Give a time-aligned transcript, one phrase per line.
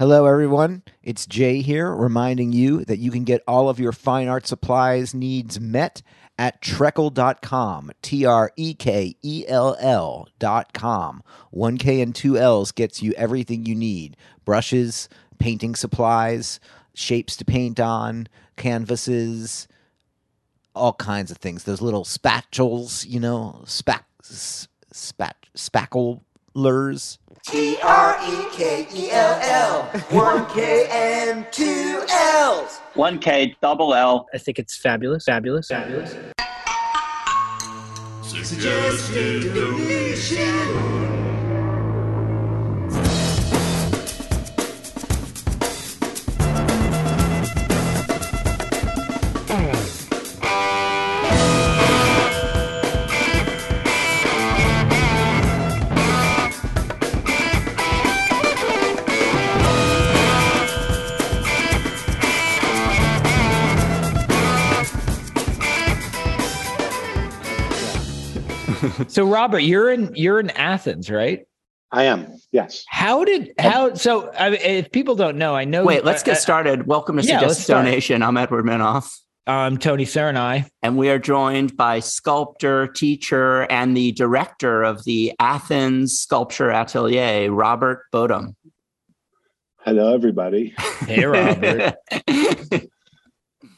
[0.00, 0.82] Hello, everyone.
[1.02, 5.12] It's Jay here, reminding you that you can get all of your fine art supplies
[5.12, 6.00] needs met
[6.38, 7.90] at trekell.com.
[8.00, 11.22] T R E K E L L.com.
[11.54, 14.16] 1K and 2 L's gets you everything you need
[14.46, 16.60] brushes, painting supplies,
[16.94, 18.26] shapes to paint on,
[18.56, 19.68] canvases,
[20.74, 21.64] all kinds of things.
[21.64, 26.22] Those little spatules, you know, spac, spat, spackles.
[27.46, 29.82] T R E K E L L.
[30.10, 32.80] One K and two L's.
[32.94, 34.26] 1K, double L.
[34.34, 36.14] I think it's fabulous, fabulous, fabulous.
[38.22, 41.39] Suggested deletion.
[69.08, 71.46] So Robert, you're in you're in Athens, right?
[71.92, 72.36] I am.
[72.52, 72.84] Yes.
[72.88, 76.40] How did how so I if people don't know, I know Wait, let's get uh,
[76.40, 76.86] started.
[76.86, 77.72] Welcome to Yeah, let's Suggested.
[77.72, 78.22] Donation.
[78.22, 79.12] I'm Edward Minoff,
[79.46, 80.68] I'm Tony Curanaj.
[80.82, 87.50] and we are joined by sculptor, teacher, and the director of the Athens Sculpture Atelier,
[87.50, 88.54] Robert Bodem.
[89.84, 90.74] Hello, everybody.
[91.06, 91.94] Hey Robert.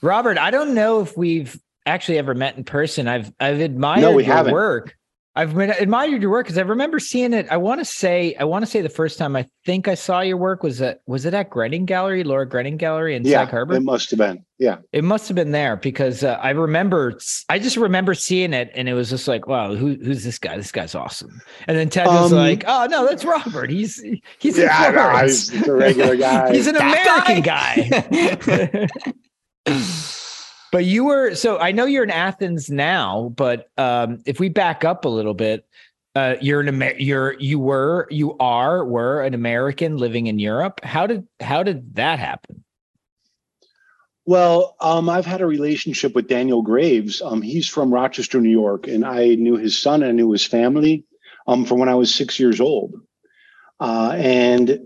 [0.02, 3.08] Robert, I don't know if we've actually ever met in person.
[3.08, 4.52] I've I've admired No, we your haven't.
[4.52, 4.96] work.
[5.34, 7.46] I've been- admired your work because I remember seeing it.
[7.50, 10.20] I want to say I want to say the first time I think I saw
[10.20, 13.48] your work was at was it at Grenning Gallery, Laura Grenning Gallery in yeah, Sag
[13.48, 13.74] Harbor?
[13.76, 14.44] it must have been.
[14.58, 14.76] Yeah.
[14.92, 18.88] It must have been there because uh, I remember, I just remember seeing it, and
[18.88, 20.56] it was just like, "Wow, who, who's this guy?
[20.58, 23.70] This guy's awesome." And then Ted was Um, like, "Oh no, that's Robert.
[23.70, 24.04] He's
[24.38, 26.52] he's Yeah, I know, he's a regular guy.
[26.52, 28.88] he's an That American guy."
[30.72, 34.84] but you were so I know you're in Athens now, but um, if we back
[34.84, 35.68] up a little bit,
[36.16, 40.80] uh, you're an Amer- you're you were you are were an American living in Europe.
[40.82, 42.64] How did how did that happen?
[44.24, 47.20] Well, um, I've had a relationship with Daniel Graves.
[47.20, 50.46] Um, he's from Rochester, New York, and I knew his son and I knew his
[50.46, 51.04] family
[51.46, 52.94] um, from when I was six years old.
[53.80, 54.78] Uh, and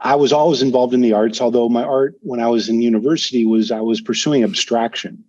[0.00, 3.44] I was always involved in the arts, although my art when I was in university
[3.46, 5.24] was I was pursuing abstraction.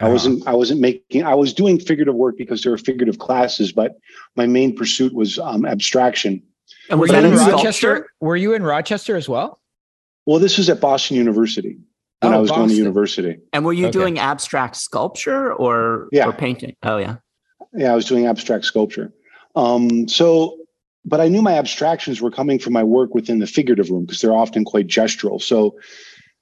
[0.00, 3.70] I wasn't I wasn't making I was doing figurative work because there were figurative classes,
[3.72, 3.92] but
[4.34, 6.42] my main pursuit was um, abstraction.
[6.90, 7.72] and Were was you that in in Rochester?
[7.94, 8.06] sculpture?
[8.20, 9.60] Were you in Rochester as well?
[10.26, 11.78] Well, this was at Boston University
[12.20, 13.38] when Oh, I was going to university.
[13.52, 13.92] And were you Okay.
[13.92, 16.28] doing abstract sculpture or, Yeah.
[16.28, 16.74] or painting?
[16.82, 17.16] Oh, yeah.
[17.72, 19.12] yeah, I was doing abstract sculpture.
[19.56, 20.56] Um, so,
[21.04, 24.20] but I knew my abstractions were coming from my work within the figurative room because
[24.20, 25.40] they're often quite gestural.
[25.40, 25.76] So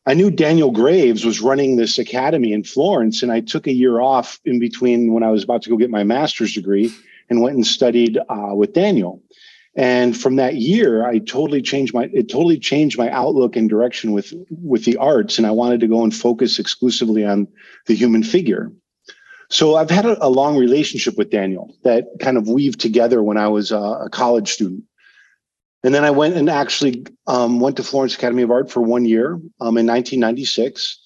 [0.06, 4.00] I knew Daniel Graves was running this academy in Florence, and I took a year
[4.00, 6.92] off in between when I was about to go get my master's degree
[7.28, 9.22] and went and studied uh, with Daniel.
[9.76, 14.12] And from that year, I totally changed my it totally changed my outlook and direction
[14.12, 17.46] with with the arts, and I wanted to go and focus exclusively on
[17.86, 18.72] the human figure.
[19.50, 23.36] So I've had a, a long relationship with Daniel that kind of weaved together when
[23.36, 24.84] I was a, college student.
[25.82, 29.04] And then I went and actually um, went to Florence Academy of Art for one
[29.04, 30.98] year um, in 1996.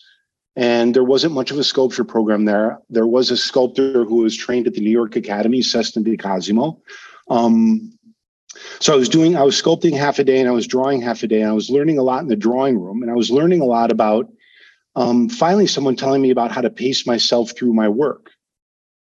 [0.57, 2.79] And there wasn't much of a sculpture program there.
[2.91, 6.81] There was a sculptor who was trained at the New York Academy, Seston Di Cosimo.
[7.31, 7.97] Um,
[8.79, 11.23] so I was doing, I was sculpting half a day and I was drawing half
[11.23, 11.41] a day.
[11.41, 13.03] And I was learning a lot in the drawing room.
[13.03, 14.31] And I was learning a lot about
[14.97, 18.34] um, finally someone telling me about how to pace myself through my work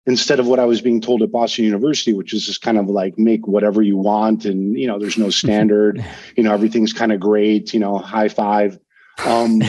[0.08, 2.88] instead of what I was being told at Boston University, which is just kind of
[2.88, 4.46] like make whatever you want.
[4.46, 6.04] And, you know, there's no standard,
[6.36, 8.80] you know, everything's kind of great, you know, high five.
[9.26, 9.62] Um,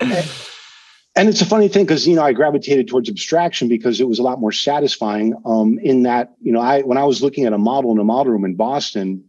[0.00, 4.18] and it's a funny thing because, you know, I gravitated towards abstraction because it was
[4.18, 7.52] a lot more satisfying um, in that, you know, I, when I was looking at
[7.52, 9.24] a model in a model room in Boston,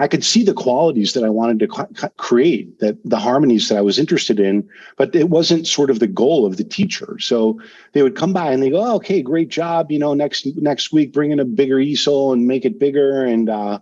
[0.00, 3.80] I could see the qualities that I wanted to create, that the harmonies that I
[3.80, 7.18] was interested in, but it wasn't sort of the goal of the teacher.
[7.18, 7.60] So
[7.92, 9.90] they would come by and they go, oh, "Okay, great job.
[9.90, 13.50] You know, next next week, bring in a bigger easel and make it bigger." And
[13.50, 13.80] uh,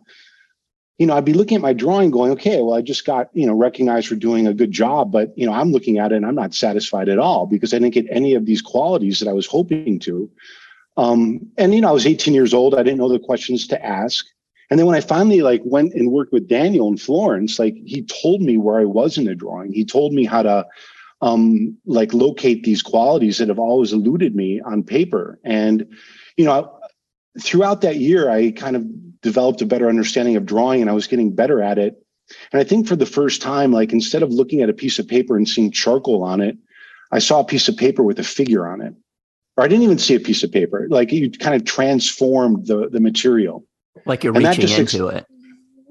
[0.99, 3.46] you know, I'd be looking at my drawing, going, "Okay, well, I just got you
[3.46, 6.25] know recognized for doing a good job, but you know, I'm looking at it and
[6.25, 9.35] I'm not satisfied at all because I didn't get any of these qualities that I
[9.35, 10.31] was hoping to."
[10.96, 12.75] Um, and you know, I was 18 years old.
[12.75, 14.25] I didn't know the questions to ask.
[14.71, 18.03] And then when I finally like went and worked with Daniel in Florence, like he
[18.03, 19.73] told me where I was in the drawing.
[19.73, 20.67] He told me how to
[21.23, 25.39] um like locate these qualities that have always eluded me on paper.
[25.45, 25.87] And
[26.37, 26.79] you know,
[27.41, 28.85] throughout that year I kind of
[29.23, 32.03] developed a better understanding of drawing and I was getting better at it.
[32.53, 35.07] And I think for the first time, like instead of looking at a piece of
[35.07, 36.57] paper and seeing charcoal on it,
[37.13, 38.95] I saw a piece of paper with a figure on it.
[39.57, 40.87] Or I didn't even see a piece of paper.
[40.91, 43.65] Like you kind of transformed the the material.
[44.06, 45.26] Like you're And that reaching just ex- into it.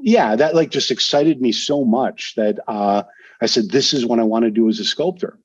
[0.01, 3.03] Yeah, that like just excited me so much that uh,
[3.41, 5.39] I said, "This is what I want to do as a sculptor."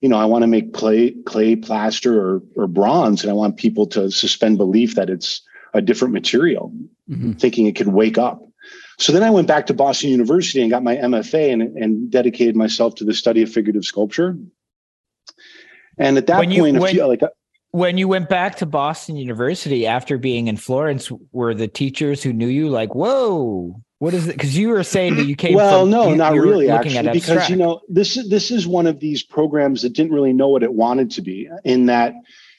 [0.00, 3.56] You know, I want to make clay, clay, plaster, or or bronze, and I want
[3.58, 5.42] people to suspend belief that it's
[5.74, 6.72] a different material.
[7.10, 7.38] Mhm.
[7.40, 8.40] thinking it could wake up.
[9.00, 12.54] So then I went back to Boston University and got my MFA and, and dedicated
[12.54, 14.36] myself to the study of figurative sculpture.
[15.98, 17.22] And at that When you- point, a when- few, like
[17.72, 22.32] When you went back to Boston University after being in Florence, were the teachers who
[22.32, 25.54] knew you like, "Whoa, what is it?" Because you were saying that you came.
[25.54, 28.66] well, from, no, you- not you really, actually, because you know this is this is
[28.66, 31.48] one of these programs that didn't really know what it wanted to be.
[31.64, 32.14] In that,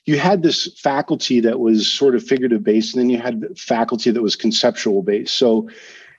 [0.06, 4.12] you had this faculty that was sort of figurative based, and then you had faculty
[4.12, 5.36] that was conceptual based.
[5.36, 5.70] So,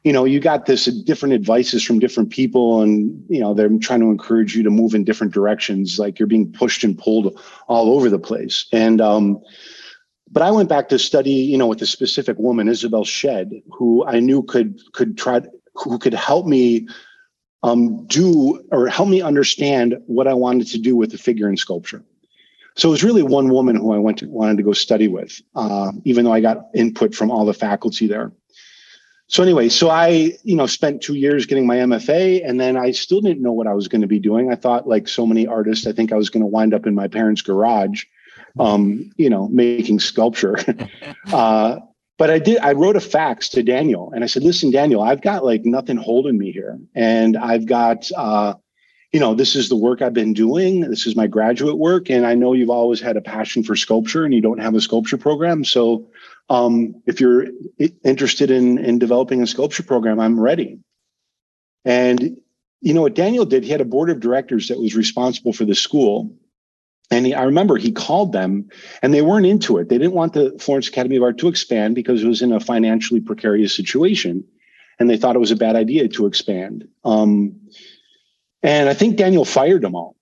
[0.04, 4.00] you know, you got this different advices from different people, and you know they're trying
[4.00, 5.98] to encourage you to move in different directions.
[5.98, 9.40] Like you're being pushed and pulled all over the place, and um,
[10.30, 14.04] but I went back to study, you know, with a specific woman, Isabel Shed, who
[14.04, 15.42] I knew could could try
[15.74, 16.88] who could help me
[17.62, 21.56] um, do or help me understand what I wanted to do with the figure in
[21.56, 22.02] sculpture.
[22.74, 25.40] So it was really one woman who I went to wanted to go study with,
[25.54, 28.32] uh, even though I got input from all the faculty there.
[29.32, 32.90] So anyway, so I, you know, spent two years getting my MFA, and then I
[32.90, 34.52] still didn't know what I was going to be doing.
[34.52, 36.94] I thought, like so many artists, I think I was going to wind up in
[36.94, 38.04] my parents' garage,
[38.60, 40.58] um, you know, making sculpture.
[41.32, 41.78] uh,
[42.18, 42.58] but I did.
[42.58, 45.96] I wrote a fax to Daniel, and I said, "Listen, Daniel, I've got like nothing
[45.96, 48.56] holding me here, and I've got, uh,
[49.14, 50.82] you know, this is the work I've been doing.
[50.82, 54.26] This is my graduate work, and I know you've always had a passion for sculpture,
[54.26, 55.64] and you don't have a sculpture program.
[55.64, 56.06] So,
[56.52, 57.46] um, if you're
[58.04, 60.78] interested in in developing a sculpture program, I'm ready."
[61.84, 62.36] And
[62.82, 63.64] you know what Daniel did?
[63.64, 66.36] He had a board of directors that was responsible for the school.
[67.10, 68.68] And he, I remember he called them
[69.02, 69.88] and they weren't into it.
[69.88, 72.60] They didn't want the Florence Academy of Art to expand because it was in a
[72.60, 74.44] financially precarious situation.
[74.98, 76.88] And they thought it was a bad idea to expand.
[77.04, 77.60] Um,
[78.62, 80.16] and I think Daniel fired them all.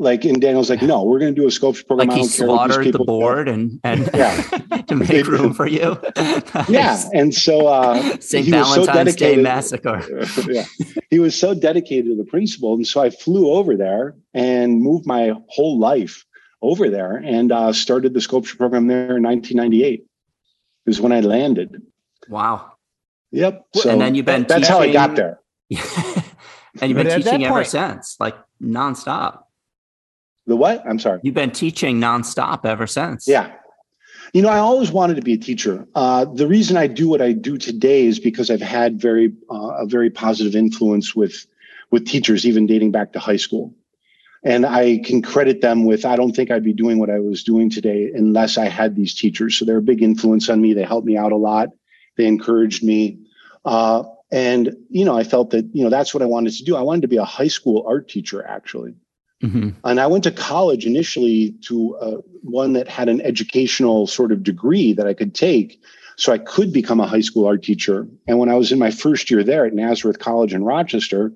[0.00, 2.08] Like, and Daniel's like, no, we're going to do a sculpture program.
[2.08, 4.40] Like I he don't care what these slaughtered the people- board and and Yeah.
[4.88, 6.00] to make room for you.
[6.68, 7.02] Yeah.
[7.12, 8.46] And so, uh, St.
[8.46, 10.02] he was so Valentine's Day dedicated- massacre.
[10.48, 10.64] yeah.
[11.10, 12.74] He was so dedicated to the principal.
[12.74, 16.24] And so I flew over there and moved my whole life
[16.62, 20.06] over there and uh, started the sculpture program there in 1998.
[20.86, 21.82] Is when I landed.
[22.30, 22.72] Wow.
[23.32, 23.66] Yep.
[23.76, 25.40] So and then you've been that's how I got teaching- there.
[26.80, 29.42] and you've been But at that teaching ever point- since, like nonstop.
[30.50, 30.84] The what?
[30.84, 31.20] I'm sorry.
[31.22, 33.28] You've been teaching nonstop ever since.
[33.28, 33.52] Yeah.
[34.34, 35.86] You know, I always wanted to be a teacher.
[35.94, 39.76] Uh, the reason I do what I do today is because I've had very uh,
[39.78, 41.46] a very positive influence with
[41.92, 43.72] with teachers, even dating back to high school.
[44.42, 47.44] And I can credit them with I don't think I'd be doing what I was
[47.44, 49.56] doing today unless I had these teachers.
[49.56, 50.74] So they're a big influence on me.
[50.74, 51.68] They helped me out a lot.
[52.16, 53.20] They encouraged me.
[53.64, 56.74] Uh, and you know, I felt that you know that's what I wanted to do.
[56.74, 58.96] I wanted to be a high school art teacher, actually.
[59.42, 59.74] Mhm.
[59.84, 64.42] And I went to college initially to uh, one that had an educational sort of
[64.42, 65.80] degree that I could take
[66.16, 68.06] so I could become a high school art teacher.
[68.28, 71.32] And when I was in my first year there at Nazareth College in Rochester,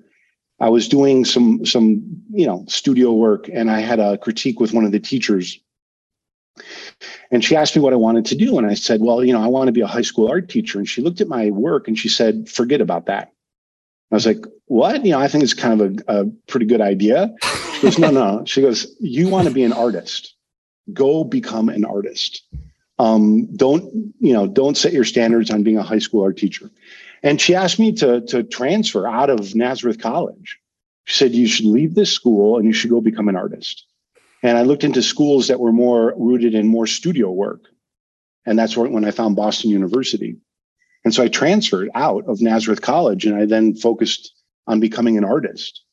[0.59, 4.73] I was doing some some you know studio work and I had a critique with
[4.73, 5.59] one of the teachers.
[7.31, 9.41] And she asked me what I wanted to do and I said, "Well, you know,
[9.41, 11.87] I want to be a high school art teacher." And she looked at my work
[11.87, 13.31] and she said, "Forget about that."
[14.11, 15.03] I was like, "What?
[15.03, 17.33] You know, I think it's kind of a, a pretty good idea."
[17.85, 18.43] Goes, no, no.
[18.45, 20.35] She goes, you want to be an artist.
[20.91, 22.43] Go become an artist.
[22.97, 26.71] Um, don't, you know, don't set your standards on being a high school art teacher.
[27.23, 30.59] And she asked me to, to transfer out of Nazareth College.
[31.05, 33.85] She said, you should leave this school and you should go become an artist.
[34.41, 37.61] And I looked into schools that were more rooted in more studio work.
[38.45, 40.37] And that's when I found Boston University.
[41.03, 44.33] And so I transferred out of Nazareth College and I then focused
[44.67, 45.84] on becoming an artist.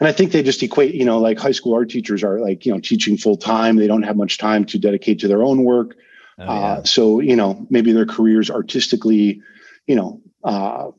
[0.00, 2.64] And I think they just equate, you know, like high school art teachers are like,
[2.64, 3.76] you know, teaching full time.
[3.76, 5.94] They don't have much time to dedicate to their own work.
[6.38, 9.42] Oh, Uh, so, you know, maybe their careers artistically,
[9.86, 10.90] you know, uh,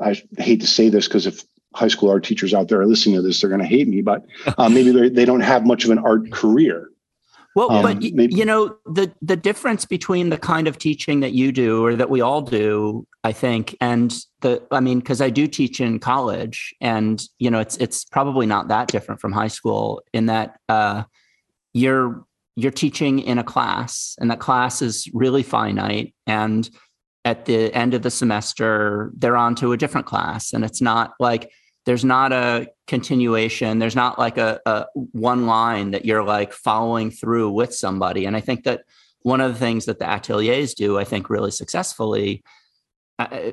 [0.00, 1.44] I hate to say this because if
[1.74, 4.00] high school art teachers out there are listening to this, they're going to hate me,
[4.00, 4.24] but
[4.56, 6.88] uh, maybe they they don't have much of an art career.
[7.54, 11.32] Well, Um, but maybe- you know the the difference between the kind of teaching that
[11.32, 14.14] you do or that we all do, I think, and
[14.46, 18.46] the I mean, because I do teach in college, and you know, it's it's probably
[18.46, 21.04] not that different from high school in that uh,
[21.72, 22.24] you're
[22.54, 26.70] you're teaching in a class, and that class is really finite, and
[27.26, 31.12] at the end of the semester they're on to a different class and it's not
[31.18, 31.50] like
[31.84, 37.10] there's not a continuation there's not like a, a one line that you're like following
[37.10, 38.26] through with somebody.
[38.26, 38.84] And i think that
[39.22, 42.44] one of the things that the ateliers do i think really successfully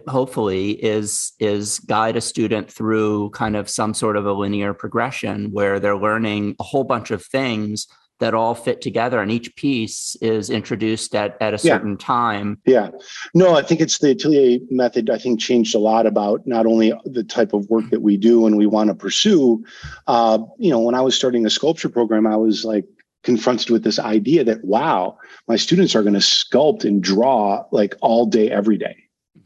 [0.07, 5.51] hopefully is is guide a student through kind of some sort of a linear progression
[5.51, 7.87] where they're learning a whole bunch of things
[8.19, 11.97] that all fit together and each piece is introduced at, at a certain yeah.
[12.05, 12.61] time.
[12.65, 12.89] Yeah.
[13.33, 16.93] No i think it's the atelier method i think changed a lot about not only
[17.05, 19.63] the type of work that we do and we want to pursue.
[20.07, 22.85] Uh, you know when i was starting a sculpture program i was like
[23.23, 25.17] confronted with this idea that wow
[25.47, 29.02] my students are going to sculpt and draw like all day every day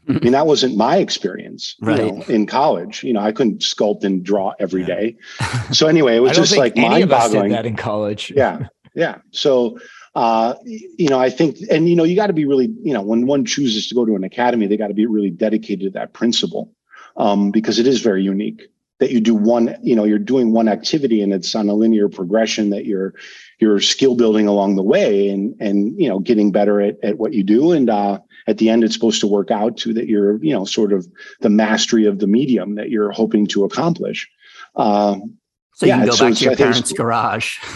[0.08, 1.98] I mean, that wasn't my experience, right.
[1.98, 3.04] you know, in college.
[3.04, 5.16] You know, I couldn't sculpt and draw every day.
[5.72, 7.52] So anyway, it was just like mind-boggling.
[7.52, 8.30] that in college.
[8.36, 9.18] yeah, yeah.
[9.32, 9.78] So,
[10.14, 13.02] uh, you know, I think, and you know, you got to be really, you know,
[13.02, 15.90] when one chooses to go to an academy, they got to be really dedicated to
[15.98, 16.72] that principle
[17.18, 18.62] um, because it is very unique
[18.98, 22.08] that you do one you know you're doing one activity and it's on a linear
[22.08, 23.14] progression that you're
[23.58, 27.32] you're skill building along the way and and you know getting better at, at what
[27.32, 30.42] you do and uh at the end it's supposed to work out to that you're
[30.42, 31.06] you know sort of
[31.40, 34.28] the mastery of the medium that you're hoping to accomplish.
[34.74, 35.38] Um,
[35.74, 37.58] so you yeah, can go so back to your parents garage.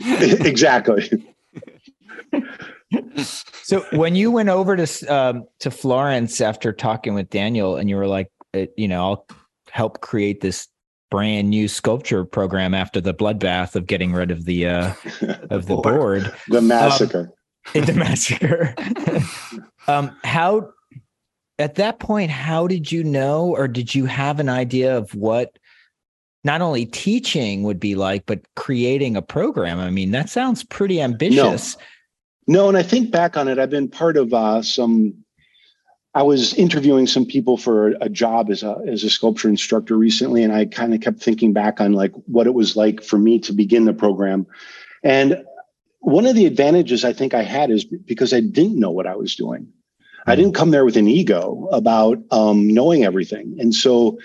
[0.00, 1.10] Exactly.
[3.64, 7.96] So when you went over to um, to florence after talking with daniel and you
[7.96, 9.26] were like uh, you know i'll
[9.70, 10.68] help create this
[11.10, 14.92] brand new sculpture program after the bloodbath of getting rid of the uh,
[15.50, 17.32] of the board, the massacre,
[17.74, 18.74] um, the massacre.
[19.86, 20.70] Um, how
[21.58, 25.58] at that point, how did you know, or did you have an idea of what?
[26.44, 29.80] Not only teaching would be like, but creating a program.
[29.80, 31.76] I mean, that sounds pretty ambitious.
[32.46, 35.24] No, no and I think back on it, I've been part of uh, some
[36.16, 40.42] I was interviewing some people for a job as a as a sculpture instructor recently,
[40.42, 43.38] and I kind of kept thinking back on like what it was like for me
[43.40, 44.46] to begin the program.
[45.02, 45.44] And
[46.00, 49.14] one of the advantages I think I had is because I didn't know what I
[49.14, 49.68] was doing.
[50.26, 54.18] I didn't come there with an ego about um, knowing everything, and so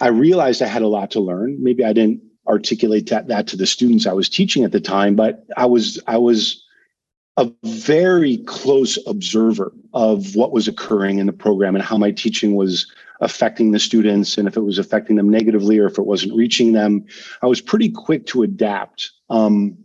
[0.00, 1.62] I realized I had a lot to learn.
[1.62, 5.16] Maybe I didn't articulate that, that to the students I was teaching at the time,
[5.16, 6.62] but I was I was
[7.36, 12.54] a very close observer of what was occurring in the program and how my teaching
[12.54, 16.34] was affecting the students and if it was affecting them negatively or if it wasn't
[16.34, 17.04] reaching them.
[17.42, 19.76] I was pretty quick to adapt um,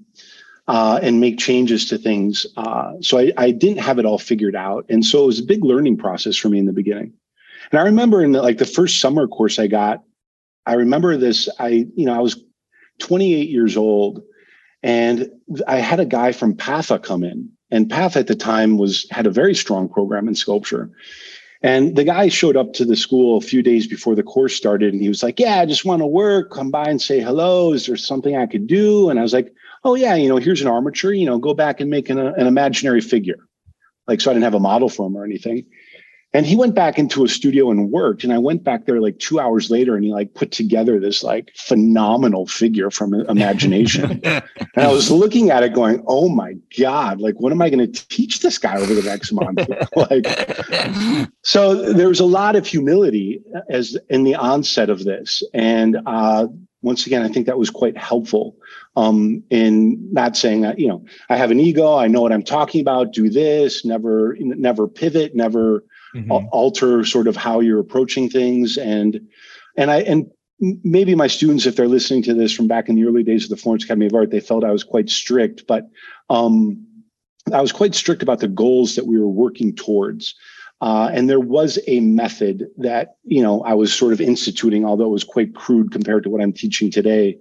[0.68, 2.46] uh, and make changes to things.
[2.58, 4.86] Uh, so I, I, didn't have it all figured out.
[4.89, 7.13] And so it was a big learning process for me in the beginning.
[7.72, 10.03] And I remember in the, like the first summer course I got,
[10.65, 12.41] I remember this, I, you know, I was
[13.00, 14.22] 28 years old
[14.84, 15.30] and
[15.68, 19.27] I had a guy from PAFA come in, and PAFA at the time was had
[19.27, 20.89] a very strong program in sculpture.
[21.62, 24.94] And the guy showed up to the school a few days before the course started,
[24.94, 26.50] and he was like, "Yeah, I just want to work.
[26.50, 27.74] Come by and say hello.
[27.74, 30.61] Is there something I could do?" And I was like, "Oh yeah, you know, here's
[30.61, 31.13] an armature.
[31.13, 33.47] You know, go back and make an, an imaginary figure."
[34.07, 35.65] Like, so I didn't have a model for him or anything.
[36.33, 38.23] And he went back into a studio and worked.
[38.23, 41.23] And I went back there like two hours later and he like put together this
[41.23, 44.21] like phenomenal figure from imagination.
[44.23, 44.43] and
[44.77, 48.07] I was looking at it going, oh my God, like what am I going to
[48.07, 49.59] teach this guy over the next month?
[49.95, 55.43] like, so there was a lot of humility as in the onset of this.
[55.53, 56.47] And uh,
[56.81, 58.55] once again, I think that was quite helpful
[58.95, 62.43] um, in not saying that, you know, I have an ego, I know what I'm
[62.43, 65.83] talking about, do this, never, never pivot, never
[66.15, 66.47] mm-hmm.
[66.51, 69.19] alter sort of how you're approaching things and
[69.77, 73.05] and i and maybe my students if they're listening to this from back in the
[73.05, 75.89] early days of the florence academy of art they felt i was quite strict but
[76.29, 76.85] um,
[77.53, 80.35] i was quite strict about the goals that we were working towards
[80.81, 85.05] uh, and there was a method that you know I was sort of instituting, although
[85.05, 87.38] it was quite crude compared to what I'm teaching today.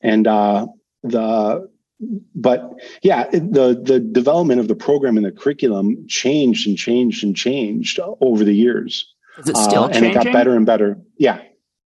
[0.00, 0.68] And uh,
[1.02, 1.68] the
[2.34, 2.70] but
[3.02, 7.98] yeah, the the development of the program and the curriculum changed and changed and changed
[8.20, 9.12] over the years.
[9.38, 11.00] Is it still uh, and it got better and better.
[11.18, 11.40] Yeah,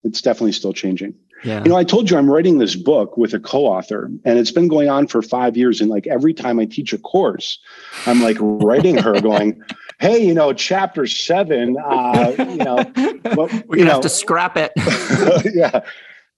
[0.03, 1.15] it's definitely still changing.
[1.43, 1.63] Yeah.
[1.63, 4.67] You know, I told you I'm writing this book with a co-author, and it's been
[4.67, 5.79] going on for five years.
[5.79, 7.59] And like every time I teach a course,
[8.05, 9.63] I'm like writing her, going,
[9.99, 12.75] "Hey, you know, chapter seven, uh, you know,
[13.35, 14.71] well, we're gonna know, have to scrap it."
[15.53, 15.81] yeah.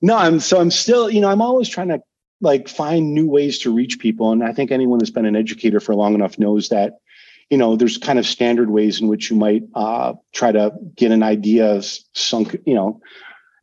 [0.01, 2.01] No, I'm so I'm still, you know, I'm always trying to
[2.41, 4.31] like find new ways to reach people.
[4.31, 6.97] And I think anyone that's been an educator for long enough knows that,
[7.49, 11.11] you know, there's kind of standard ways in which you might uh, try to get
[11.11, 11.81] an idea
[12.13, 12.99] sunk, you know,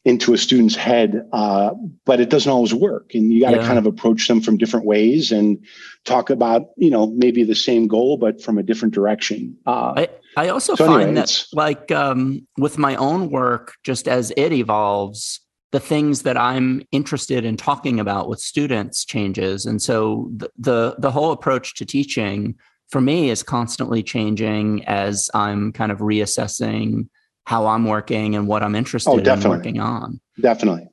[0.09, 1.71] into a student's head, uh,
[2.07, 3.15] but it doesn't always work.
[3.15, 3.67] And you got to yeah.
[3.67, 5.63] kind of approach them from different ways and
[6.05, 9.55] talk about, you know, maybe the same goal, but from a different direction.
[9.67, 14.09] Uh, I, I also So find anyway, that, like, um, with my own work, just
[14.09, 15.41] as it evolves,
[15.73, 20.97] the things that I'm interested in talking about with students changes, and so the the,
[20.99, 22.55] the whole approach to teaching
[22.89, 27.09] for me is constantly changing as I'm kind of reassessing
[27.49, 29.57] how I'm working and what I'm interested oh, in Oh, definitely.
[29.57, 30.21] working on.
[30.39, 30.87] Definitely.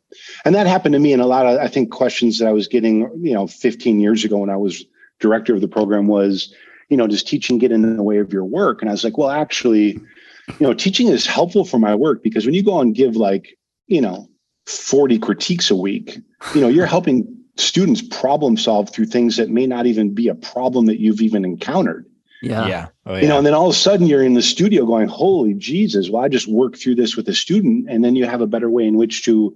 [0.45, 2.69] And that happened to me in a lot of, I think, questions that I was
[2.69, 4.85] getting, you know, 15 years ago when I was
[5.19, 6.53] director of the program was,
[6.87, 8.81] you know, does teaching get in the way of your work?
[8.81, 9.99] And I was like, well, actually,
[10.47, 13.57] you know, teaching is helpful for my work because when you go and give like,
[13.87, 14.29] you know,
[14.65, 16.19] 40 critiques a week,
[16.53, 20.35] you know, you're helping students problem solve through things that may not even be a
[20.35, 22.05] problem that you've even encountered
[22.41, 22.67] Yeah.
[22.67, 22.87] Yeah.
[23.05, 25.53] Oh, you know, and then all of a sudden you're in the studio going, holy
[25.53, 27.89] Jesus, well, I just worked through this with a student.
[27.89, 29.55] And then you have a better way in which to,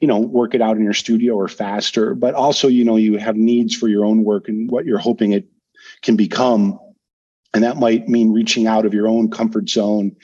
[0.00, 2.14] you know, work it out in your studio or faster.
[2.14, 5.32] But also, you know, you have needs for your own work and what you're hoping
[5.32, 5.46] it
[6.02, 6.78] can become.
[7.54, 10.14] And that might mean reaching out of your own comfort zone.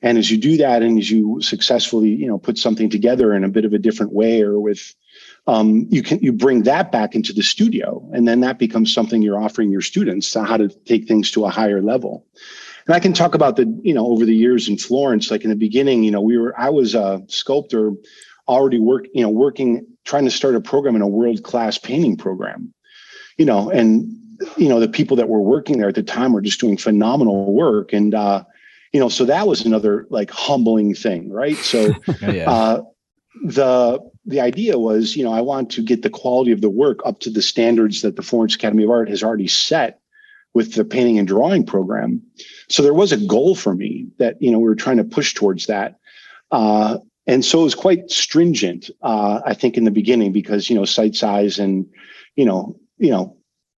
[0.00, 3.44] And as you do that and as you successfully, you know, put something together in
[3.44, 4.94] a bit of a different way or with
[5.46, 9.22] um, you can you bring that back into the studio and then that becomes something
[9.22, 12.26] you're offering your students on how to take things to a higher level.
[12.86, 15.50] And i can talk about the you know over the years in florence like in
[15.50, 17.92] the beginning you know we were i was a sculptor
[18.48, 22.16] already work you know working trying to start a program in a world class painting
[22.16, 22.72] program.
[23.38, 24.18] You know and
[24.56, 27.54] you know the people that were working there at the time were just doing phenomenal
[27.54, 28.44] work and uh
[28.92, 31.56] you know so that was another like humbling thing right?
[31.56, 32.50] So yeah.
[32.50, 32.82] uh,
[33.44, 37.00] the the idea was, you know, I want to get the quality of the work
[37.04, 40.00] up to the standards that the Florence Academy of Art has already set
[40.54, 42.22] with the painting and drawing program.
[42.68, 45.34] So there was a goal for me that you know we were trying to push
[45.34, 45.98] towards that,
[46.50, 48.90] uh, and so it was quite stringent.
[49.02, 51.86] Uh, I think in the beginning because you know site size and
[52.36, 53.36] you know you know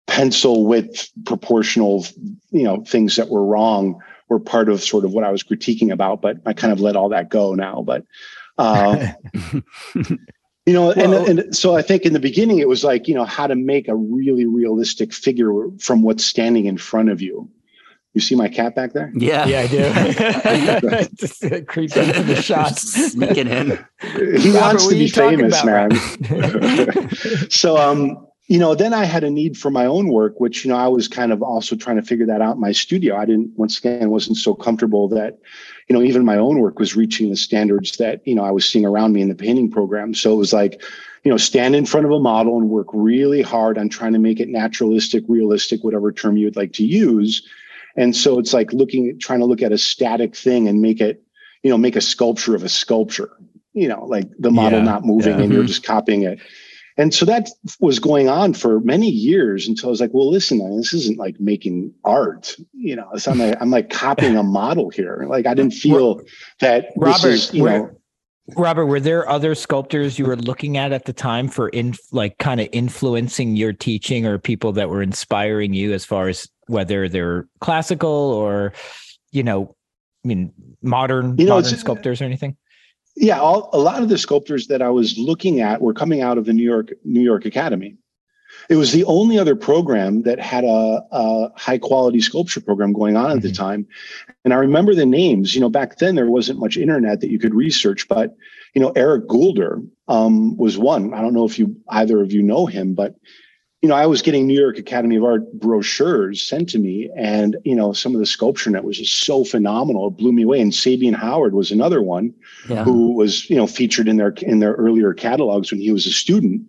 [0.08, 2.06] pencil width proportional
[2.52, 5.92] you know things that were wrong were part of sort of what I was critiquing
[5.92, 6.22] about.
[6.22, 7.84] But I kind of let all that go now.
[7.86, 8.06] But
[8.58, 9.08] uh,
[9.96, 13.16] you know, Well- and, and so I think in the beginning it was like, you
[13.16, 17.50] know, how to make a really realistic figure from what's standing in front of you.
[18.14, 19.12] You see my cat back there?
[19.16, 19.48] Yeah.
[19.48, 21.08] yeah, I do.
[21.16, 22.84] Just uh, creep into the shots.
[23.12, 23.70] Sneaking in.
[24.40, 27.10] He Robert, wants to be famous, about, man.
[27.50, 30.70] so um you know then i had a need for my own work which you
[30.70, 33.26] know i was kind of also trying to figure that out in my studio i
[33.26, 35.40] didn't once again wasn't so comfortable that
[35.88, 38.66] you know even my own work was reaching the standards that you know i was
[38.68, 40.82] seeing around me in the painting program so it was like
[41.24, 44.20] you know stand in front of a model and work really hard on trying to
[44.20, 47.48] make it naturalistic realistic whatever term you would like to use
[47.96, 51.24] and so it's like looking trying to look at a static thing and make it
[51.64, 53.32] you know make a sculpture of a sculpture
[53.74, 55.44] you know like the model Yeah, not moving yeah.
[55.44, 55.68] and you're Mhm.
[55.68, 56.40] just copying it
[56.98, 60.60] and so that was going on for many years until I was like, well, listen,
[60.78, 63.10] this isn't like making art, you know.
[63.18, 65.26] So I'm like, I'm like copying a model here.
[65.28, 66.22] Like I didn't feel
[66.60, 68.00] that this Robert, is, you where- know,
[68.58, 72.38] Robert, were there other sculptors you were looking at at the time for in like
[72.40, 77.08] kind of influencing your teaching or people that were inspiring you as far as whether
[77.08, 78.74] they're classical or
[79.32, 79.76] you know,
[80.24, 80.52] I mean
[80.82, 82.58] modern You know, modern sculptors or anything?
[83.16, 86.38] Yeah, all, a lot of the sculptors that I was looking at were coming out
[86.38, 87.96] of the New York New York Academy.
[88.70, 93.18] It was the only other program that had a, a high quality sculpture program going
[93.18, 93.58] on at the Mhm.
[93.58, 93.88] time.
[94.46, 95.54] And I remember the names.
[95.54, 98.36] You know, back then there wasn't much internet that you could research, but
[98.74, 101.14] you know, Eric Goulder um, was one.
[101.14, 103.16] I don't know if you either of you know him, but
[103.84, 107.58] you know, I was getting New York Academy of Art brochures sent to me, and
[107.66, 110.08] you know, some of the sculpture net was just so phenomenal.
[110.08, 110.62] It blew me away.
[110.62, 112.34] And Sabin Howard was another one
[112.70, 112.86] Yeah.
[112.86, 116.12] who was you know featured in their in their earlier catalogs when he was a
[116.14, 116.62] student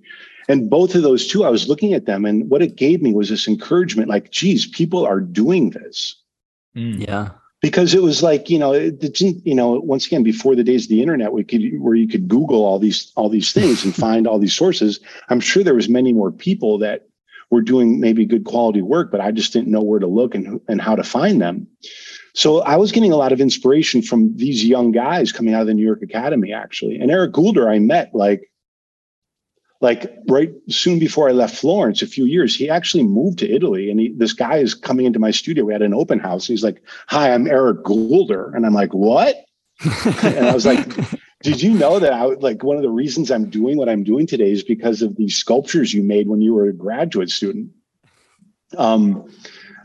[0.48, 3.14] and both of those two i was looking at them and what it gave me
[3.14, 6.16] was this encouragement like geez people are doing this
[6.76, 7.06] Mm.
[7.06, 7.28] Yeah.
[7.64, 10.84] Because it was like you know it didn't you know once again before the days
[10.84, 13.94] of the internet we could where you could google all these all these things and
[14.06, 15.00] find all these sources.
[15.30, 17.08] I'm sure there was many more people that
[17.48, 20.60] were doing maybe good quality work but i just didn't know where to look and
[20.68, 21.66] and how to find them.
[22.34, 25.66] So i was getting a lot of inspiration from these young guys coming out of
[25.66, 26.98] the new york academy actually.
[26.98, 28.50] And eric goulder i met like
[29.84, 33.90] like right soon before I left Florence, a few years, he actually moved to Italy.
[33.90, 35.66] And he, this guy is coming into my studio.
[35.66, 36.46] We had an open house.
[36.46, 39.36] He's like, "Hi, I'm Eric Goulder," and I'm like, "What?"
[40.22, 40.88] and I was like,
[41.42, 44.04] "Did you know that I would like one of the reasons I'm doing what I'm
[44.04, 47.68] doing today is because of these sculptures you made when you were a graduate student?"
[48.78, 49.30] Um,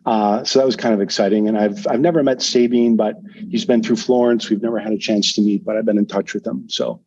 [0.05, 1.49] uh, so that was kind of exciting.
[1.49, 3.15] And I've I've never met Sabin, but
[3.49, 4.49] he's been through Florence.
[4.49, 6.69] We've never had a chance to meet, but I've been in touch with him.
[6.69, 7.01] So.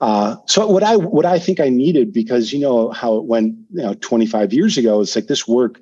[0.00, 3.54] Uh, so what I what I think I needed because you know how it went
[3.70, 5.78] you know 25 years ago it's like this work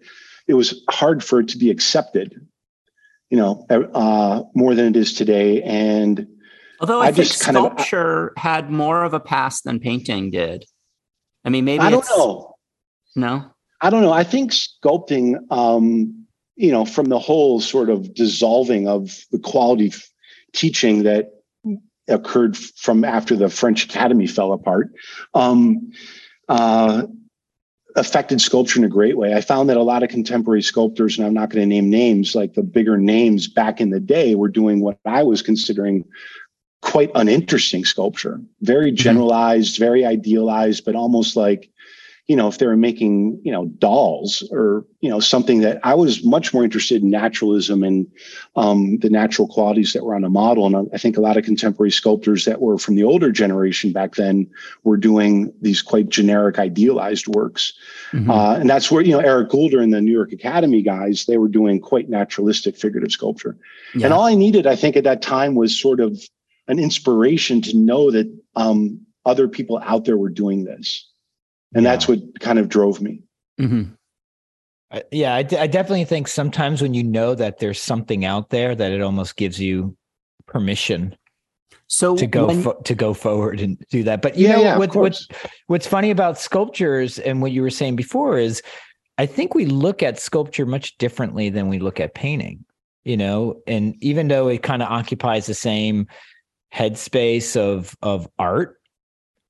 [0.49, 2.35] it was hard for it to be accepted
[3.31, 5.63] you know, uh, more than it is today.
[5.63, 6.27] And
[6.81, 10.31] Although I, I think just kind of- sculpture had more of a past than painting
[10.31, 10.65] did.
[11.45, 12.55] I mean, maybe I don't know.
[13.17, 13.45] No.
[13.81, 14.13] I don't know.
[14.13, 16.27] I think sculpting, um,
[16.57, 19.93] you know, from the whole sort of dissolving of the quality
[20.53, 21.31] teaching that
[22.09, 24.91] occurred from after the French Academy fell apart,
[25.35, 25.93] um,
[26.49, 27.07] uh,
[27.97, 29.35] affected sculpture in a great way.
[29.35, 32.35] I found that a lot of contemporary sculptors, and I'm not going to name names,
[32.35, 36.05] like the bigger names back in the day, were doing what I was considering
[36.81, 41.71] quite uninteresting sculpture, very generalized, very idealized, but almost like
[42.29, 45.95] you know, if they were making, you know, dolls or, you know, something that I
[45.95, 48.07] was much more interested in naturalism and
[48.55, 50.67] um, the natural qualities that were on a model.
[50.67, 54.17] And I think a lot of contemporary sculptors that were from the older generation back
[54.17, 54.47] then
[54.85, 57.73] were doing these quite generic, idealized works.
[58.13, 58.29] Mhm.
[58.29, 61.39] Uh, and that's where, you know, Eric Goulder and the New York Academy guys, they
[61.39, 63.57] were doing quite naturalistic figurative sculpture.
[63.95, 64.05] Yeah.
[64.05, 66.23] And all I needed, I think, at that time was sort of
[66.67, 71.07] an inspiration to know that um, other people out there were doing this.
[71.75, 71.91] And Yeah.
[71.93, 73.23] that's what kind of drove me.
[73.61, 73.95] Mhm.
[74.91, 78.91] I- yeah, I, definitely think sometimes when you know that there's something out there, that
[78.91, 79.95] it almost gives you
[80.47, 81.15] permission
[81.89, 84.23] So to go when- fo- to go forward and do that.
[84.23, 85.29] But you Yeah, know yeah, of what, what's
[85.67, 88.63] what's funny about sculptures and what you were saying before is,
[89.19, 92.65] I think we look at sculpture much differently than we look at painting.
[93.05, 96.07] You know, and even though it kind of occupies the same
[96.75, 98.78] headspace of of art,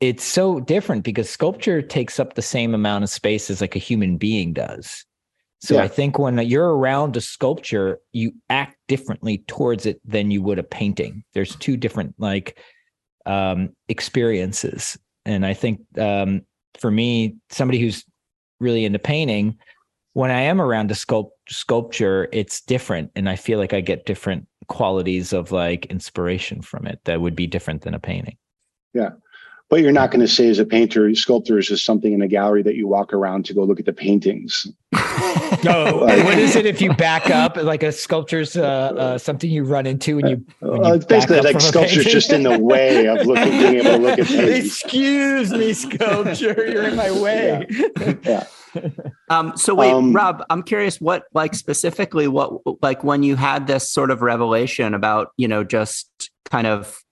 [0.00, 3.80] it's so different because sculpture takes up the same amount of space as like a
[3.80, 5.04] human being does.
[5.60, 5.82] So Yeah.
[5.82, 10.58] I think when you're around a sculpture, you act differently towards it than you would
[10.58, 11.24] a painting.
[11.34, 12.58] There's two different like
[13.26, 16.42] um, experiences, and I think um,
[16.78, 18.04] for me, somebody who's
[18.60, 19.58] really into painting,
[20.12, 24.06] when I am around a sculpt sculpture, it's different, and I feel like I get
[24.06, 28.36] different qualities of like inspiration from it that would be different than a painting.
[29.70, 32.28] But you're not going to say as a painter, sculptor is just something in a
[32.28, 34.66] gallery that you walk around to go look at the paintings.
[35.64, 39.50] No, Like- what is it if you back up like a sculpture's uh, uh, something
[39.50, 42.32] you run into when you, when Uh, you it's basically back up like sculpture's just
[42.32, 44.66] in the way of looking, being able to look at paintings.
[44.66, 47.66] Excuse me, sculpture, you're in my way.
[48.24, 48.46] Yeah.
[49.30, 52.52] Um, so wait, Um, Rob, I'm curious what like specifically what
[52.82, 57.02] like when you had this sort of revelation about, you know, just kind of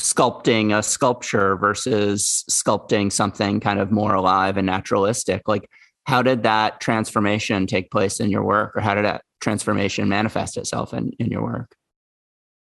[0.00, 5.68] sculpting a sculpture versus sculpting something kind of more alive and naturalistic, like
[6.04, 10.56] how did that transformation take place in your work or how did that transformation manifest
[10.56, 11.74] itself in, in your work?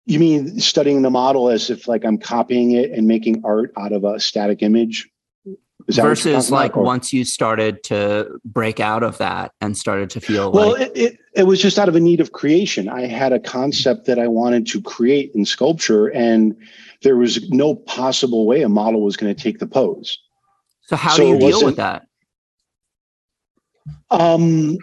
[0.05, 3.93] You mean studying the model as if like I'm copying it and making art out
[3.93, 5.09] of a static image?
[5.89, 6.85] Is that Versus like about?
[6.85, 10.93] Once you started to break out of that and started to feel Well, like it,
[10.97, 12.89] it, it was just out of a need of creation.
[12.89, 16.57] I had a concept that I wanted to create in sculpture, and
[17.03, 20.19] there was no possible way a model was going to take the pose.
[20.87, 22.07] so how so do you deal with that?
[24.11, 24.79] Um,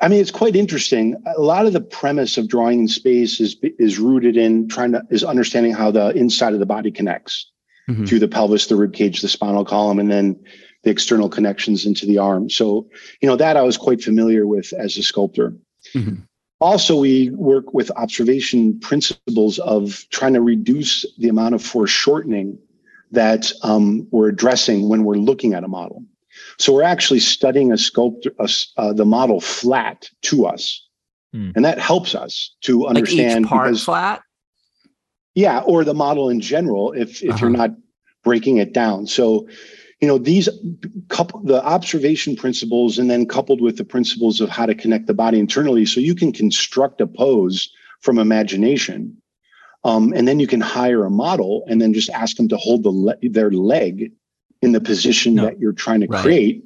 [0.00, 1.16] I mean, it's quite interesting.
[1.36, 5.02] A lot of the premise of drawing in space is is rooted in trying to
[5.10, 7.50] is understanding how the inside of the body connects
[7.88, 8.06] Mhm.
[8.08, 10.38] through the pelvis, the rib cage, the spinal column, and then
[10.84, 12.50] the external connections into the arm.
[12.50, 12.88] So,
[13.20, 15.56] you know, that I was quite familiar with as a sculptor.
[15.94, 16.26] Mhm.
[16.62, 22.56] Also, we work with observation principles of trying to reduce the amount of foreshortening
[23.10, 26.04] that um, we're addressing when we're looking at a model.
[26.60, 30.86] So we're actually studying a sculptor, a s- uh, the model flat to us,
[31.32, 31.50] Hmm.
[31.56, 34.22] and that helps us to Like understand each part because- flat?
[35.34, 37.38] yeah, or the model in general, if if Uh-huh.
[37.40, 37.70] you're not
[38.22, 39.06] breaking it down.
[39.08, 39.48] So,
[40.02, 40.48] you know, these
[41.08, 45.14] couple the observation principles, and then coupled with the principles of how to connect the
[45.14, 49.16] body internally, so you can construct a pose from imagination,
[49.84, 52.82] um, and then you can hire a model, and then just ask them to hold
[52.82, 54.10] the le- their leg
[54.60, 55.44] in the position No.
[55.44, 56.20] that you're trying to Right.
[56.22, 56.64] create,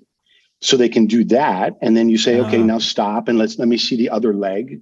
[0.62, 2.64] so they can do that, and then you say, okay, Ah.
[2.64, 4.81] now stop, and let's let me see the other leg,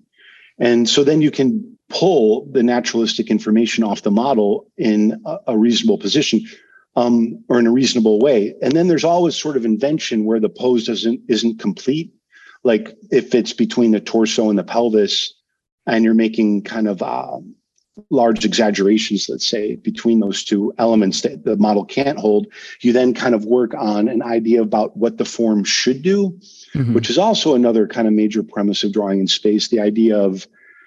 [0.60, 5.58] and so then you can pull the naturalistic information off the model in a, a
[5.58, 6.40] reasonable position
[6.96, 8.54] um, or in a reasonable way.
[8.62, 12.12] And then there's always sort of invention where the pose doesn't isn't complete.
[12.62, 15.34] Like if it's between the torso and the pelvis,
[15.86, 17.38] and you're making kind of uh,
[18.10, 22.46] large exaggerations, let's say, between those two elements that the model can't hold,
[22.80, 26.38] you then kind of work on an idea about what the form should do
[26.74, 26.92] Mhm.
[26.92, 30.46] which is also another kind of major premise of drawing in space the idea of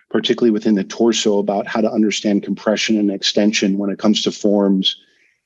[0.09, 4.31] particularly within the torso about how to understand compression and extension when it comes to
[4.31, 4.97] forms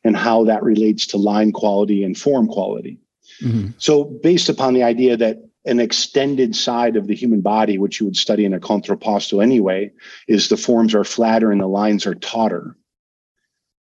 [0.03, 2.99] and how that relates to line quality and form quality
[3.41, 3.73] Mhm.
[3.77, 8.05] so based upon the idea that an extended side of the human body, which you
[8.07, 9.91] would study in a contrapposto anyway,
[10.27, 12.75] is the forms are flatter and the lines are tauter,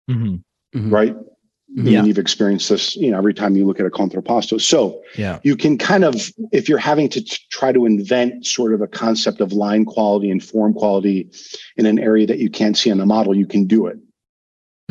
[0.09, 0.43] Mhm.
[0.75, 0.91] Mhm.
[0.91, 1.15] right?
[1.15, 2.03] I mean, Yeah.
[2.03, 4.61] you've experienced this, you know, every time you look at a contrapposto.
[4.61, 5.39] So Yeah.
[5.43, 8.87] you can kind of, if you're having to t- try to invent sort of a
[8.87, 11.29] concept of line quality and form quality
[11.77, 13.97] in an area that you can't see on the model, you can do it.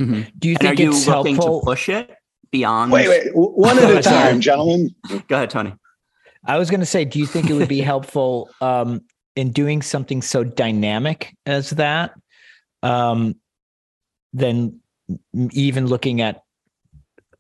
[0.01, 0.33] Mhm.
[0.39, 1.61] Do you And are think you it's looking helpful?
[1.61, 2.11] to push it
[2.51, 2.91] beyond?
[2.91, 4.95] Wait, wait, one at a time, gentlemen.
[5.29, 5.75] Go ahead, Tony.
[6.47, 9.03] I was going to say, do you think it would be helpful um,
[9.37, 12.13] in doing something so dynamic as that,
[12.83, 13.37] um,
[14.33, 14.81] than
[15.53, 16.43] even looking at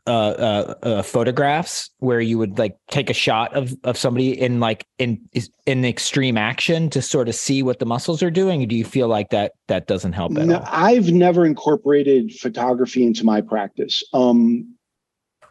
[0.06, 4.60] uh, uh, uh, photographs where you would like take a shot of of somebody in
[4.60, 5.20] like in
[5.66, 8.62] in extreme action to sort of see what the muscles are doing?
[8.62, 10.64] Or do you feel like that that doesn't help at No, all?
[10.66, 14.02] I've never incorporated photography into my practice.
[14.12, 14.74] Um,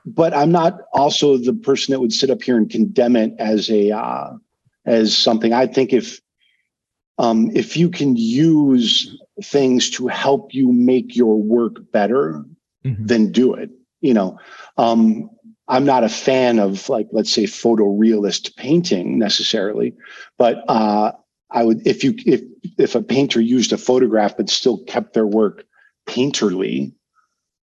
[0.05, 3.69] but I'm not also the person that would sit up here and condemn it as
[3.69, 4.31] a uh,
[4.85, 5.53] as something.
[5.53, 6.19] I think if
[7.17, 12.43] um, if you can use things to help you make your work better,
[12.85, 13.07] Mhm.
[13.07, 13.69] then do it.
[14.01, 14.39] You know,
[14.77, 15.29] um,
[15.67, 19.93] I'm not a fan of like, let's say, photorealist painting necessarily,
[20.37, 21.11] but uh,
[21.51, 22.41] I would if you if
[22.77, 25.63] if a painter used a photograph but still kept their work
[26.07, 26.93] painterly,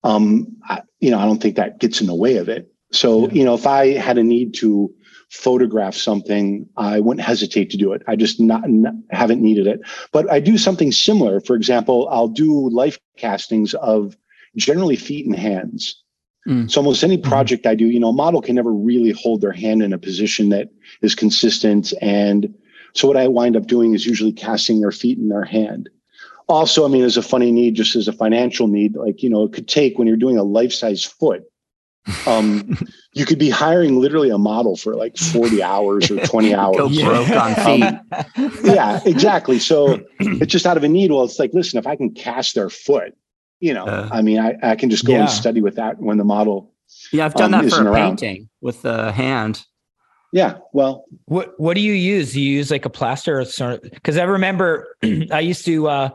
[0.03, 2.71] um, I, you know, I don't think that gets in the way of it.
[2.91, 3.33] So, Yeah.
[3.33, 4.93] you know, if I had a need to
[5.29, 8.01] photograph something, I wouldn't hesitate to do it.
[8.07, 9.79] I just not, not haven't needed it.
[10.11, 11.39] But I do something similar.
[11.39, 14.17] For example, I'll do life castings of
[14.57, 16.03] generally feet and hands.
[16.47, 16.69] Mm.
[16.71, 19.51] So almost any project I do, you know, a model can never really hold their
[19.51, 20.69] hand in a position that
[21.01, 21.93] is consistent.
[22.01, 22.53] And
[22.93, 25.89] so what I wind up doing is usually casting their feet in their hand.
[26.49, 29.43] Also, I mean, as a funny need, just as a financial need, like, you know,
[29.43, 31.43] it could take when you're doing a life-size foot,
[32.25, 32.77] um,
[33.13, 37.01] you could be hiring literally a model for like 40 hours or 20 Go hours.
[37.01, 38.65] broke on feet.
[38.65, 39.59] yeah, exactly.
[39.59, 41.11] So it's just out of a need.
[41.11, 43.15] Well, it's like, listen, if I can cast their foot,
[43.61, 44.09] you know, Uh.
[44.11, 45.21] I mean, I, I can just go Yeah.
[45.21, 46.73] and study with that when the model.
[47.13, 48.17] Yeah, I've done Um, that for a around.
[48.17, 49.63] painting with the hand.
[50.33, 52.33] Yeah, well, What What do you use?
[52.33, 53.81] Do you use like a plaster or sort of?
[53.91, 54.95] Because I remember
[55.31, 56.09] I used to uh,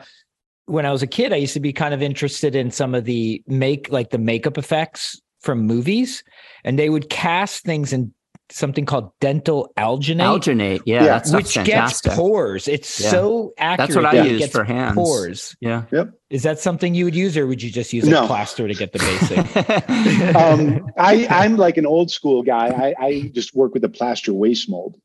[0.66, 1.32] when I was a kid.
[1.32, 4.58] I used to be kind of interested in some of the make like the makeup
[4.58, 6.24] effects from movies,
[6.64, 8.12] and they would cast things in
[8.50, 10.80] something called dental alginate, Alginate.
[10.86, 11.06] Yeah, Yeah.
[11.06, 12.10] that's which fantastic.
[12.10, 12.68] gets pores.
[12.68, 13.10] It's Yeah.
[13.10, 13.88] so accurate.
[13.88, 14.94] That's what I that it use gets for hands.
[14.94, 15.56] Pores.
[15.60, 15.84] Yeah.
[16.30, 18.26] Is that something you would use, or would you just use like No.
[18.26, 18.98] plaster to get the
[20.28, 20.36] basic?
[20.36, 22.68] um, I, I'm like an old school guy.
[22.68, 24.96] I, I just work with a plaster waste mold.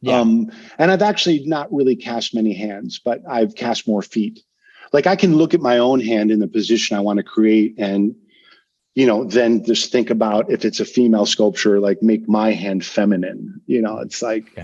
[0.00, 0.20] Yeah.
[0.20, 4.40] Um, and I've actually not really cast many hands, but I've cast more feet.
[4.92, 7.74] Like I can look at my own hand in the position I want to create
[7.78, 8.14] and,
[8.96, 12.84] you know, then just think about if it's a female sculpture, like make my hand
[12.84, 13.60] feminine.
[13.66, 14.56] You know, it's like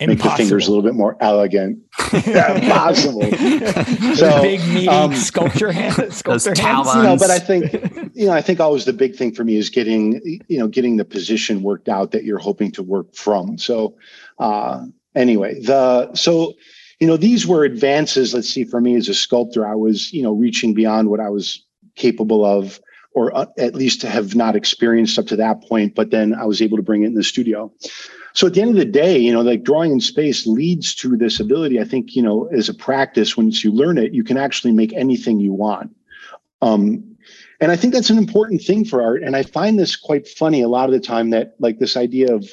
[0.00, 1.78] make the fingers a little bit more elegant.
[2.12, 3.20] Impossible.
[3.20, 6.58] Those So, big meaty um, sculpture hand, sculptor hands.
[6.58, 6.96] talons.
[6.96, 7.72] you know, but I think
[8.16, 10.96] you know, I think always the big thing for me is getting you know getting
[10.96, 13.56] the position worked out that you're hoping to work from.
[13.56, 13.96] So
[14.40, 16.54] uh, anyway, the so
[16.98, 18.34] you know these were advances.
[18.34, 21.28] Let's see, for me as a sculptor, I was you know reaching beyond what I
[21.28, 21.62] was
[21.94, 22.80] capable of,
[23.16, 25.94] or uh, at least have not experienced up to that point.
[25.94, 27.72] But then I was able to bring it in the studio.
[28.34, 31.16] So at the end of the day, you know, like drawing in space leads to
[31.16, 31.80] this ability.
[31.80, 34.92] I think, you know, as a practice, once you learn it, you can actually make
[34.92, 35.96] anything you want.
[36.60, 37.16] Um,
[37.58, 39.22] and I think that's an important thing for art.
[39.22, 42.34] And I find this quite funny a lot of the time that like this idea
[42.34, 42.46] of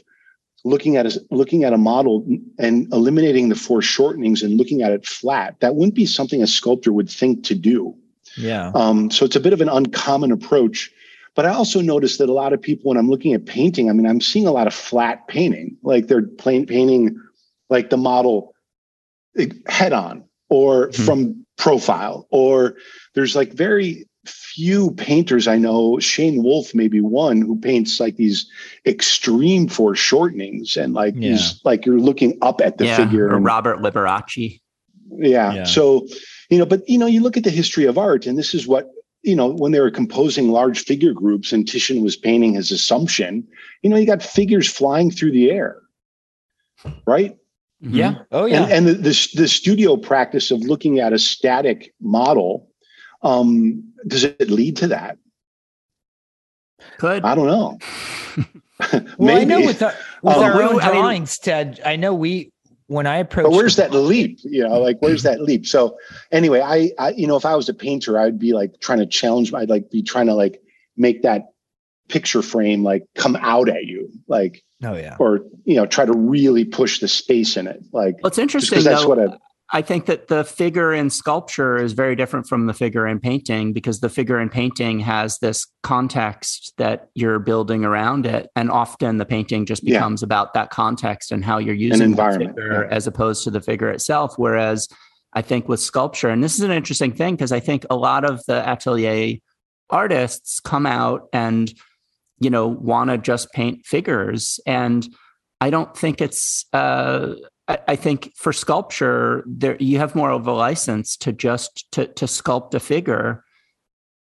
[0.63, 2.25] looking at a, looking at a model
[2.57, 6.93] and eliminating the foreshortenings and looking at it flat, that wouldn't be something a sculptor
[6.93, 7.93] would think to do.
[8.37, 8.71] Yeah.
[8.73, 10.91] Um, so it's a bit of an uncommon approach.
[11.35, 13.93] But I also noticed that a lot of people, when I'm looking at painting, I
[13.93, 17.19] mean, I'm seeing a lot of flat painting, like they're plain painting
[17.69, 18.53] like the model
[19.67, 21.05] head on or Mhm.
[21.05, 22.75] from profile, or
[23.15, 25.99] there's like very few painters I know.
[25.99, 28.45] Shane Wolf maybe one who paints like these
[28.85, 31.31] extreme foreshortenings and like Yeah.
[31.31, 33.27] these, like you're looking up at the yeah, figure.
[33.29, 34.59] or and- Robert Liberace.
[35.17, 35.53] yeah.
[35.53, 35.63] Yeah.
[35.65, 36.07] So,
[36.53, 38.67] you know, but you know, you look at the history of art, and this is
[38.67, 38.91] what
[39.23, 43.47] you know when they were composing large figure groups, and Titian was painting his Assumption.
[43.81, 45.81] You know, you got figures flying through the air,
[47.05, 47.35] right?
[47.83, 47.95] Mhm.
[47.95, 48.15] Yeah.
[48.31, 48.63] Oh yeah.
[48.63, 52.69] And and the, the the studio practice of looking at a static model,
[53.23, 55.17] um, does it lead to that?
[56.97, 57.23] Could.
[57.23, 57.79] I don't know.
[59.17, 59.67] Well, I know Maybe.
[59.67, 61.79] with our, with Um, our own drawings, Ted.
[61.85, 62.51] I know we
[62.93, 63.49] when I approached.
[63.49, 65.97] but where's that leap you know like where's that leap so
[66.31, 69.05] anyway I, I you know if i was a painter i'd be like trying to
[69.05, 70.61] challenge i'd like be trying to like
[70.95, 71.47] make that
[72.09, 75.15] picture frame like come out at you like Oh yeah.
[75.17, 78.83] or you know try to really push the space in it like Well, it's interesting.
[78.83, 79.37] that's though, what I
[79.75, 83.73] I think that the figure in sculpture is very different from the figure in painting
[83.73, 88.49] because the figure in painting has this context that you're building around it.
[88.55, 89.97] And often the painting just Yeah.
[89.97, 92.95] becomes about that context and how you're using the environment, figure yeah.
[92.95, 94.35] as opposed to the figure itself.
[94.37, 94.87] Whereas
[95.33, 98.23] I think with sculpture, and this is an interesting thing because I think a lot
[98.23, 99.37] of the atelier
[99.89, 101.73] artists come out and,
[102.39, 104.59] you know, want to just paint figures.
[104.67, 105.07] And
[105.61, 107.33] I don't think it's uh,
[107.67, 112.07] I, I think for sculpture, there you have more of a license to just to
[112.07, 113.43] to sculpt a figure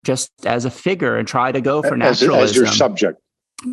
[0.05, 2.43] just as a figure and try to go for as, naturalism.
[2.43, 3.21] as your subject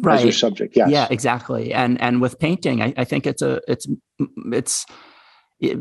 [0.03, 0.19] right.
[0.19, 1.73] as your subject yes Yeah, exactly.
[1.73, 3.87] And and with painting, I, I think it's a it's
[4.53, 4.87] it's
[5.61, 5.79] it,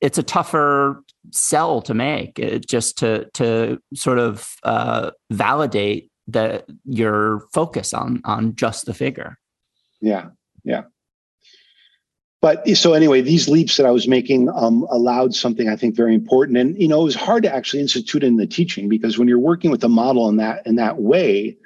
[0.00, 2.38] it's a tougher sell to make.
[2.38, 8.94] It, just to to sort of uh, validate the your focus on on just the
[8.94, 9.38] figure.
[10.00, 10.28] Yeah,
[10.64, 10.82] yeah.
[12.40, 16.14] But so anyway, these leaps that I was making um, allowed something I think very
[16.14, 19.26] important, and you know, it was hard to actually institute in the teaching because when
[19.26, 21.56] you're working with a model in that in that way,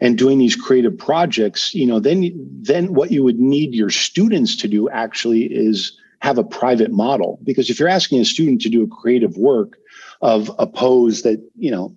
[0.00, 2.32] and doing these creative projects, you know, then
[2.62, 7.38] then what you would need your students to do actually is have a private model
[7.44, 9.76] because if you're asking a student to do a creative work
[10.22, 11.94] of a pose that you know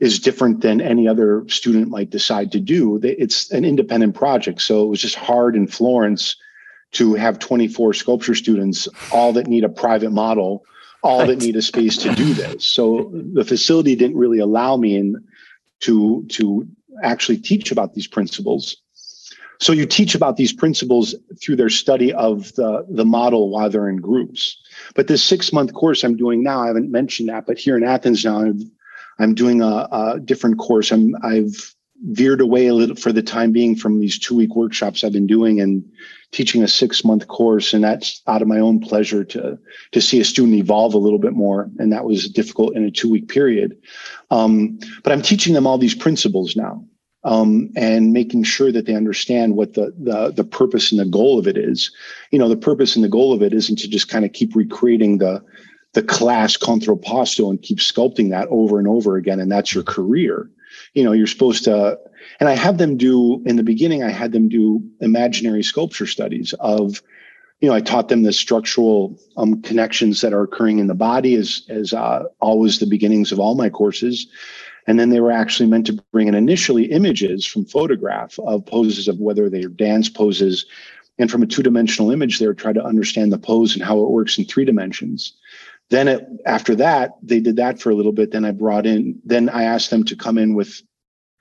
[0.00, 2.98] is different than any other student might decide to do.
[3.02, 4.62] It's an independent project.
[4.62, 6.36] So it was just hard in Florence
[6.92, 10.64] to have 24 sculpture students, all that need a private model,
[11.02, 12.66] all that need a space to do this.
[12.66, 15.16] So the facility didn't really allow me in
[15.80, 16.66] to, to
[17.02, 18.76] actually teach about these principles.
[19.60, 23.88] So you teach about these principles through their study of the, the model while they're
[23.88, 24.56] in groups.
[24.94, 27.84] But this six month course I'm doing now, I haven't mentioned that, but here in
[27.84, 28.62] Athens now, I've
[29.18, 30.90] I'm doing a, a different course.
[30.90, 31.74] I'm I've
[32.04, 35.26] veered away a little for the time being from these two week workshops I've been
[35.26, 35.84] doing and
[36.32, 39.58] teaching a six month course, and that's out of my own pleasure to
[39.92, 42.90] to see a student evolve a little bit more, and that was difficult in a
[42.90, 43.76] two week period.
[44.30, 46.84] Um, but I'm teaching them all these principles now.
[47.22, 51.38] Um, and making sure that they understand what the, the the purpose and the goal
[51.38, 51.90] of it is.
[52.30, 54.56] You know, the purpose and the goal of it isn't to just kind of keep
[54.56, 55.44] recreating the
[55.92, 60.48] the class contrapposto and keep sculpting that over and over again and that's your career
[60.94, 61.98] you know you're supposed to
[62.40, 66.52] and i have them do in the beginning i had them do imaginary sculpture studies
[66.60, 67.02] of
[67.60, 71.34] you know i taught them the structural um, connections that are occurring in the body
[71.34, 74.26] as as uh, always the beginnings of all my courses.
[74.86, 79.08] And then they were actually meant to bring in initially images from photograph of poses
[79.08, 80.66] of whether they are dance poses.
[81.18, 84.10] And from a two-dimensional image they were trying to understand the pose and how it
[84.10, 85.34] works in three dimensions.
[85.90, 88.32] Then it, after that they did that for a little bit.
[88.32, 90.82] Then i brought in then i asked them to come in with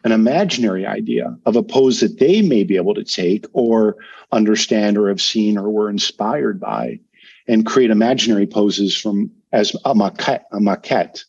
[0.03, 3.97] an imaginary idea of a pose that they may be able to take or
[4.31, 6.99] understand or have seen or were inspired by
[7.47, 11.23] and create imaginary poses from as a maquette a maquette.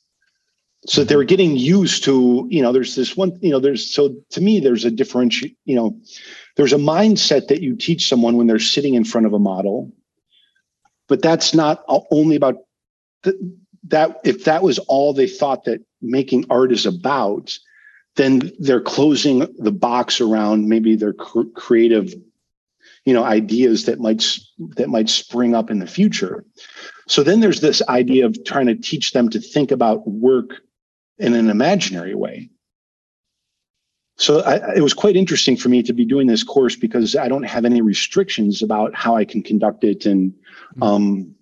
[0.87, 3.93] So that they were getting used to you know there's this one you know there's
[3.93, 5.99] so to me there's a differentiate you know
[6.57, 9.93] there's a mindset that you teach someone when they're sitting in front of a model
[11.07, 12.57] but that's not only about
[13.25, 13.37] th-
[13.89, 17.59] that if that was all they thought that making art is about
[18.17, 22.13] then they're closing the box around maybe their cr- creative
[23.05, 24.25] you know ideas that might
[24.77, 26.45] that might spring up in the future.
[27.09, 30.61] So then there's this idea of trying to teach them to think about work
[31.19, 32.51] in an imaginary way.
[34.17, 37.27] So I, it was quite interesting for me to be doing this course because I
[37.27, 40.35] don't have any restrictions about how I can conduct it, and
[40.83, 41.35] um,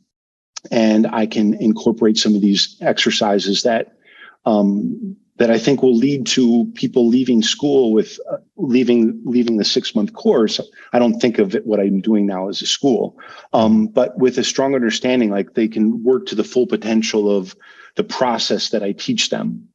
[0.71, 3.99] and I can incorporate some of these exercises that
[4.47, 9.65] um, that I think will lead to people leaving school with uh, leaving leaving the
[9.65, 10.61] six month course.
[10.93, 13.17] I don't think of it, what I'm doing now as a school,
[13.53, 17.57] um, but with a strong understanding, like they can work to the full potential of
[17.95, 19.69] the process that I teach them.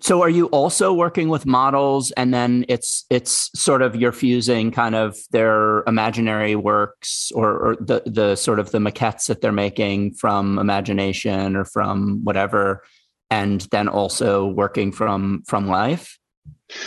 [0.00, 4.70] So are you also working with models and then it's it's sort of you're fusing
[4.70, 9.50] kind of their imaginary works or, or the the sort of the maquettes that they're
[9.50, 12.84] making from imagination or from whatever
[13.30, 16.18] and then also working from from life?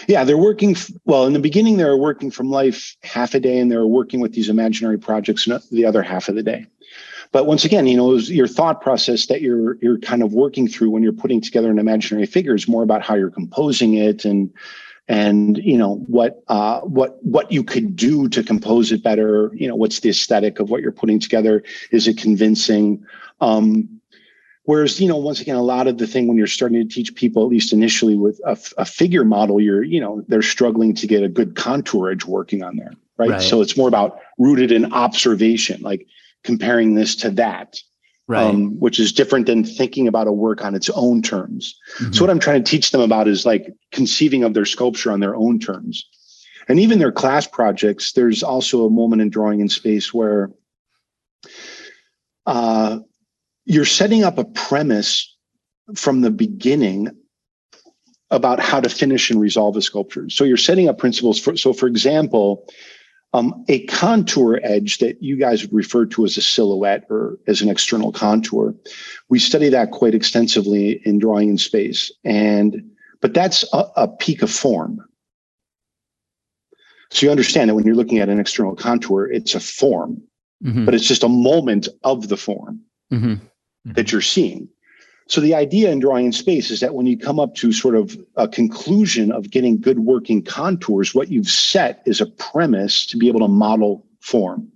[0.08, 0.76] Yeah, they're working.
[1.06, 3.88] Well, in the beginning, they were working from life half a day, and they were
[3.88, 6.66] working with these imaginary projects the other half of the day.
[7.32, 10.90] But once again, you know, your thought process that you're you're kind of working through
[10.90, 14.52] when you're putting together an imaginary figure is more about how you're composing it and
[15.08, 19.52] and you know what uh, what what you could do to compose it better.
[19.54, 21.64] You know, what's the aesthetic of what you're putting together?
[21.92, 23.04] Is it convincing?
[23.40, 24.01] Um,
[24.66, 27.16] Whereas, you know, once again, a lot of the thing when you're starting to teach
[27.16, 31.08] people, at least initially with a, a figure model, you're, you know, they're struggling to
[31.08, 32.94] get a good contour edge working on there.
[33.18, 33.32] Right?
[33.32, 33.42] Right.
[33.42, 36.06] So it's more about rooted in observation, like
[36.44, 37.80] comparing this to that,
[38.28, 38.44] Right.
[38.44, 41.76] um, which is different than thinking about a work on its own terms.
[41.98, 42.16] Mhm.
[42.16, 45.20] So what I'm trying to teach them about is like conceiving of their sculpture on
[45.20, 46.06] their own terms.
[46.70, 50.52] And even their class projects, there's also a moment in drawing in space where
[52.46, 53.00] uh,
[53.72, 55.34] you're setting up a premise
[55.96, 57.08] from the beginning
[58.30, 60.30] about how to finish and resolve a sculpture.
[60.30, 62.68] So you're setting up principles for, so for example,
[63.32, 67.62] um, a contour edge that you guys would refer to as a silhouette or as
[67.62, 68.76] an external contour.
[69.30, 72.12] We study that quite extensively in drawing in space.
[72.26, 72.84] And,
[73.22, 75.00] but that's a, a peak of form.
[77.12, 80.22] So you understand that when you're looking at an external contour, it's a form,
[80.62, 80.86] Mhm.
[80.86, 82.82] but it's just a moment of the form
[83.88, 83.96] Mhm.
[83.96, 84.68] that you're seeing.
[85.28, 87.96] So the idea in drawing in space is that when you come up to sort
[87.96, 93.18] of a conclusion of getting good working contours, what you've set is a premise to
[93.18, 94.68] be able to model form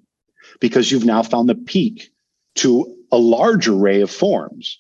[0.60, 2.10] because you've now found the peak
[2.56, 4.80] to a large array of forms.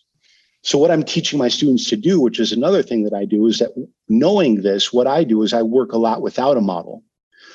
[0.62, 3.46] So what I'm teaching my students to do, which is another thing that I do,
[3.46, 3.72] is that
[4.08, 7.04] knowing this, what I do is I work a lot without a model.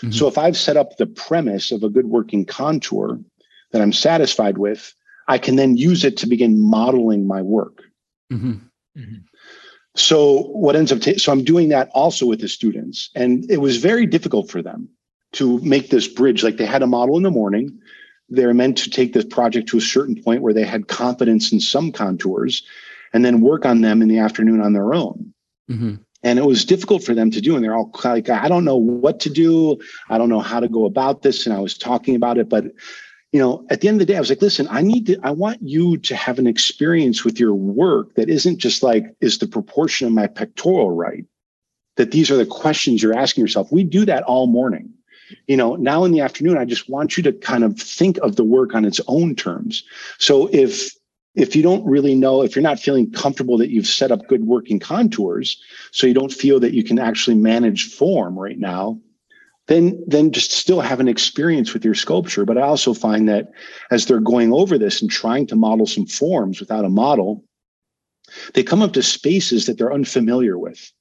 [0.02, 0.14] Mhm.
[0.14, 3.18] So if I've set up the premise of a good working contour
[3.72, 4.94] that I'm satisfied with,
[5.30, 7.76] I can then use it to begin modeling my work.
[8.32, 8.60] Mhm.
[9.96, 13.60] So what ends up, ta- so I'm doing that also with the students, and it
[13.60, 14.88] was very difficult for them
[15.32, 16.42] to make this bridge.
[16.42, 17.78] Like they had a model in the morning,
[18.28, 21.60] they're meant to take this project to a certain point where they had confidence in
[21.60, 22.62] some contours,
[23.12, 25.32] and then work on them in the afternoon on their own.
[25.70, 26.00] Mhm.
[26.22, 28.76] And it was difficult for them to do, and they're all like, "I don't know
[28.76, 29.78] what to do,
[30.08, 32.64] I don't know how to go about this," and I was talking about it, but
[33.32, 35.18] you know, at the end of the day, I was like, listen, I need to,
[35.22, 39.38] I want you to have an experience with your work that isn't just like, is
[39.38, 41.24] the proportion of my pectoral right?
[41.96, 43.70] That these are the questions you're asking yourself.
[43.70, 44.92] We do that all morning.
[45.46, 48.34] You know, now in the afternoon, I just want you to kind of think of
[48.34, 49.84] the work on its own terms.
[50.18, 50.90] So if,
[51.36, 54.44] if you don't really know, if you're not feeling comfortable that you've set up good
[54.44, 55.62] working contours,
[55.92, 58.98] so you don't feel that you can actually manage form right now,
[59.70, 63.48] then then just still have an experience with your sculpture but i also find that
[63.92, 67.42] as they're going over this and trying to model some forms without a model
[68.54, 70.92] they come up to spaces that they're unfamiliar with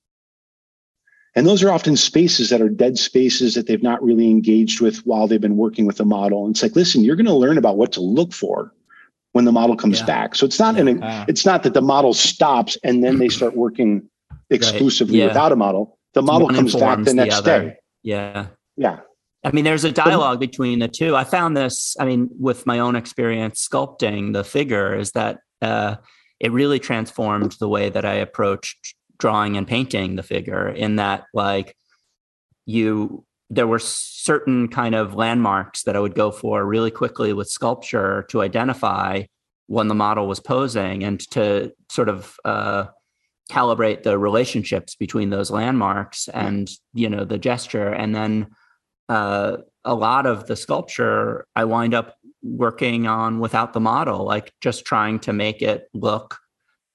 [1.36, 4.97] and those are often spaces that are dead spaces that they've not really engaged with
[5.05, 7.57] while they've been working with the model and it's like listen you're going to learn
[7.57, 8.72] about what to look for
[9.34, 10.05] when the model comes Yeah.
[10.05, 11.26] back so it's not an Wow.
[11.28, 14.07] it's not that the model stops and then they start working
[14.51, 15.28] exclusively Yeah.
[15.28, 17.59] without a model the model One comes back the the next other.
[17.70, 18.47] day Yeah.
[18.80, 18.99] Yeah
[19.43, 21.15] I mean, there's a dialogue between the two.
[21.15, 25.95] I found this, I mean, with my own experience sculpting the figure, is that uh,
[26.39, 31.25] it really transformed the way that I approached drawing and painting the figure, in that,
[31.34, 31.75] like,
[32.65, 37.47] you, there were certain kind of landmarks that I would go for really quickly with
[37.47, 39.23] sculpture to identify
[39.67, 42.86] when the model was posing and to sort of, uh,
[43.49, 48.45] calibrate the relationships between those landmarks and you know the gesture and then
[49.10, 54.53] uh, a lot of the sculpture I wind up working on without the model, like
[54.62, 56.38] just trying to make it look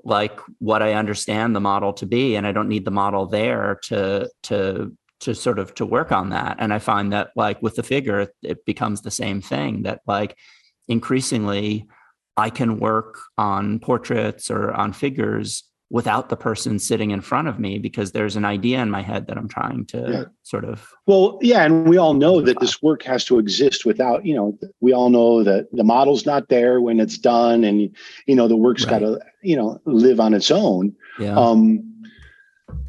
[0.04, 3.80] like what I understand the model to be, and I don't need the model there
[3.84, 6.56] to to to sort of to work on that.
[6.58, 9.82] And I find that like with the figure, it becomes the same thing.
[9.82, 10.36] That like
[10.88, 11.88] increasingly,
[12.36, 17.60] I can work on portraits or on figures without the person sitting in front of
[17.60, 20.24] me because there's an idea in my head that I'm trying to Yeah.
[20.42, 24.26] sort of Well, yeah, and we all know that this work has to exist without,
[24.26, 27.76] you know, we all know that the model's not there when it's done, and
[28.26, 28.90] you know the work's Right.
[28.94, 30.94] got to, you know, live on its own.
[31.20, 31.36] yeah.
[31.38, 31.62] Um,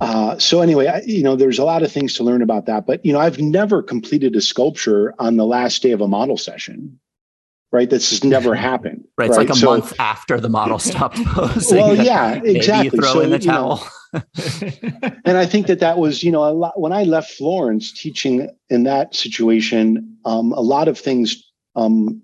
[0.01, 2.87] uh, so anyway, I, you know, there's a lot of things to learn about that,
[2.87, 6.37] but you know, I've never completed a sculpture on the last day of a model
[6.37, 6.99] session.
[7.75, 9.03] Right, that's just never happened.
[9.17, 9.27] Right.
[9.27, 11.77] It's like a So- month after the model stopped posing.
[11.81, 12.85] Well, yeah, exactly.
[12.85, 13.83] You throw So, in the you know,
[15.25, 18.49] and I think that that was, you know, a lot when I left Florence teaching
[18.69, 21.35] in that situation, um, a lot of things
[21.75, 22.21] um,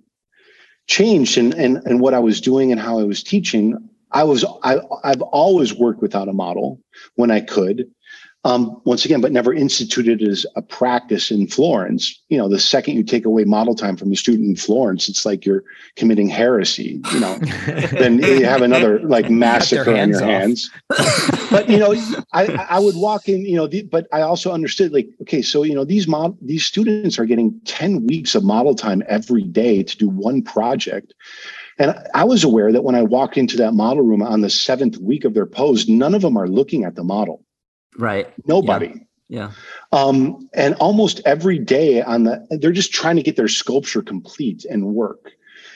[0.88, 3.78] changed in, in, in what I was doing and how I was teaching.
[4.14, 6.80] I was, I, I've always worked without a model
[7.16, 7.91] when I could.
[8.44, 12.20] Um, once again, but never instituted as a practice in Florence.
[12.30, 15.28] You know, the second you take away model time from a student in Florence, it's
[15.28, 15.64] like you're
[15.96, 17.00] committing heresy.
[17.14, 17.36] You know,
[17.92, 20.30] then you have another like massacre on your off.
[20.30, 20.72] hands.
[21.52, 21.94] but you know,
[22.34, 25.62] I I would walk in, you know, the, but I also understood like, okay, so
[25.62, 29.84] you know, these mod these students are getting 10 weeks of model time every day
[29.84, 31.14] to do one project.
[31.78, 34.98] And I was aware that when I walked into that model room on the seventh
[34.98, 37.46] week of their pose, none of them are looking at the model.
[37.98, 38.32] Right.
[38.48, 39.06] Nobody.
[39.28, 39.52] Yeah.
[39.94, 44.66] Um, and almost every day on the, they're just trying to get their sculpture complete
[44.66, 45.32] and work.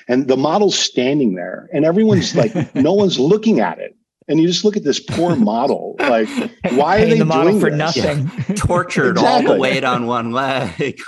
[0.08, 3.96] And the model's standing there, and everyone's like, no one's looking at it.
[4.28, 5.96] And you just look at this poor model.
[6.00, 6.28] Like,
[6.72, 7.96] why are they the model doing for this?
[7.96, 8.56] nothing?
[8.56, 11.00] Tortured all the weight on one leg.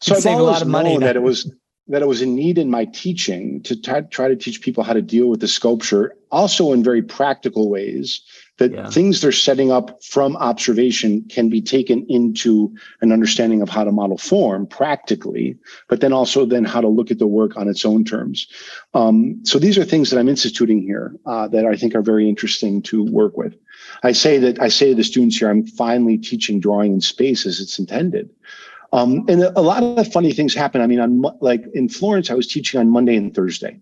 [0.00, 1.52] So I've save a lot of money known that it was
[1.88, 4.92] that it was a need in my teaching to try, try to teach people how
[4.92, 8.22] to deal with the sculpture, also in very practical ways.
[8.58, 8.90] That Yeah.
[8.90, 13.90] things they're setting up from observation can be taken into an understanding of how to
[13.90, 15.56] model form practically,
[15.88, 18.46] but then also then how to look at the work on its own terms.
[18.92, 22.28] Um, so these are things that I'm instituting here uh, that I think are very
[22.28, 23.56] interesting to work with.
[24.02, 27.46] I say that I say to the students here, I'm finally teaching drawing in space
[27.46, 28.28] as it's intended.
[28.92, 30.82] Um, and a, lot of funny things happen.
[30.82, 33.80] I mean, on like in Florence, I was teaching on Monday and Thursday,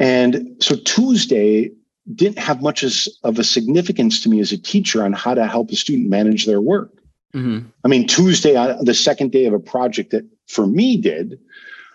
[0.00, 1.70] and so Tuesday
[2.14, 5.46] didn't have much as, of a significance to me as a teacher on how to
[5.46, 6.92] help a student manage their work.
[7.34, 7.64] Mhm.
[7.84, 11.38] I mean, Tuesday, the second day of a project that for me did,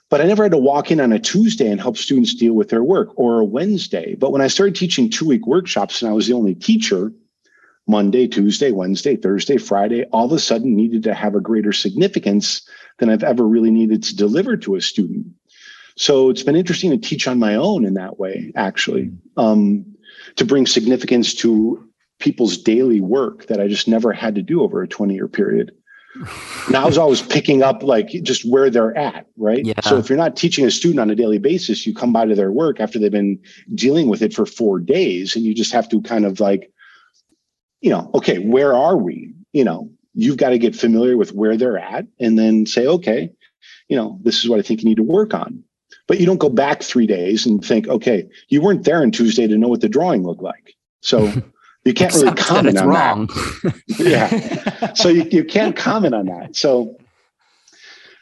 [0.10, 2.70] but I never had to walk in on a Tuesday and help students deal with
[2.70, 4.16] their work or a Wednesday.
[4.16, 7.12] But when I started teaching two week workshops and I was the only teacher,
[7.88, 12.62] Monday, Tuesday, Wednesday, Thursday, Friday, all of a sudden needed to have a greater significance
[13.00, 15.26] than I've ever really needed to deliver to a student.
[15.96, 19.86] So it's been interesting to teach on my own in that way, actually, um,
[20.36, 21.88] to bring significance to
[22.20, 25.72] people's daily work that I just never had to do over a 20 year period.
[26.70, 29.66] Now I was always picking up like just where they're at, right?
[29.66, 29.82] Yeah.
[29.82, 32.36] So if you're not teaching a student on a daily basis, you come by to
[32.36, 33.40] their work after they've been
[33.74, 36.72] dealing with it for four days, and you just have to kind of like,
[37.82, 39.34] you know, okay, where are we?
[39.54, 43.32] You know, you've got to get familiar with where they're at and then say, okay,
[43.90, 45.64] you know, this is what I think you need to work on.
[46.08, 49.48] But you don't go back three days and think, okay, you weren't there on Tuesday
[49.48, 50.76] to know what the drawing looked like.
[51.02, 51.32] So
[51.86, 53.28] you can't really comment on wrong.
[53.28, 53.82] that.
[54.00, 54.94] Yeah.
[54.94, 56.56] So you, you can't comment on that.
[56.56, 56.98] So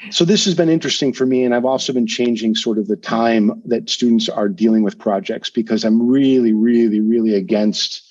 [0.10, 1.44] so this has been interesting for me.
[1.44, 5.50] And I've also been changing sort of the time that students are dealing with projects
[5.50, 8.04] because I'm really, really, really against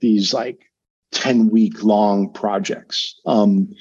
[0.00, 0.58] these like
[1.12, 3.20] 10 week long projects.
[3.26, 3.74] Um,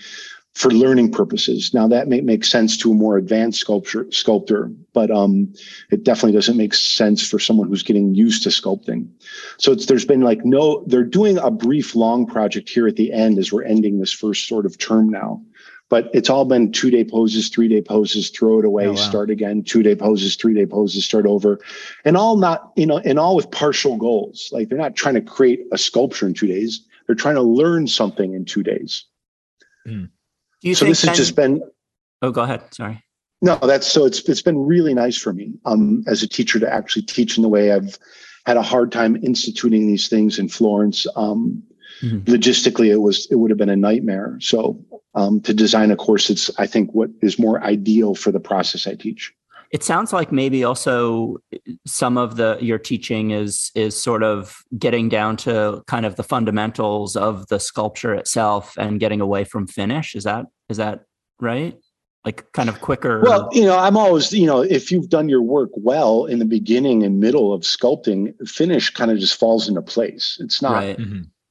[0.56, 1.74] for learning purposes.
[1.74, 5.52] Now that may make sense to a more advanced sculpture sculptor, but um,
[5.92, 9.08] it definitely doesn't make sense for someone who's getting used to sculpting.
[9.58, 13.12] So it's, there's been like no, they're doing a brief long project here at the
[13.12, 15.42] end as we're ending this first sort of term now.
[15.90, 18.96] But it's all been two day poses, three day poses, throw it away, Oh, wow.
[18.96, 21.60] start again, two day poses, three day poses, start over.
[22.06, 24.50] And all not, you know, and all with partial goals.
[24.52, 26.86] Like they're not trying to create a sculpture in two days.
[27.06, 29.06] They're trying to learn something in two days.
[29.86, 30.08] Do
[30.62, 31.62] you so think this has just been
[32.22, 32.62] Oh, go ahead.
[32.74, 33.03] Sorry.
[33.44, 36.74] No, that's so it's it's been really nice for me um, as a teacher to
[36.74, 37.98] actually teach in the way I've
[38.46, 41.06] had a hard time instituting these things in Florence.
[41.16, 41.64] Um,
[42.04, 42.26] Mhm.
[42.26, 44.38] Logistically, it was it would have been a nightmare.
[44.42, 44.84] So
[45.16, 48.88] um, to design a course, it's I think what is more ideal for the process
[48.88, 49.34] I teach.
[49.72, 51.38] It sounds like maybe also
[51.88, 56.24] some of the your teaching is is sort of getting down to kind of the
[56.24, 60.14] fundamentals of the sculpture itself and getting away from finish.
[60.14, 61.06] Is that is that
[61.40, 61.76] right?
[62.26, 63.22] Like kind of quicker.
[63.22, 66.46] Well, you know, I'm always, you know, if you've done your work well in the
[66.46, 70.38] beginning and middle of sculpting, finish kind of just falls into place.
[70.40, 70.98] It's not right.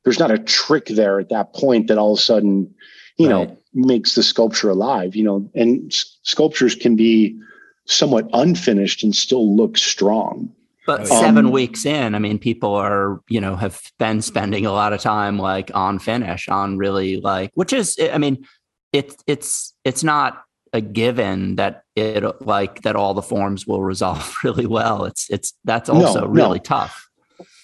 [0.05, 2.75] there's not a trick there at that point that all of a sudden,
[3.19, 7.39] you know, makes the sculpture alive, you know, and s- sculptures can be
[7.85, 10.51] somewhat unfinished and still look strong.
[10.87, 14.73] But Um, seven weeks in, I mean, people are, you know, have been spending a
[14.73, 18.47] lot of time like on finish, on really like, which is, I mean,
[18.93, 20.43] it's it's it's not
[20.73, 25.05] a given that it like that all the forms will resolve really well.
[25.05, 26.27] It's it's that's also no.
[26.27, 27.09] really tough.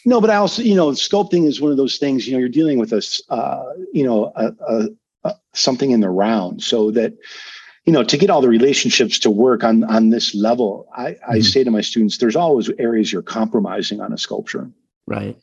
[0.04, 2.48] No, but I also, you know, sculpting is one of those things, you know, you're
[2.48, 4.88] dealing with a uh, you know, a, a,
[5.24, 7.12] a, something in the round so that,
[7.84, 11.38] you know, to get all the relationships to work on, on this level, I, I
[11.38, 11.44] Mhm.
[11.44, 14.70] say to my students, there's always areas you're compromising on a sculpture.
[15.06, 15.36] Right.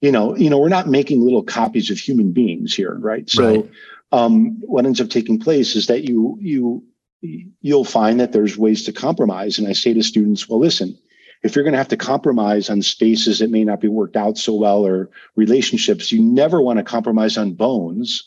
[0.00, 3.28] you know, you know, we're not making little copies of human beings here, right?
[3.30, 3.70] So, Right.
[4.12, 6.82] um, what ends up taking place is that you you
[7.22, 9.58] you'll find that there's ways to compromise.
[9.58, 10.98] And I say to students, well, listen,
[11.42, 14.36] if you're going to have to compromise on spaces that may not be worked out
[14.38, 18.22] so well or relationships, you never want to compromise on bones,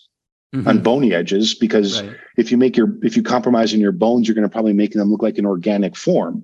[0.54, 0.84] on Mhm.
[0.84, 2.16] bony edges, because Right.
[2.38, 4.94] if you make your if you compromise on your bones, you're going to probably make
[4.94, 6.44] them look like an organic form.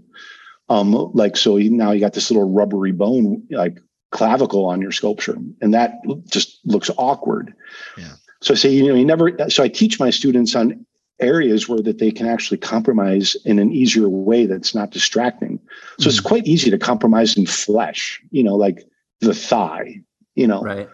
[0.70, 3.80] Um, like so now you got this little rubbery bone like
[4.12, 6.00] clavicle on your sculpture, and that
[6.30, 7.54] just looks awkward.
[7.98, 8.14] Yeah.
[8.42, 9.32] So I say, you know, you never.
[9.50, 10.86] So I teach my students on
[11.22, 15.60] areas where that they can actually compromise in an easier way that's not distracting.
[16.00, 16.28] So it's hmm.
[16.28, 18.86] quite easy to compromise in flesh, you know, like
[19.22, 20.02] the thigh,
[20.36, 20.90] you know, Right.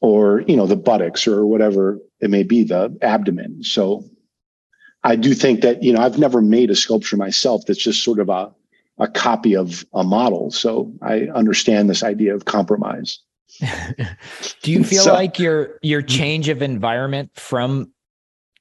[0.00, 3.62] or you know the buttocks or whatever it may be, the abdomen.
[3.62, 4.04] So
[5.04, 8.18] I do think that you know I've never made a sculpture myself that's just sort
[8.18, 8.52] of a
[8.98, 10.50] a copy of a model.
[10.50, 13.20] So I understand this idea of compromise.
[14.62, 16.06] Do you feel So- like your your hmm.
[16.06, 17.92] change of environment from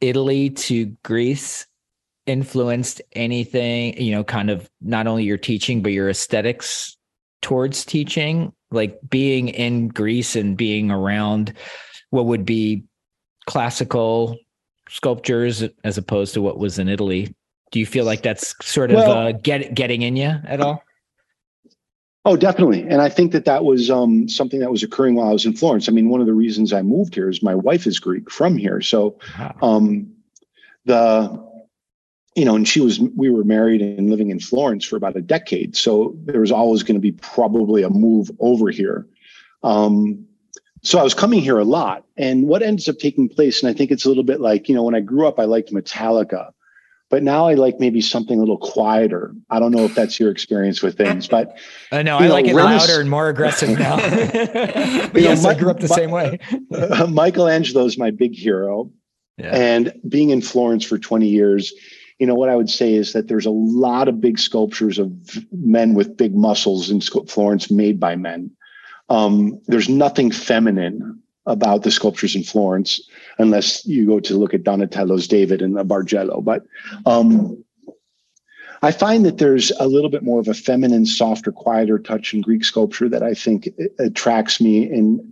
[0.02, 1.66] Italy to Greece
[2.26, 6.97] influenced anything, you know, kind of not only your teaching but your aesthetics
[7.41, 8.54] towards teaching?
[8.72, 11.54] Like being in Greece and being around
[12.10, 12.84] what would be
[13.47, 14.38] classical
[14.89, 17.34] sculptures as opposed to what was in Italy.
[17.72, 20.84] Do you feel like that's sort of Well- uh, get getting in you at all?
[22.24, 22.84] Oh, definitely.
[22.84, 25.53] And I think that that was um, something that was occurring while I was in
[25.55, 25.89] Florence.
[25.89, 28.57] I mean, one of the reasons I moved here is my wife is Greek from
[28.57, 28.80] here.
[28.82, 29.55] So Wow.
[29.61, 30.11] um,
[30.86, 31.51] the
[32.36, 35.22] you know and she was we were married and living in florence for about a
[35.22, 39.05] decade so there was always going to be probably a move over here
[39.63, 40.26] um,
[40.82, 43.74] so i was coming here a lot and what ends up taking place and i
[43.78, 46.51] think it's a little bit like you know when i grew up i liked metallica
[47.12, 50.32] but now i like maybe something a little quieter i don't know if that's your
[50.32, 51.55] experience with things but
[51.91, 53.97] Uh, no, I know, like it Renaissance- louder and more aggressive now.
[53.97, 56.39] but You know, I grew up the same way.
[56.74, 58.89] uh, michelangelo is my big hero
[59.38, 59.51] Yeah.
[59.53, 61.74] And being in Florence for 20 years,
[62.20, 65.12] you know, what I would say is that there's a lot of big sculptures of
[65.51, 68.51] men with big muscles in Florence made by men.
[69.09, 73.01] Um, there's nothing feminine about the sculptures in Florence,
[73.38, 76.43] unless you go to look at Donatello's David and the Bargello.
[76.43, 76.63] But
[77.05, 77.63] um,
[78.82, 82.41] I find that there's a little bit more of a feminine, softer, quieter touch in
[82.41, 83.69] Greek sculpture that I think
[83.99, 85.32] attracts me in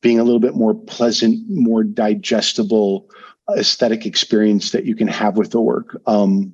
[0.00, 3.08] being a little bit more pleasant, more digestible
[3.56, 6.00] aesthetic experience that you can have with the work.
[6.06, 6.52] Um,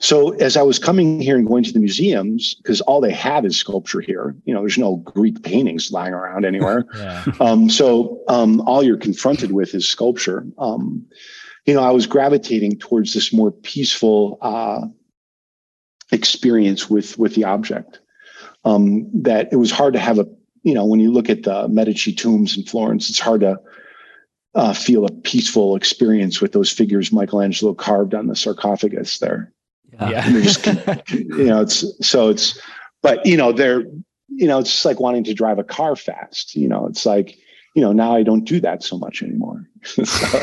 [0.00, 3.44] so as I was coming here and going to the museums, because all they have
[3.44, 6.86] is sculpture here, you know, there's no Greek paintings lying around anywhere.
[7.00, 7.24] Yeah.
[7.40, 10.46] Um, so um, all you're confronted with is sculpture.
[10.58, 11.06] Um,
[11.64, 14.86] you know, I was gravitating towards this more peaceful uh,
[16.12, 18.00] experience with with the object.
[18.64, 20.26] Um, that it was hard to have a,
[20.62, 23.58] you know, when you look at the Medici tombs in Florence, it's hard to
[24.54, 29.52] uh, feel a peaceful experience with those figures Michelangelo carved on the sarcophagus there
[29.92, 30.26] Yeah.
[30.26, 30.66] And just
[31.10, 32.60] you know it's so it's
[33.02, 33.84] but you know they're
[34.28, 37.36] you know it's just like wanting to drive a car fast you know it's like
[37.74, 40.38] you know now i don't do that so much anymore so,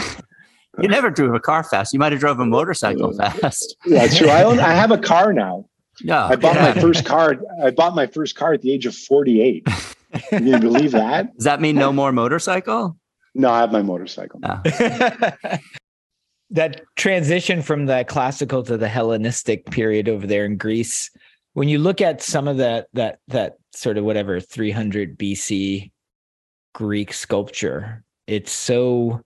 [0.80, 1.92] You never drove a car fast.
[1.94, 3.76] You might have drove a motorcycle fast.
[3.86, 5.66] That's true i own i have a car now
[6.02, 6.26] Yeah.
[6.28, 6.74] i bought yeah.
[6.74, 9.66] my first car i bought my first car at the age of 48
[10.30, 12.98] can you believe that Does that mean no more motorcycle?
[13.34, 14.62] no i have my motorcycle No.
[14.66, 15.60] Ah.
[16.52, 21.10] That transition from the classical to the Hellenistic period over there in Greece,
[21.54, 25.92] when you look at some of that that that sort of whatever 300 BC
[26.74, 29.22] Greek sculpture, it's so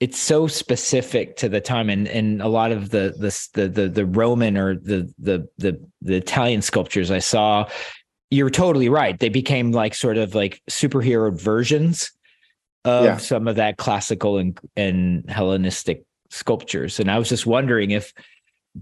[0.00, 3.14] it's so specific to the time and and a lot of the
[3.54, 7.66] the the the, Roman or the, the the the Italian sculptures I saw
[8.30, 12.12] you're totally right they became like sort of like superhero versions
[12.84, 13.16] of Yeah.
[13.16, 16.04] some of that classical and and Hellenistic
[16.36, 18.12] sculptures and I was just wondering if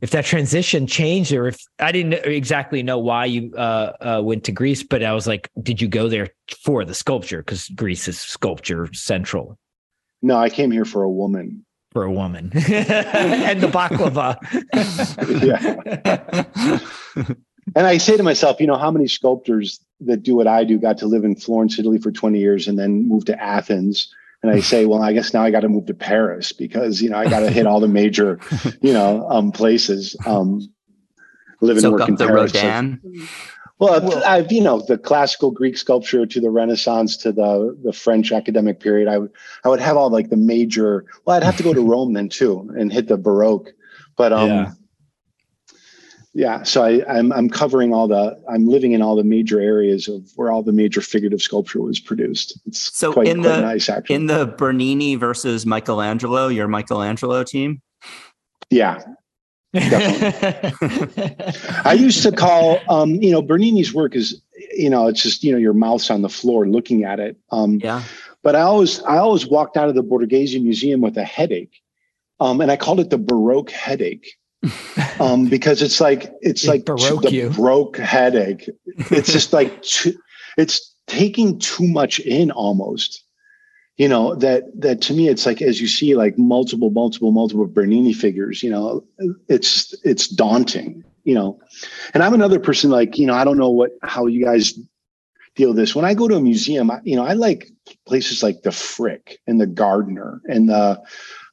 [0.03, 4.43] if that transition changed or if I didn't exactly know why you uh, uh, went
[4.45, 6.31] to Greece, but I was like, did you go there
[6.65, 7.39] for the sculpture?
[7.39, 9.57] Because Greece is sculpture central
[10.25, 14.37] no i came here for a woman for a woman and the baklava.
[17.15, 17.35] Yeah.
[17.77, 20.79] And I say to myself, you know, how many sculptors that do what I do
[20.79, 24.13] got to live in Florence, Italy for 20 years and then move to Athens?
[24.45, 27.09] And I say, well, I guess now I got to move to Paris because, you
[27.09, 28.39] know, I got to hit all the major,
[28.83, 30.15] you know, um, places.
[30.27, 30.61] Um,
[31.63, 32.53] live and Soak work in the Paris.
[32.53, 32.59] So-
[33.79, 37.93] well, Well- I've, you know, the classical Greek sculpture to the Renaissance to the the
[37.93, 39.09] French academic period.
[39.09, 39.31] I would
[39.65, 41.07] I would have all like the major.
[41.25, 43.71] Well, I'd have to go to Rome then too and hit the Baroque.
[44.17, 44.73] But um, Yeah.
[46.35, 46.63] Yeah.
[46.65, 48.39] So I, I'm I'm covering all the.
[48.49, 52.01] I'm living in all the major areas of where all the major figurative sculpture was
[52.01, 52.59] produced.
[52.67, 54.17] It's So quite, in quite the- nice actually.
[54.17, 57.81] In the Bernini versus Michelangelo, your Michelangelo team.
[58.71, 59.03] yeah.
[59.77, 60.73] I
[61.99, 64.41] used to call, um, you know, Bernini's work is,
[64.77, 67.37] you know, it's just, you know, your mouth's on the floor looking at it.
[67.51, 68.03] Um, Yeah.
[68.43, 71.81] but I always, I always walked out of the Borghese Museum with a headache.
[72.41, 74.37] Um, and I called it the Baroque headache.
[75.21, 77.51] Um, because it's like, it's It like Baroque the you.
[77.51, 78.69] Baroque headache.
[79.11, 80.15] It's just like, too,
[80.57, 83.23] it's taking too much in almost.
[83.97, 87.67] you know that that to me it's like as you see like multiple multiple multiple
[87.67, 89.05] bernini figures you know
[89.49, 91.59] it's it's daunting you know
[92.13, 94.73] and i'm another person like you know i don't know what how you guys
[95.55, 97.71] deal with this when i go to a museum I, you know i like
[98.07, 101.01] places like the frick and the gardner and the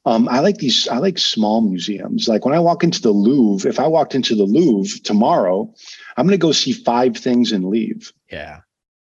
[0.04, 0.88] um, I like these.
[0.88, 2.28] I like small museums.
[2.28, 5.72] Like when I walk into the Louvre, if I walked into the Louvre tomorrow,
[6.16, 8.12] I'm going to go see five things and leave.
[8.30, 8.60] Yeah.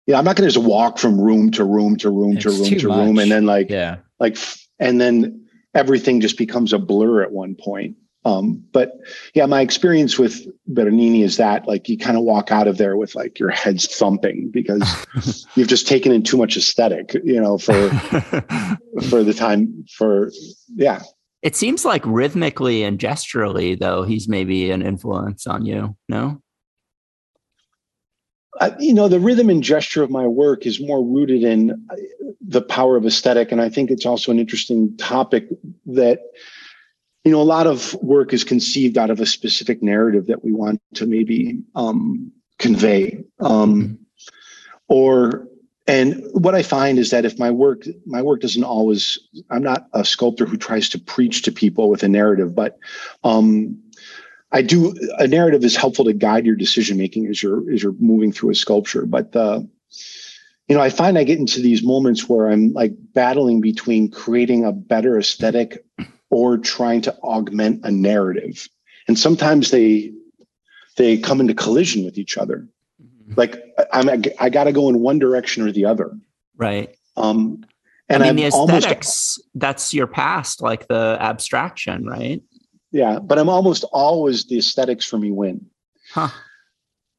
[0.07, 2.79] Yeah, I'm not going to just walk from room to room to room to room
[2.79, 3.97] to room, and then like Yeah.
[4.21, 4.37] like
[4.79, 7.97] and then everything just becomes a blur at one point.
[8.25, 8.93] Um, but
[9.35, 12.97] yeah, my experience with Bernini is that like you kind of walk out of there
[12.97, 15.07] with like your head's thumping because
[15.55, 17.73] you've just taken in too much aesthetic, you know, for
[19.09, 20.31] for the time for
[20.75, 21.03] yeah.
[21.43, 25.95] it seems like rhythmically and gesturally, though, he's maybe an influence on you.
[26.09, 26.41] No.
[28.61, 31.97] I, you know the rhythm and gesture of my work is more rooted in uh,
[32.41, 35.49] the power of aesthetic and i think it's also an interesting topic
[35.87, 36.21] that
[37.25, 40.53] you know a lot of work is conceived out of a specific narrative that we
[40.53, 43.99] want to maybe um, convey um,
[44.89, 45.49] or
[45.87, 49.19] and what i find is that if my work my work doesn't always
[49.51, 52.79] i'm not a sculptor who tries to preach to people with a narrative but
[53.25, 53.79] um,
[54.55, 57.97] I do a narrative is helpful to guide your decision making as you're as you're
[57.99, 59.05] moving through a sculpture.
[59.05, 59.63] But uh,
[60.69, 64.65] you know, I find I get into these moments where I'm like battling between creating
[64.65, 65.85] a better aesthetic
[66.31, 68.69] or trying to augment a narrative,
[69.09, 70.13] and sometimes they
[70.97, 72.69] they come into collision with each other.
[73.37, 73.63] Like
[73.93, 74.09] I'm
[74.39, 76.13] I got to go in one direction or the other.
[76.57, 76.95] Right.
[77.17, 77.65] Um,
[78.09, 82.43] and I I'm mean, the almost aesthetics, that's your past, like the abstraction, right?
[82.93, 85.67] Yeah, but I'm almost always the aesthetics for me win.
[86.13, 86.29] Huh.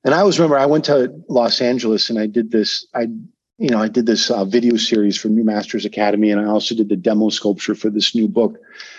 [0.04, 2.86] And I always remember I went to Los Angeles and I did this.
[2.94, 3.08] I,
[3.58, 6.76] you know, I did this uh, video series for New Masters Academy, and I also
[6.76, 8.58] did the demo sculpture for this new book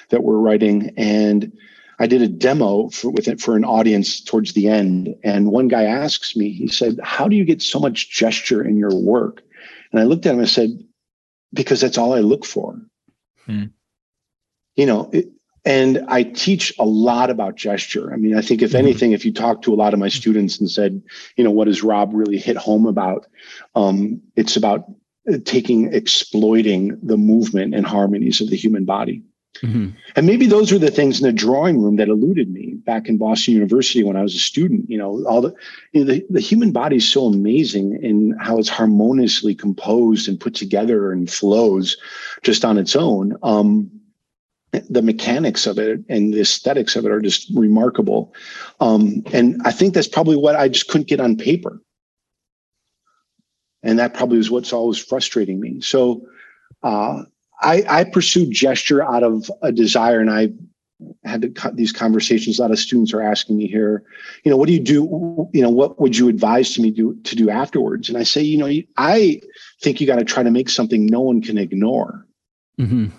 [0.09, 0.95] that we're writing.
[0.97, 1.57] And
[1.99, 5.15] I did a demo for with it for an audience towards the end.
[5.23, 8.77] And one guy asks me, he said, "How do you get so much gesture in
[8.77, 9.43] your work?"
[9.93, 10.83] And I looked at him and I said,
[11.53, 12.81] "Because that's all I look for."
[13.45, 13.65] Hmm.
[14.75, 15.29] You know, it,
[15.67, 18.13] and I teach a lot about gesture.
[18.15, 18.79] I mean, I think if Mhm.
[18.79, 21.03] anything, if you talk to a lot of my students and said,
[21.37, 23.27] you know, what does Rob really hit home about?
[23.75, 24.85] Um, it's about
[25.29, 29.23] uh, taking, exploiting the movement and harmonies of the human body.
[29.63, 29.93] Mhm.
[30.15, 33.17] And maybe those were the things in the drawing room that eluded me back in
[33.17, 34.89] Boston University when I was a student.
[34.89, 35.53] You know, all the
[35.93, 40.39] you know, the, the human body is so amazing in how it's harmoniously composed and
[40.39, 41.97] put together and flows
[42.43, 43.35] just on its own.
[43.43, 43.91] Um,
[44.91, 48.35] the mechanics of it and the aesthetics of it are just remarkable.
[48.81, 51.81] Um, and I think that's probably what I just couldn't get on paper.
[53.83, 55.81] And that probably is what's always frustrating me.
[55.81, 56.27] So
[56.83, 57.23] uh,
[57.63, 60.49] I, I pursued gesture out of a desire, and I
[61.25, 62.59] had to cut these conversations.
[62.59, 64.03] A lot of students are asking me here,
[64.45, 65.49] you know, what do you do?
[65.53, 68.09] You know, what would you advise to me do, to do afterwards?
[68.09, 69.41] And I say, you know, I
[69.83, 72.27] think you got to try to make something no one can ignore.
[72.81, 73.13] Mhm.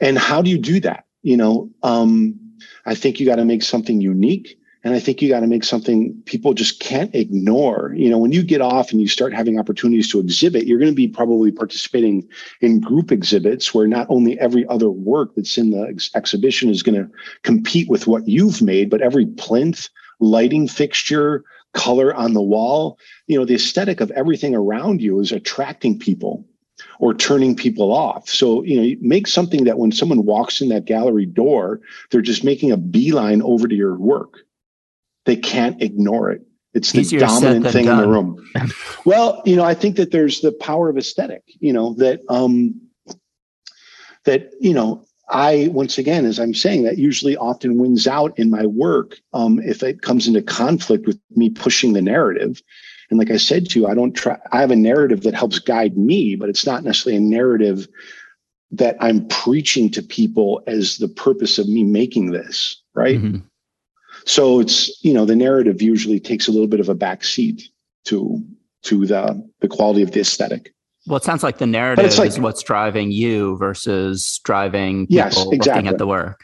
[0.00, 1.06] And how do you do that?
[1.22, 2.38] You know, um,
[2.84, 4.58] I think you got to make something unique.
[4.84, 7.92] And I think you got to make something people just can't ignore.
[7.96, 10.92] You know, when you get off and you start having opportunities to exhibit, you're going
[10.92, 12.28] to be probably participating
[12.60, 16.84] in group exhibits where not only every other work that's in the ex- exhibition is
[16.84, 17.10] going to
[17.42, 19.88] compete with what you've made, but every plinth,
[20.20, 21.42] lighting fixture,
[21.74, 26.46] color on the wall, you know, the aesthetic of everything around you is attracting people
[26.98, 28.28] or turning people off.
[28.28, 31.80] So, you know, you make something that when someone walks in that gallery door,
[32.10, 34.40] they're just making a beeline over to your work.
[35.24, 36.42] They can't ignore it.
[36.74, 38.46] It's the Easier dominant thing in the room.
[39.06, 42.80] well, you know, I think that there's the power of aesthetic, you know, that um
[44.24, 48.50] that, you know, I once again, as I'm saying, that usually often wins out in
[48.50, 52.62] my work um, if it comes into conflict with me pushing the narrative.
[53.10, 54.38] And like I said to you, I don't try.
[54.52, 57.86] I have a narrative that helps guide me, but it's not necessarily a narrative
[58.72, 62.82] that I'm preaching to people as the purpose of me making this.
[62.94, 63.20] Right.
[63.20, 63.42] Mhm.
[64.24, 67.68] So it's you know the narrative usually takes a little bit of a back seat
[68.06, 68.42] to
[68.82, 70.72] to the the quality of the aesthetic.
[71.06, 75.36] Well, it sounds like the narrative like- is what's driving you versus driving people Yes,
[75.36, 75.88] looking exactly.
[75.88, 76.40] at the work.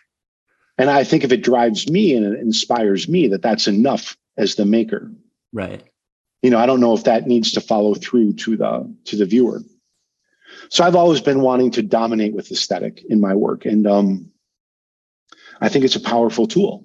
[0.79, 4.55] And I think if it drives me and it inspires me, that that's enough as
[4.55, 5.11] the maker.
[5.53, 5.83] Right.
[6.43, 9.27] You know i don't know if that needs to follow through to the to the
[9.27, 9.61] viewer
[10.69, 14.31] so i've always been wanting to dominate with aesthetic in my work and um
[15.61, 16.85] i think it's a powerful tool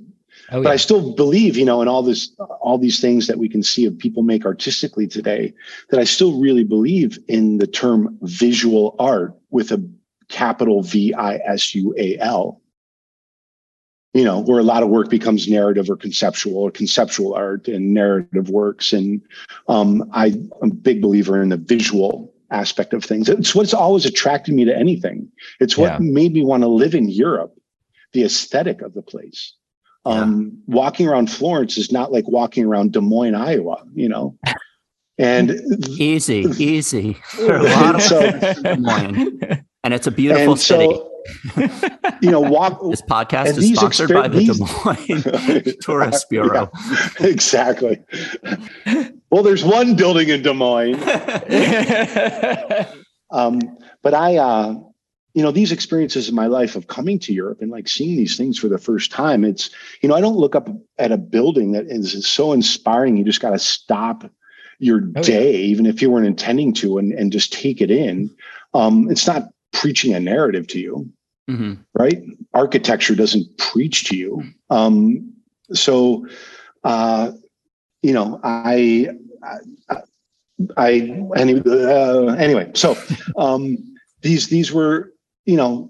[0.50, 0.74] Oh, but yeah.
[0.74, 3.86] i still believe you know in all this all these things that we can see
[3.86, 5.54] of people make artistically today
[5.90, 9.84] that i still really believe in the term visual art with a
[10.30, 12.62] capital V I S U A L.
[14.18, 17.94] You know, where a lot of work becomes narrative or conceptual or conceptual art and
[17.94, 18.92] narrative works.
[18.92, 19.22] And
[19.68, 20.28] um, I,
[20.62, 23.30] I'm a big believer in the visual aspect of things.
[23.30, 25.30] It's what's always attracted me to anything.
[25.60, 25.98] It's what Yeah.
[26.00, 27.54] made me want to live in Europe,
[28.14, 29.54] the aesthetic of the place.
[30.04, 34.36] Um, Walking around Florence is not like walking around Des Moines, Iowa, you know?
[35.20, 35.52] And
[36.00, 37.18] Easy, easy.
[37.42, 38.32] Are a lot of So-
[38.64, 39.42] Des Moines,
[39.84, 40.90] and it's a beautiful city.
[41.56, 41.70] So,
[42.22, 44.66] you know, walk This podcast is these sponsored exper- by the these- Des
[45.66, 46.70] Moines Tourist Bureau.
[47.20, 48.00] exactly.
[49.30, 51.00] Well, there's one building in Des Moines.
[53.30, 53.60] Um,
[54.04, 54.76] but I, uh,
[55.34, 58.38] you know, these experiences in my life of coming to Europe and like seeing these
[58.38, 59.70] things for the first time, it's,
[60.02, 63.18] you know, I don't look up at a building that is so inspiring.
[63.18, 64.24] You just got to stop
[64.80, 65.22] your Oh, yeah.
[65.24, 68.34] day, even if you weren't intending to, and, and just take it in.
[68.74, 71.10] Um, it's not preaching a narrative to you
[71.50, 71.78] Mhm.
[71.94, 72.22] right?
[72.54, 74.44] Architecture doesn't preach to you.
[74.70, 75.34] Um,
[75.74, 76.28] so,
[76.84, 77.32] uh,
[78.02, 79.10] you know, I,
[79.90, 79.98] I,
[80.76, 80.90] I
[81.36, 82.98] any, uh, anyway, so
[83.38, 83.78] um,
[84.22, 85.14] these these were,
[85.46, 85.90] you know,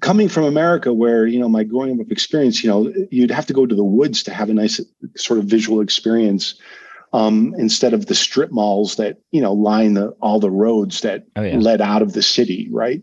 [0.00, 3.52] coming from America, where you know my growing up experience, you know, you'd have to
[3.54, 4.80] go to the woods to have a nice
[5.16, 6.54] sort of visual experience.
[7.14, 11.24] Um, instead of the strip malls that you know line the all the roads that
[11.36, 11.56] Oh, yeah.
[11.58, 13.00] led out of the city, right?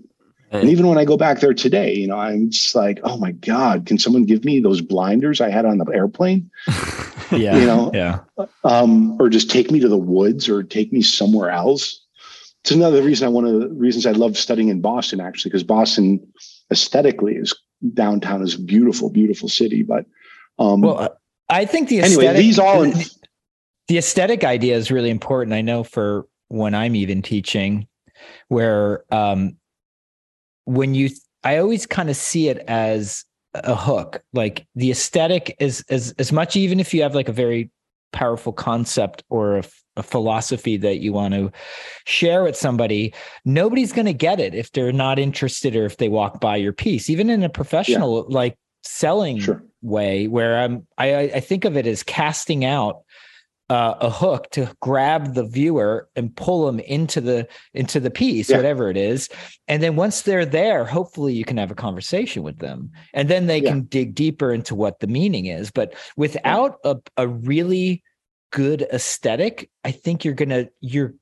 [0.61, 3.31] And even when I go back there today, you know, I'm just like, oh my
[3.31, 6.49] God, can someone give me those blinders I had on the airplane?
[7.31, 7.57] yeah.
[7.57, 8.19] You know, yeah.
[8.63, 12.01] Um, or just take me to the woods or take me somewhere else.
[12.63, 15.63] It's another reason I one of the reasons I love studying in Boston, actually, because
[15.63, 16.25] Boston
[16.71, 17.53] aesthetically is
[17.93, 19.83] downtown is a beautiful, beautiful city.
[19.83, 20.05] But
[20.57, 21.09] um Well, uh,
[21.49, 23.11] I think the anyway, aesthetic, these all the,
[23.87, 25.53] the aesthetic idea is really important.
[25.53, 27.87] I know for when I'm even teaching,
[28.47, 29.57] where um,
[30.65, 31.09] when you,
[31.43, 34.21] I always kind of see it as a hook.
[34.33, 37.71] Like the aesthetic is as as much, even if you have like a very
[38.11, 39.63] powerful concept or a,
[39.97, 41.51] a philosophy that you want to
[42.05, 43.13] share with somebody,
[43.45, 46.73] nobody's going to get it if they're not interested or if they walk by your
[46.73, 47.09] piece.
[47.09, 49.63] Even in a professional like selling Sure.
[49.81, 53.04] way, where I'm, I I think of it as casting out
[53.69, 58.49] uh, a hook to grab the viewer and pull them into the into the piece,
[58.49, 58.57] Yeah.
[58.57, 59.27] whatever it is.
[59.67, 63.47] And then once they're there, hopefully you can have a conversation with them, and then
[63.47, 63.71] they Yeah.
[63.71, 65.71] can dig deeper into what the meaning is.
[65.71, 68.03] But without a a really
[68.51, 71.15] good aesthetic, I think you're gonna you're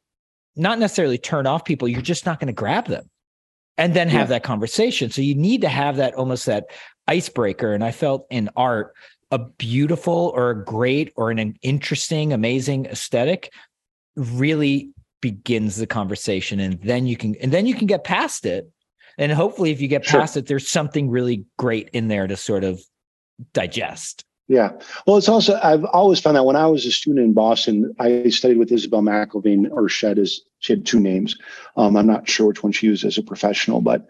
[0.56, 1.88] not necessarily turn off people.
[1.88, 3.10] You're just not going to grab them,
[3.78, 4.36] and then have Yeah.
[4.36, 5.10] that conversation.
[5.10, 6.66] So you need to have that almost that
[7.08, 7.74] icebreaker.
[7.74, 8.94] And I felt in art
[9.34, 13.52] a beautiful or a great or an interesting, amazing aesthetic
[14.16, 16.60] really begins the conversation.
[16.60, 18.70] And then you can and then you can get past it.
[19.18, 20.20] And hopefully if you get Sure.
[20.20, 22.80] past it, there's something really great in there to sort of
[23.54, 24.24] digest.
[24.48, 24.74] Yeah.
[25.08, 28.30] Well, it's also, I've always found that when I was a student in Boston, I
[28.30, 31.38] studied with Isabel McIlvain, or Shed is, she had two names.
[31.78, 34.06] Um, I'm not sure which one she used as a professional, but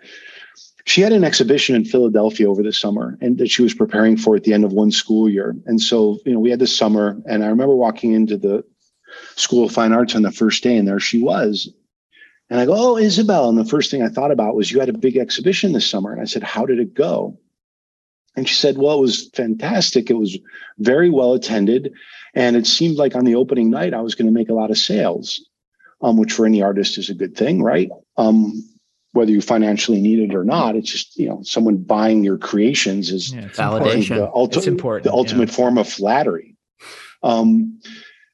[0.85, 4.35] she had an exhibition in Philadelphia over the summer and that she was preparing for
[4.35, 5.55] at the end of one school year.
[5.65, 8.63] And so, you know, we had this summer and I remember walking into the
[9.35, 11.71] School of Fine Arts on the first day and there she was.
[12.49, 13.47] And I go, Oh, Isabel.
[13.47, 16.11] And the first thing I thought about was you had a big exhibition this summer.
[16.11, 17.37] And I said, How did it go?
[18.35, 20.09] And she said, Well, it was fantastic.
[20.09, 20.37] It was
[20.79, 21.93] very well attended.
[22.33, 24.71] And it seemed like on the opening night, I was going to make a lot
[24.71, 25.43] of sales,
[26.01, 27.89] um, which for any artist is a good thing, right?
[28.17, 28.63] Um,
[29.13, 33.11] whether you financially need it or not, it's just, you know, someone buying your creations
[33.11, 34.17] is Yeah, Validation.
[34.17, 35.15] the, ulti- It's important, the yeah.
[35.17, 36.55] ultimate form of flattery.
[37.21, 37.79] Um,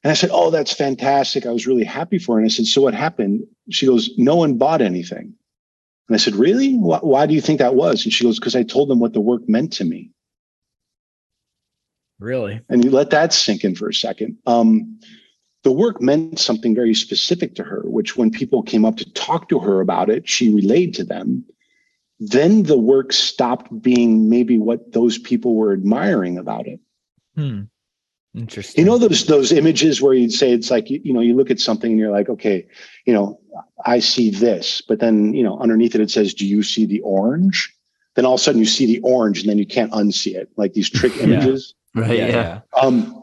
[0.03, 1.45] and I said, Oh, that's fantastic.
[1.45, 2.39] I was really happy for her.
[2.39, 3.41] And I said, So what happened?
[3.69, 5.33] She goes, No one bought anything.
[6.07, 6.75] And I said, Really?
[6.75, 8.05] Why, why do you think that was?
[8.05, 10.11] And she goes, Because I told them what the work meant to me.
[12.19, 12.61] Really?
[12.69, 14.37] And you let that sink in for a second.
[14.45, 14.99] Um,
[15.63, 19.49] the work meant something very specific to her, which when people came up to talk
[19.49, 21.43] to her about it, she relayed to them.
[22.19, 26.79] Then the work stopped being maybe what those people were admiring about it.
[27.35, 27.63] Hmm.
[28.35, 28.83] Interesting.
[28.85, 31.49] You know those those images where you'd say it's like you, you know you look
[31.49, 32.67] at something and you're like, okay,
[33.05, 33.39] you know,
[33.85, 36.99] I see this, but then you know underneath it it says, do you see the
[37.01, 37.73] orange?
[38.15, 40.49] Then all of a sudden you see the orange and then you can't unsee it,
[40.57, 41.23] like these trick Yeah.
[41.23, 41.73] images.
[41.95, 42.17] Right.
[42.17, 42.61] yeah, Yeah.
[42.75, 42.79] yeah.
[42.81, 43.18] Um, It's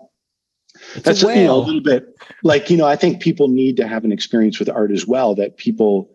[1.03, 3.87] that's a you know, a little bit like you know i think people need to
[3.87, 6.11] have an experience with art as well that people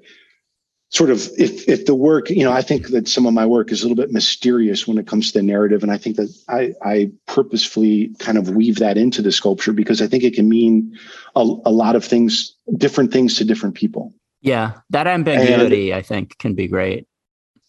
[0.90, 3.72] sort of if if the work you know i think that some of my work
[3.72, 6.30] is a little bit mysterious when it comes to the narrative and i think that
[6.50, 10.50] i i purposefully kind of weave that into the sculpture because i think it can
[10.50, 10.98] mean
[11.36, 16.38] a, a lot of things different things to different people Yeah, that ambiguity I think
[16.40, 17.06] can be great.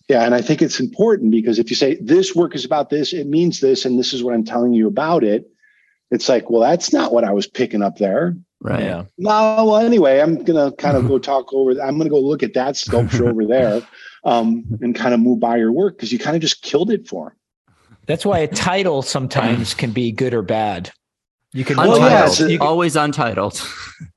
[0.08, 3.12] Yeah, and I think it's important because if you say this work is about this,
[3.12, 5.46] it means this, and this is what I'm telling you about it.
[6.12, 8.36] It's like, well, that's not what I was picking up there.
[8.60, 8.84] Right.
[8.84, 9.04] Yeah.
[9.18, 11.72] No, well, anyway, I'm gonna kind of go talk over.
[11.82, 13.82] I'm gonna go look at that sculpture over there,
[14.24, 17.08] um, and kind of move by your work because you kind of just killed it
[17.08, 17.36] for him.
[18.06, 20.90] That's why a title sometimes can be good or bad.
[21.54, 22.50] You can, Well, yeah, Untitled.
[22.50, 23.62] you can- Always untitled.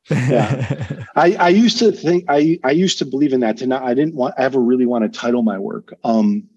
[0.10, 1.04] Yeah.
[1.16, 3.58] I, I used to think I I used to believe in that.
[3.58, 5.93] To not, I didn't want ever really want to title my work.
[6.04, 6.48] Um,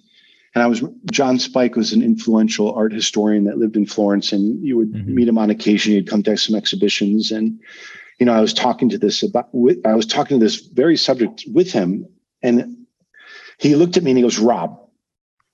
[0.59, 0.83] and I was
[1.13, 5.07] John Spike was an influential art historian that lived in Florence, and you would Mhm.
[5.07, 5.93] meet him on occasion.
[5.93, 7.61] He'd come to some exhibitions, and
[8.19, 10.97] you know I was talking to this about with, I was talking to this very
[10.97, 12.07] subject with him,
[12.43, 12.77] and
[13.59, 14.81] he looked at me and he goes, "Rob,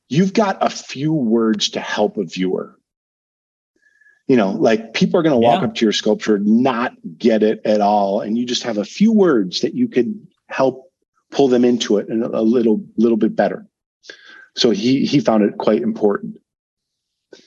[0.09, 2.78] you've got a few words to help a viewer."
[4.26, 5.68] You know, like people are going to walk Yeah.
[5.68, 9.12] up to your sculpture, not get it at all, and you just have a few
[9.12, 10.90] words that you could help
[11.30, 13.66] pull them into it and a little, little bit better.
[14.57, 16.36] So he he found it quite important.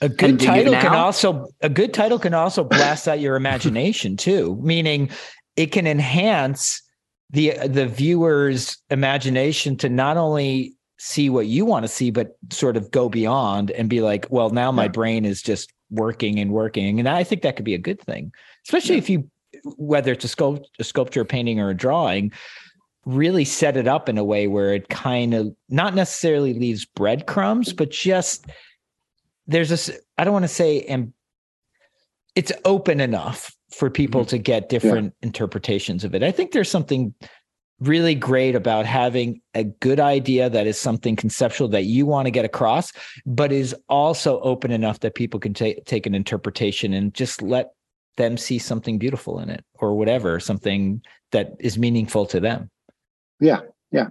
[0.02, 4.16] A good do title can also a good title can also blast out your imagination
[4.16, 5.10] too, meaning
[5.56, 6.82] it can enhance
[7.30, 12.76] the the viewer's imagination to not only see what you want to see, but sort
[12.76, 14.88] of go beyond and be like, well, now my Yeah.
[14.88, 18.32] brain is just working and working, and I think that could be a good thing,
[18.66, 19.02] especially Yeah.
[19.02, 19.30] if you
[19.76, 22.30] whether it's a, sculpt, a sculpture, a painting, or a drawing.
[23.08, 27.72] Really set it up in a way where it kind of not necessarily leaves breadcrumbs,
[27.72, 28.46] but just
[29.46, 31.12] there's this i don't want to say and
[32.34, 34.28] it's open enough for people Mm-hmm.
[34.28, 36.22] to get different interpretations of it.
[36.22, 37.14] I think there's something
[37.80, 42.30] really great about having a good idea that is something conceptual that you want to
[42.30, 42.92] get across
[43.24, 47.70] but is also open enough that people can take take an interpretation and just let
[48.16, 51.00] them see something beautiful in it or whatever something
[51.30, 52.68] that is meaningful to them
[53.40, 53.60] Yeah,
[53.92, 54.08] yeah,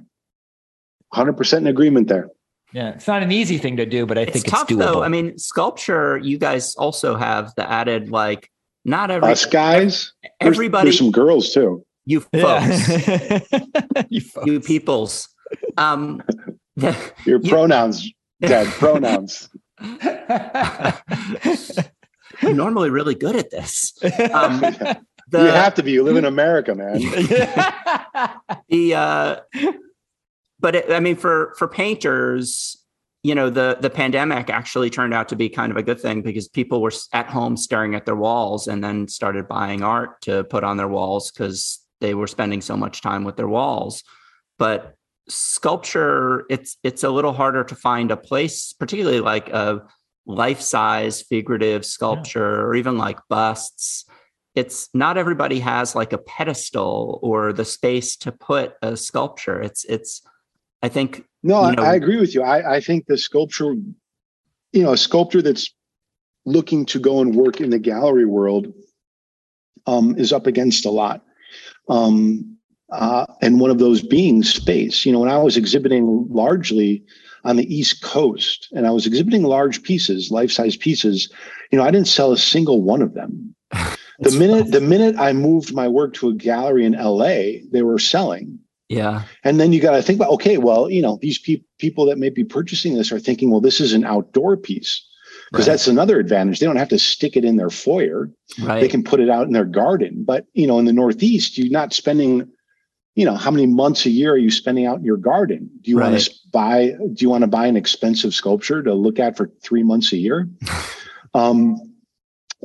[1.14, 2.30] hundred percent in agreement there.
[2.74, 4.80] yeah it's not an easy thing to do but i It's, think it's, tough doable
[4.80, 5.04] though.
[5.04, 8.50] I mean, sculpture, you guys also have the added like
[8.86, 11.84] not every Us guys, everybody There's some girls too.
[12.06, 13.40] you folks, yeah.
[14.10, 14.48] you folks.
[14.48, 15.28] you peoples.
[15.78, 16.22] Um
[16.76, 18.10] Your You- pronouns,
[18.42, 18.68] Dad.
[18.80, 19.50] Pronouns.
[22.42, 23.94] I'm normally really good at this.
[24.34, 25.00] Um, Yeah.
[25.30, 25.92] The, you have to be.
[25.92, 27.00] You live in America, man.
[28.70, 29.36] the uh
[30.60, 32.84] but it, i mean for for painters
[33.24, 36.22] you know the the pandemic actually turned out to be kind of a good thing
[36.22, 40.44] because people were at home staring at their walls and then started buying art to
[40.46, 44.04] put on their walls because they were spending so much time with their walls
[44.58, 44.96] but
[45.28, 49.82] sculpture it's it's a little harder to find a place particularly like a
[50.26, 54.06] life-size figurative sculpture or even like busts
[54.58, 59.86] it's not everybody has like a pedestal or the space to put a sculpture it's
[59.86, 60.22] it's
[60.82, 62.44] i think No, You I, I agree with you.
[62.44, 63.76] I, I think the sculpture,
[64.74, 65.74] you know, a sculptor that's
[66.46, 68.74] looking to go and work in the gallery world
[69.86, 71.24] um, is up against a lot.
[71.90, 72.58] Um,
[72.92, 75.06] uh, and one of those being space.
[75.06, 77.04] You know, when I was exhibiting largely
[77.44, 81.32] on the East Coast and I was exhibiting large pieces, life size pieces,
[81.72, 83.56] you know, I didn't sell a single one of them.
[84.20, 88.00] The minute the minute I moved my work to a gallery in LA, they were
[88.00, 88.60] selling.
[88.90, 92.06] yeah And then you got to think about, okay, well, you know, these pe- people
[92.08, 95.06] that may be purchasing this are thinking, well, this is an outdoor piece
[95.52, 95.74] because Right.
[95.74, 96.60] that's another advantage.
[96.60, 98.32] They don't have to stick it in their foyer.
[98.64, 100.24] right They can put it out in their garden.
[100.26, 102.48] But, you know, in the Northeast, you're not spending,
[103.16, 105.70] you know, how many months a year are you spending out in your garden?
[105.84, 109.20] Do you want to buy, do you want to buy an expensive sculpture to look
[109.20, 110.50] at for three months a year?
[111.34, 111.87] um,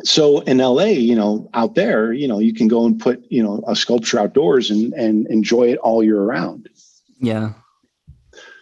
[0.05, 3.43] so in LA, you know, out there, you know, you can go and put, you
[3.43, 6.69] know, a sculpture outdoors and and enjoy it all year round.
[7.19, 7.53] yeah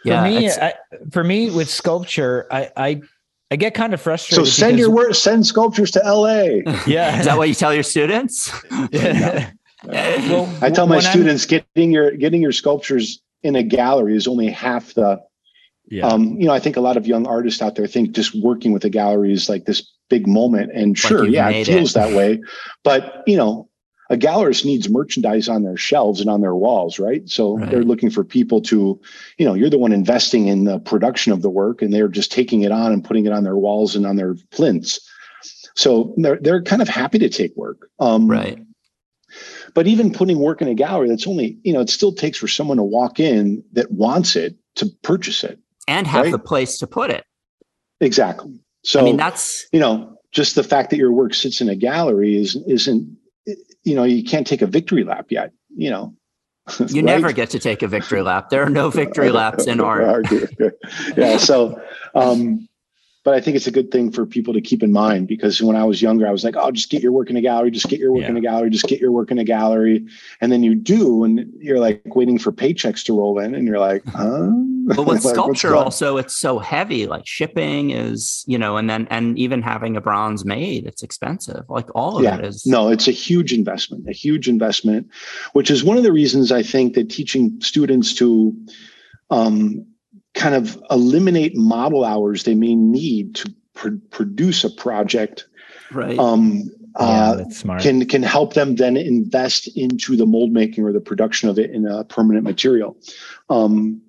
[0.03, 0.75] for me, I,
[1.11, 3.03] for me with sculpture, I, I,
[3.51, 4.47] I get kind of frustrated.
[4.47, 6.63] So send your work, send sculptures to LA.
[6.87, 7.19] Yeah.
[7.19, 8.53] is that what you tell your students
[8.93, 9.51] Yeah.
[9.85, 14.17] well, I tell my when I'm- students getting your getting your sculptures in a gallery
[14.17, 15.21] is only half the
[15.89, 16.07] yeah.
[16.07, 18.73] um, you know, I think a lot of young artists out there think just working
[18.73, 20.73] with a gallery is like this big moment.
[20.75, 21.95] And sure, you've yeah, it feels it.
[21.95, 22.41] that way.
[22.85, 23.71] But you know,
[24.11, 27.27] a gallerist needs merchandise on their shelves and on their walls, right?
[27.31, 27.71] So Right.
[27.71, 29.01] they're looking for people to,
[29.39, 32.31] you know, you're the one investing in the production of the work and they're just
[32.33, 35.01] taking it on and putting it on their walls and on their plinths.
[35.77, 37.89] So they're they're kind of happy to take work.
[37.99, 38.59] Um, right
[39.75, 42.49] but even putting work in a gallery, that's only, you know, it still takes for
[42.49, 45.59] someone to walk in that wants it to purchase it.
[45.87, 46.33] and have Right.
[46.33, 47.25] the place to put it
[48.01, 48.59] Exactly.
[48.83, 51.77] So, i mean that's you know, just the fact that your work sits in a
[51.77, 53.17] gallery is isn't,
[53.85, 55.53] you know, you can't take a victory lap yet.
[55.77, 56.15] You know,
[56.79, 57.05] You Right?
[57.05, 58.49] never get to take a victory lap.
[58.51, 60.27] There are no victory laps in art.
[61.17, 61.37] yeah.
[61.37, 61.81] So,
[62.15, 62.69] um,
[63.23, 65.77] but I think it's a good thing for people to keep in mind because when
[65.77, 67.89] I was younger, I was like, "Oh, just get your work in a gallery, just
[67.89, 70.07] get your work in a gallery, just get your work in a gallery,"
[70.41, 73.79] and then you do, and you're like waiting for paychecks to roll in, and you're
[73.79, 74.51] like, "Huh?"
[74.87, 77.07] But with Like, sculpture, also, it's so heavy.
[77.07, 81.65] Like shipping is, you know, and then and even having a bronze made, it's expensive.
[81.69, 82.39] Like all of Yeah.
[82.39, 82.65] it is.
[82.67, 85.09] No, it's a huge investment, a huge investment,
[85.53, 88.57] which is one of the reasons I think that teaching students to
[89.31, 89.87] um,
[90.35, 95.47] kind of eliminate model hours they may need to pr- produce a project
[95.93, 96.19] right.
[96.19, 97.83] um, yeah, uh, that's smart.
[97.83, 101.71] can can help them then invest into the mold making or the production of it
[101.71, 102.97] in a permanent material.
[103.49, 104.03] Um,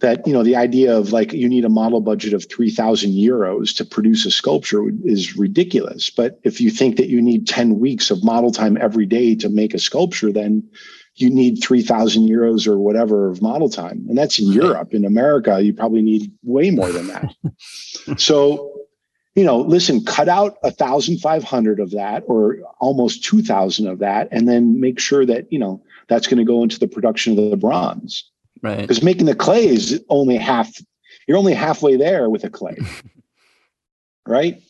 [0.00, 3.74] that you know the idea of like you need a model budget of 3000 euros
[3.76, 8.10] to produce a sculpture is ridiculous but if you think that you need 10 weeks
[8.10, 10.62] of model time every day to make a sculpture then
[11.16, 15.60] you need 3000 euros or whatever of model time and that's in europe in america
[15.62, 17.34] you probably need way more than that
[18.18, 18.72] so
[19.34, 23.98] you know listen cut out a thousand five hundred of that or almost 2000 of
[24.00, 27.38] that and then make sure that you know that's going to go into the production
[27.38, 28.28] of the bronze
[28.62, 28.80] right.
[28.80, 30.70] because making the clay is only half
[31.28, 32.76] you're only halfway there with a clay
[34.26, 34.60] right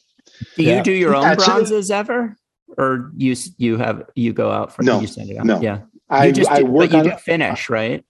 [0.57, 0.79] Do Yeah.
[0.79, 1.47] you do your own That's it.
[1.47, 2.37] bronzes ever,
[2.77, 5.01] or you you have you go out for No.
[5.01, 5.47] you send it out?
[5.47, 5.61] No.
[5.61, 5.81] Yeah.
[6.11, 8.05] I i work but you on finish, right?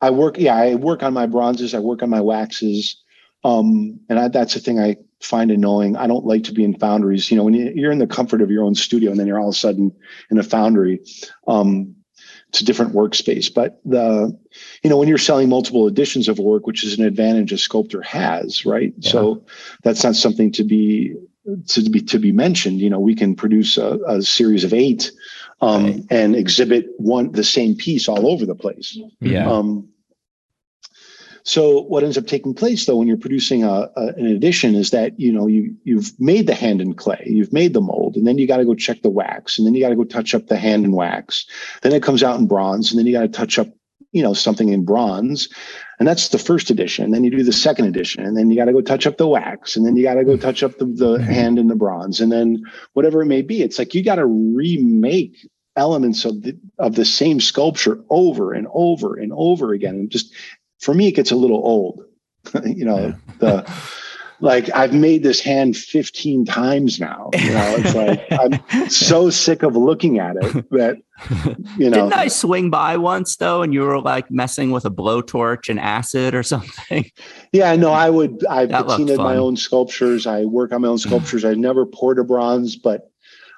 [0.00, 3.02] i work yeah i work on my bronzes i work on my waxes
[3.44, 5.96] um and I, that's the thing i find annoying.
[5.96, 8.42] I don't like to be in foundries you know when you- you're in the comfort
[8.42, 9.90] of your own studio and then you're all of a sudden
[10.30, 11.00] in a foundry
[11.48, 11.94] um
[12.50, 13.52] it's a different workspace.
[13.52, 14.36] But the
[14.84, 18.00] you know when you're selling multiple editions of work which is an advantage a sculptor
[18.02, 18.92] has right?
[19.00, 19.44] So
[19.82, 21.14] that's not something to be
[21.68, 22.80] to be to be mentioned.
[22.80, 25.10] You know we can produce a, a series of eight
[25.60, 26.04] um Right.
[26.10, 29.50] and exhibit one the same piece all over the place yeah.
[29.50, 29.88] um,
[31.46, 34.90] so what ends up taking place though when you're producing a, a, an edition is
[34.90, 38.26] that you know you you've made the hand in clay, you've made the mold, and
[38.26, 40.34] then you got to go check the wax, and then you got to go touch
[40.34, 41.46] up the hand in wax.
[41.82, 43.68] Then it comes out in bronze, and then you got to touch up
[44.12, 45.48] you know something in bronze,
[45.98, 47.10] and that's the first edition.
[47.10, 49.28] Then you do the second edition, and then you got to go touch up the
[49.28, 51.24] wax, and then you got to go touch up the, the mm-hmm.
[51.24, 52.62] hand in the bronze, and then
[52.94, 53.62] whatever it may be.
[53.62, 58.66] It's like you got to remake elements of the of the same sculpture over and
[58.72, 59.94] over and over again.
[59.94, 60.32] And just
[60.80, 62.04] for me it gets a little old.
[62.64, 63.62] You know the
[64.44, 67.76] like i've made this hand 15 times now you know?
[67.78, 67.94] It's
[68.30, 70.98] like i'm so sick of looking at it that
[71.78, 72.08] you know.
[72.08, 75.78] Didn't I swing by once though, and you were like messing with a blowtorch and
[75.78, 77.10] acid or something?
[77.52, 80.26] yeah no i would i've patinaed my own sculptures.
[80.26, 81.44] I work on my own sculptures.
[81.44, 83.10] I've never poured a bronze but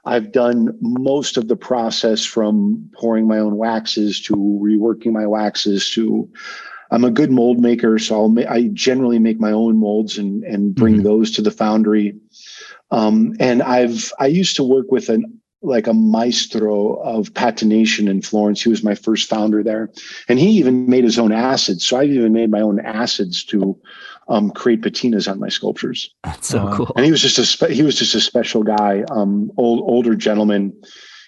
[0.05, 5.91] I've done most of the process from pouring my own waxes to reworking my waxes
[5.91, 6.31] to
[6.91, 10.45] I'm a good mold maker, so I'll ma- I generally make my own molds and
[10.45, 11.05] and bring Mhm.
[11.05, 12.15] those to the foundry.
[12.91, 15.25] Um, and I've I used to work with an
[15.63, 18.63] like a maestro of patination in Florence.
[18.63, 19.91] He was my first founder there,
[20.29, 21.85] and he even made his own acids.
[21.85, 23.77] So I've even made my own acids to
[24.29, 26.73] um, create patinas on my sculptures That's so Wow.
[26.77, 26.93] cool.
[26.97, 30.17] and he was just a spe- he was just a special guy um old older
[30.17, 30.73] gentleman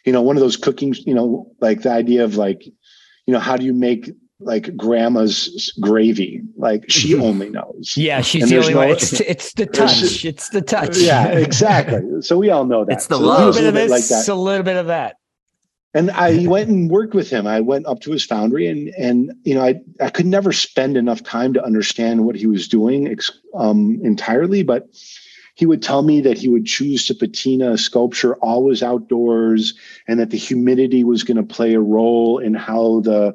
[0.04, 3.38] you know one of those cooking you know like the idea of like you know
[3.38, 8.54] how do you make like grandma's gravy like she only knows Yeah, she's And the
[8.56, 8.88] there's only one.
[8.90, 10.24] It's, it's the there's- touch.
[10.24, 10.96] It's the touch.
[10.98, 13.54] yeah exactly so we all know that It's the So he A love.
[13.56, 15.16] little bit of this, like that a little bit of that.
[15.94, 17.46] and I went and worked with him.
[17.46, 20.96] I went up to his foundry, and and you know, I I could never spend
[20.96, 24.86] enough time to understand what he was doing ex- um, entirely, but
[25.54, 29.74] he would tell me that he would choose to patina a sculpture always outdoors,
[30.06, 33.34] and that the humidity was going to play a role in how the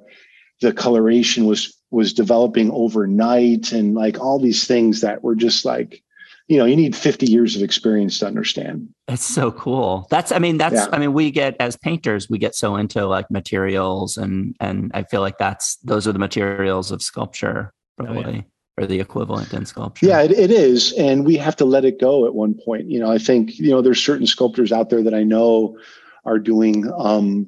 [0.61, 6.01] the coloration was was developing overnight, and like all these things that were just like,
[6.47, 8.89] you know, you need fifty years of experience to understand.
[9.07, 10.07] It's so cool.
[10.09, 10.87] That's I mean that's Yeah.
[10.91, 15.03] I mean we get as painters we get so into like materials and and I
[15.03, 18.11] feel like that's those are the materials of sculpture Oh, yeah.
[18.13, 18.45] probably
[18.77, 20.07] or the equivalent in sculpture.
[20.07, 22.89] Yeah, it, it is, and we have to let it go at one point.
[22.89, 25.77] You know, I think you know there's certain sculptors out there that I know
[26.25, 27.45] are doing um,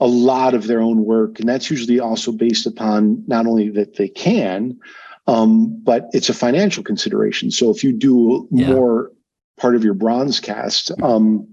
[0.00, 3.96] a lot of their own work, and that's usually also based upon not only that
[3.96, 4.78] they can,
[5.26, 7.50] um, but it's a financial consideration.
[7.50, 8.68] So if you do Yeah.
[8.68, 9.12] more
[9.56, 11.46] part of your bronze cast, um,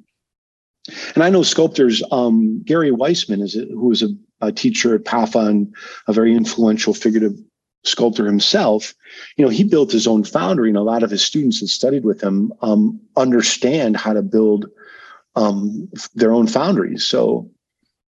[1.16, 4.10] and I know sculptors, um, Gary Weissman is a, who is a,
[4.42, 5.74] a teacher at PAFA and
[6.08, 7.40] a very influential figurative
[7.86, 8.94] sculptor himself.
[9.38, 12.04] You know, he built his own foundry, and a lot of his students that studied
[12.04, 14.66] with him um, understand how to build
[15.36, 17.06] um, their own foundries.
[17.06, 17.50] So,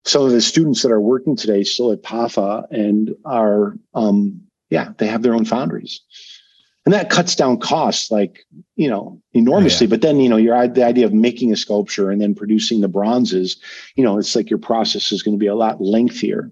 [0.05, 4.93] some of the students that are working today still at PAFA and are, um, yeah,
[4.97, 6.01] they have their own foundries.
[6.85, 8.39] And that cuts down costs like,
[8.75, 9.85] you know, enormously.
[9.85, 12.87] But then, you know, your the idea of making a sculpture and then producing the
[12.87, 13.57] bronzes,
[13.95, 16.51] you know, it's like your process is going to be a lot lengthier.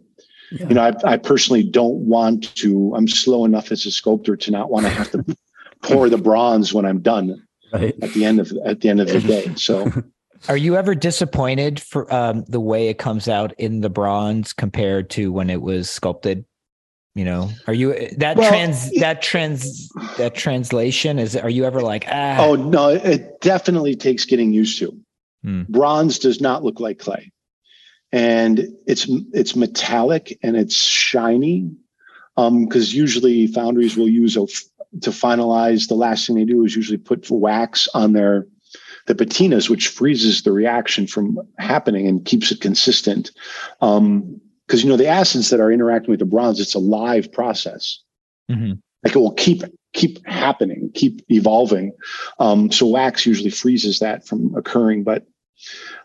[0.51, 0.67] Yeah.
[0.67, 4.51] You know, I, I personally don't want to, I'm slow enough as a sculptor to
[4.51, 5.25] not want to have to
[5.81, 7.95] pour the bronze when I'm done Right.
[8.01, 9.53] at the end of at the end of the day.
[9.55, 9.91] So
[10.47, 15.09] Are you ever disappointed for um, the way it comes out in the bronze compared
[15.11, 16.45] to when it was sculpted?
[17.15, 21.35] You know, are you that Well, trans that trans that translation is?
[21.35, 22.37] Are you ever like ah?
[22.39, 24.97] Oh no, it definitely takes getting used to.
[25.43, 25.63] Hmm.
[25.63, 27.31] Bronze does not look like clay,
[28.11, 31.71] and it's it's metallic and it's shiny.
[32.37, 34.45] Um, because usually foundries will use a
[35.01, 35.89] to finalize.
[35.89, 38.45] The last thing they do is usually put wax on their
[39.07, 43.31] the patinas, which freezes the reaction from happening and keeps it consistent.
[43.81, 47.31] Um, because you know the acids that are interacting with the bronze, it's a live
[47.31, 47.97] process
[48.51, 48.79] Mhm.
[49.03, 49.63] like it will keep
[49.93, 51.91] keep happening keep evolving
[52.37, 55.25] um, so wax usually freezes that from occurring but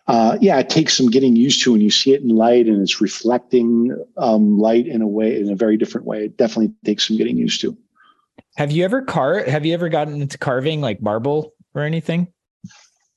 [0.07, 2.81] uh, yeah it takes some getting used to and you see it in light and
[2.81, 7.07] it's reflecting um, light in a way in a very different way it definitely takes
[7.07, 7.77] some getting used to
[8.57, 9.45] Have you ever car?
[9.45, 12.29] Have you ever gotten into carving like marble or anything?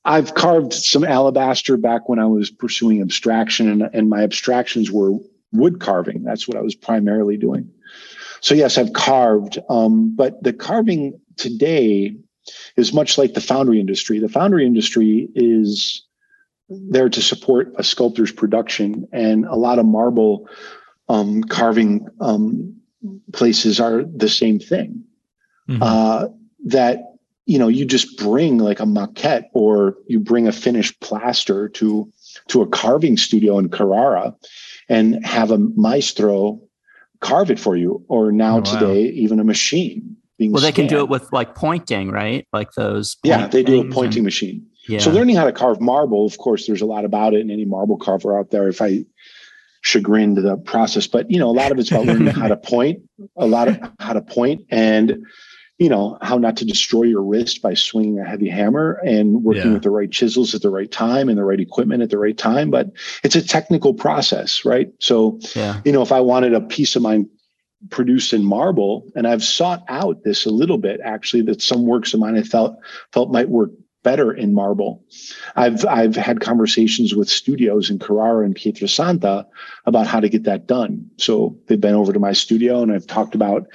[0.08, 5.12] I've carved some alabaster back when i was pursuing abstraction and, and my abstractions were
[5.52, 6.24] wood carving.
[6.24, 7.70] That's what i was primarily doing.
[8.40, 12.16] So yes i've carved um, but the carving today
[12.76, 14.18] is much like the foundry industry.
[14.18, 16.04] The foundry industry is
[16.68, 20.48] there to support a sculptor's production and a lot of marble
[21.08, 22.76] um, carving um,
[23.32, 25.04] places are the same thing.
[25.68, 25.78] Mhm.
[25.82, 26.28] uh,
[26.64, 27.00] that
[27.48, 32.08] you know you just bring like a maquette or you bring a finished plaster to
[32.48, 34.34] to a carving studio in Carrara
[34.88, 36.60] and have a maestro
[37.20, 38.72] carve it for you or now Oh, wow.
[38.78, 42.46] today even a machine being Well, they can do it with like pointing, right?
[42.52, 43.16] Like those.
[43.24, 45.00] yeah they do a pointing and- machine yeah.
[45.00, 47.66] so learning how to carve marble, of course, there's a lot about it, and any
[47.66, 49.04] marble carver out there, if I
[49.82, 53.02] chagrined the process, but you know, a lot of it's about learning how to point,
[53.36, 55.26] a lot of how to point, and
[55.78, 59.66] you know how not to destroy your wrist by swinging a heavy hammer and working
[59.66, 59.72] Yeah.
[59.74, 62.36] with the right chisels at the right time and the right equipment at the right
[62.36, 62.70] time.
[62.70, 62.90] But
[63.22, 64.90] it's a technical process, right?
[64.98, 65.80] So yeah.
[65.84, 67.28] you know, if I wanted a piece of mine
[67.90, 72.12] produced in marble, and I've sought out this a little bit actually, that some works
[72.12, 72.76] of mine I felt
[73.12, 73.70] felt might work
[74.02, 75.04] better in marble.
[75.54, 79.44] I've I've had conversations with studios in Carrara and Pietrasanta
[79.86, 81.08] about how to get that done.
[81.18, 83.66] So they've been over to my studio and I've talked about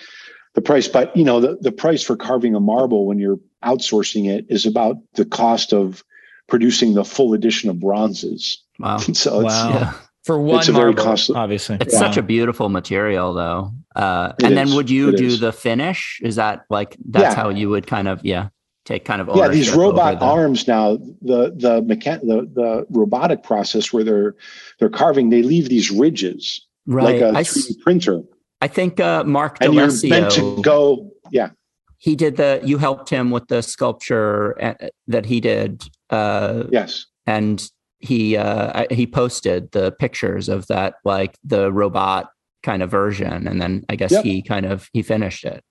[0.54, 0.88] the price.
[0.88, 4.66] But you know, the, the price for carving a marble when you're outsourcing it is
[4.66, 6.04] about the cost of
[6.48, 8.62] producing the full edition of bronzes.
[8.80, 8.98] Wow.
[9.14, 9.70] So it's Wow.
[9.70, 9.94] Yeah.
[10.24, 11.78] For one It's a very marble, costly- obviously.
[11.82, 13.74] It's such a beautiful material, though.
[13.94, 15.40] Uh, It and then would you It do is.
[15.42, 16.20] the finish?
[16.24, 17.42] Is that like that's Yeah.
[17.44, 18.48] how you would kind of yeah
[18.86, 22.50] take kind of yeah these ownership over robot the- arms now the the mechan- the
[22.54, 24.36] the robotic process where they're
[24.80, 27.04] they're carving they leave these ridges right?
[27.04, 28.22] like a I, 3D s- printer
[28.64, 31.50] I think uh, Mark and you're meant to go yeah
[31.98, 34.74] he did the you helped him with the sculpture uh,
[35.08, 37.62] that he did uh, yes and
[38.00, 42.30] he uh, I- he posted the pictures of that like the robot
[42.64, 44.24] kind of version and then I guess Yep.
[44.24, 45.62] he kind of he finished it.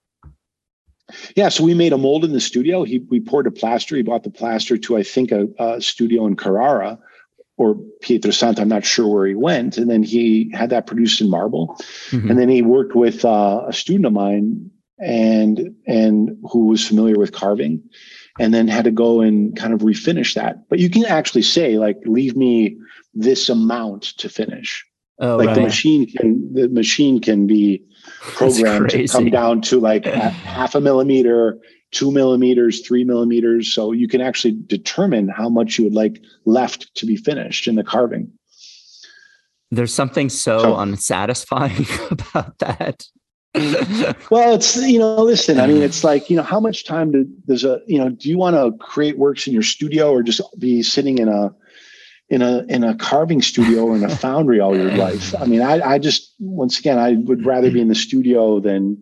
[1.34, 4.02] yeah so we made a mold in the studio he we poured a plaster he
[4.02, 6.98] bought the plaster to i think a, a studio in carrara
[7.56, 9.78] or pietrasanta i'm not sure where he went.
[9.78, 11.76] And then he had that produced in marble.
[12.10, 12.30] Mhm.
[12.30, 17.18] and then he worked with uh, a student of mine and and who was familiar
[17.18, 17.82] with carving
[18.38, 20.68] and then had to go and kind of refinish that.
[20.68, 22.78] But you can actually say like leave me
[23.14, 24.84] this amount to finish.
[25.18, 27.84] Oh, like the machine can the machine can be
[28.20, 31.60] programmed to come down to like half a millimeter
[31.92, 36.92] two millimeters three millimeters so you can actually determine how much you would like left
[36.94, 38.30] to be finished in the carving
[39.70, 43.06] There's something so, So- unsatisfying about that.
[44.30, 45.60] Well, it's you know, listen.
[45.60, 48.08] I mean, it's like you know, how much time do, does a you know?
[48.08, 51.54] Do you want to create works in your studio or just be sitting in a
[52.30, 55.34] in a in a carving studio or in a foundry all your life?
[55.38, 58.96] I mean, I I just once again, I would rather be in the studio than,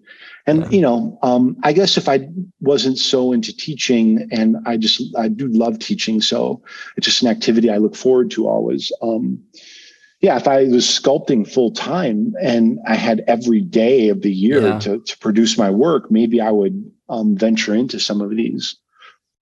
[0.51, 2.29] and you know, um, I guess if I
[2.61, 6.63] wasn't so into teaching, and I just I do love teaching, so
[6.97, 8.93] it's just an activity I look forward to always.
[9.03, 9.43] Um,
[10.21, 14.61] yeah, if I was sculpting full time and I had every day of the year
[14.61, 14.79] Yeah.
[14.81, 18.77] to, to produce my work, maybe I would um, venture into some of these.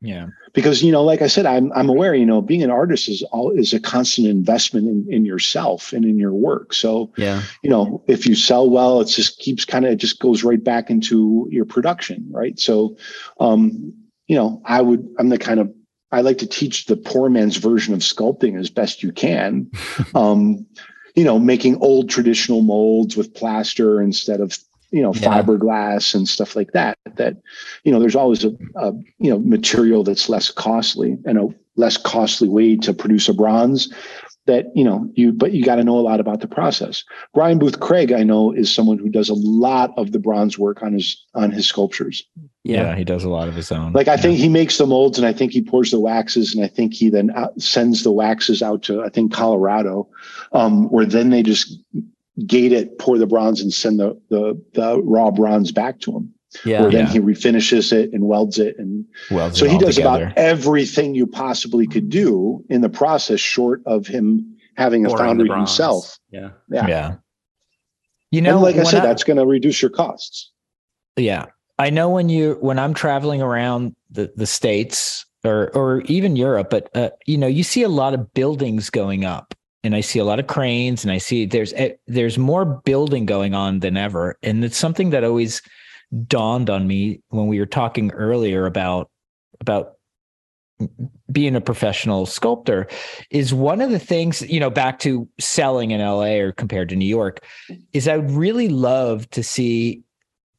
[0.00, 0.28] Yeah.
[0.52, 3.22] because you know like i said i'm i'm aware you know being an artist is
[3.32, 7.42] all is a constant investment in, in yourself and in your work so Yeah.
[7.64, 10.62] you know if you sell well it just keeps kind of it just goes right
[10.62, 12.96] back into your production right so
[13.40, 13.92] um
[14.28, 15.72] you know i would i'm the kind of
[16.12, 19.68] i like to teach the poor man's version of sculpting as best you can
[20.14, 20.64] um
[21.16, 24.56] you know making old traditional molds with plaster instead of
[24.90, 25.42] you know Yeah.
[25.42, 27.36] fiberglass and stuff like that that
[27.84, 31.96] you know there's always a, a you know material that's less costly and a less
[31.96, 33.92] costly way to produce a bronze
[34.46, 37.04] that you know you but you got to know a lot about the process
[37.34, 40.82] brian booth craig i know is someone who does a lot of the bronze work
[40.82, 42.24] on his on his sculptures
[42.64, 42.82] Yeah.
[42.82, 42.96] Yeah.
[42.96, 43.92] He does a lot of his own.
[43.92, 44.16] like i Yeah.
[44.22, 46.94] think he makes the molds and i think he pours the waxes and i think
[46.94, 50.08] he then out, sends the waxes out to i think colorado
[50.52, 51.78] um, where then they just
[52.46, 56.32] gate it pour the bronze and send the the, the raw bronze back to him
[56.64, 56.82] Yeah.
[56.82, 57.12] where then Yeah.
[57.12, 61.86] he refinishes it and welds it and well, so he does about everything you possibly
[61.86, 66.50] could do in the process short of him having a foundry himself Yeah.
[66.70, 66.86] yeah.
[66.86, 67.14] Yeah.
[68.30, 70.50] You know, and like I said, that's going to reduce your costs.
[71.16, 71.46] Yeah.
[71.78, 76.68] I know when you when I'm traveling around the the states or or even Europe,
[76.70, 79.54] but uh, you know, you see a lot of buildings going up
[79.84, 83.26] and I see a lot of cranes and I see there's eh, there's more building
[83.26, 85.62] going on than ever and it's something that always
[86.26, 89.10] dawned on me when we were talking earlier about
[89.60, 89.94] about
[91.32, 92.86] being a professional sculptor
[93.30, 96.96] is one of the things you know back to selling in LA or compared to
[96.96, 97.44] New York
[97.92, 100.02] is I would really love to see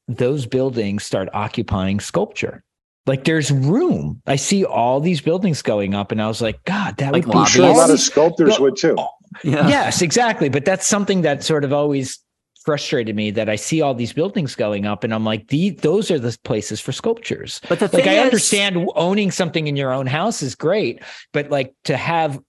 [0.07, 2.63] those buildings start occupying sculpture.
[3.05, 4.21] Like there's room.
[4.27, 7.33] I see all these buildings going up, and I was like, God, that Like would
[7.33, 8.95] be I'm sure a lot of sculptors Well, would too.
[8.97, 9.09] Oh,
[9.43, 9.67] yeah.
[9.67, 10.49] yes, exactly.
[10.49, 12.19] But that's something that sort of always
[12.65, 16.11] frustrated me that I see all these buildings going up, and I'm like, the, those
[16.11, 17.61] are the places for sculptures.
[17.67, 21.01] But the thing Like I understand owning something in your own house is great,
[21.33, 22.39] but like to have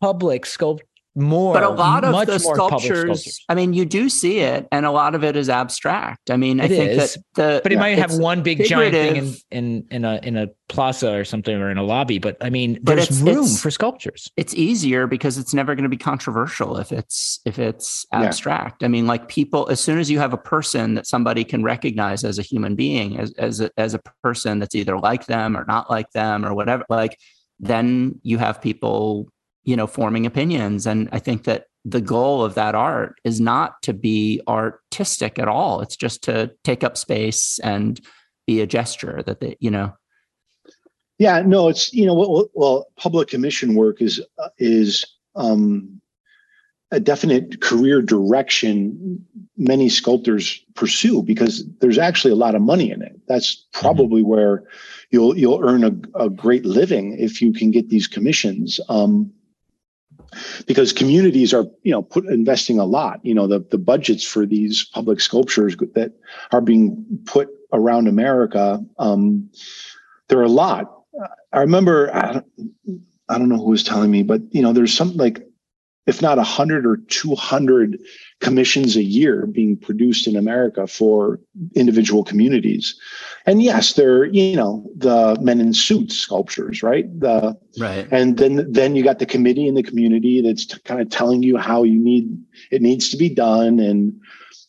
[0.00, 0.80] public sculpt
[1.16, 4.86] more, but a lot of the more sculptures, I mean, you do see it, and
[4.86, 6.30] a lot of it is abstract.
[6.30, 8.94] I mean, I think is, that the But it Yeah, might have one big giant
[8.94, 12.18] thing in, in in a in a plaza or something or in a lobby.
[12.18, 14.28] But I mean, But there's it's- room it's- for sculptures.
[14.36, 18.22] it's easier because it's never going to be controversial if it's if it's Yeah.
[18.22, 18.84] abstract.
[18.84, 22.22] I mean, like people, as soon as you have a person that somebody can recognize
[22.22, 25.64] as a human being, as as a, as a person that's either like them or
[25.66, 27.16] not like them or whatever, like
[27.58, 29.28] then you have people,
[29.64, 30.86] you know, forming opinions.
[30.86, 35.48] And I think that the goal of that art is not to be artistic at
[35.48, 35.80] all.
[35.80, 38.00] It's just to take up space and
[38.46, 39.94] be a gesture that they, you know,
[41.18, 45.04] Yeah, no, it's you know well, well public commission work is uh, is
[45.36, 46.00] um,
[46.90, 49.24] a definite career direction
[49.56, 53.20] many sculptors pursue because there's actually a lot of money in it.
[53.28, 54.64] That's probably where
[55.10, 58.80] you'll you'll earn a, a great living if you can get these commissions.
[58.88, 59.32] Um,
[60.66, 64.46] because communities are you know put investing a lot you know the the budgets for
[64.46, 66.12] these public sculptures that
[66.52, 69.50] are being put around america um
[70.30, 71.02] there are a lot.
[71.52, 72.46] I remember I don't,
[73.28, 75.46] I don't know who was telling me but you know there's something like
[76.10, 77.98] if not 100 or 200
[78.40, 81.38] commissions a year being produced in america for
[81.76, 82.98] individual communities
[83.46, 88.08] and yes they're you know the men in suits sculptures right the right.
[88.10, 91.42] and then then you got the committee in the community that's t- kind of telling
[91.42, 92.36] you how you need
[92.72, 94.20] it needs to be done and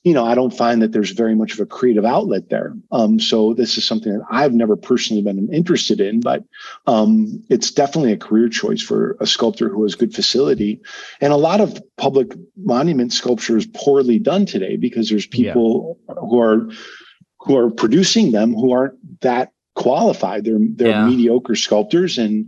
[0.04, 3.20] you know i don't find that there's very much of a creative outlet there um,
[3.20, 6.44] so this is something that i've never personally been interested in but
[6.88, 10.80] um, it's definitely a career choice for a sculptor who has good facility
[11.22, 15.54] and a lot of public monument sculpture is poorly done today because there's Yeah.
[15.54, 16.70] people who are
[17.42, 21.08] who are producing them who aren't that qualified they're they're Yeah.
[21.08, 22.46] mediocre sculptors and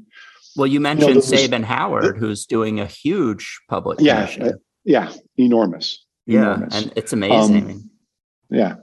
[0.55, 4.51] Well, you mentioned was- Sabin Howard, who's doing a huge public Yeah, uh,
[4.85, 6.02] yeah, enormous.
[6.25, 6.75] Yeah, enormous.
[6.83, 7.89] and it's amazing.
[8.49, 8.75] Yeah.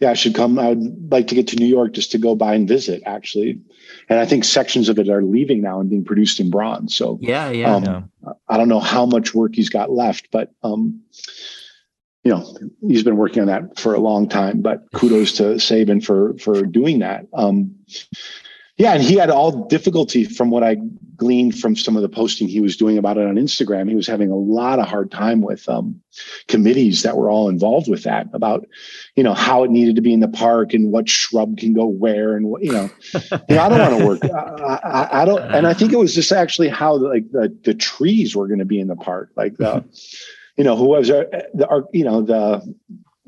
[0.00, 0.60] Yeah, I should come.
[0.60, 3.60] I would like to get to New York just to go by and visit, actually.
[4.08, 6.94] And I think sections of it are leaving now and being produced in bronze.
[6.94, 7.74] So yeah, yeah.
[7.74, 8.02] um, Yeah.
[8.48, 11.02] I don't know how much work he's got left, but um,
[12.22, 14.60] you know, he's been working on that for a long time.
[14.62, 17.26] But kudos to Sabin for for doing that.
[17.34, 17.74] Um,
[18.76, 20.76] yeah, and he had all difficulty from what I
[21.18, 23.88] gleaned from some of the posting he was doing about it on Instagram.
[23.88, 26.00] He was having a lot of hard time with um,
[26.46, 28.66] committees that were all involved with that about,
[29.16, 31.86] you know, how it needed to be in the park and what shrub can go
[31.86, 34.24] where and what, you know, you know I don't want to work.
[34.24, 37.74] I, I, I don't, and I think it was just actually how like the the
[37.74, 39.84] trees were going to be in the park, like the,
[40.56, 42.74] you know, who was uh, the, you know, the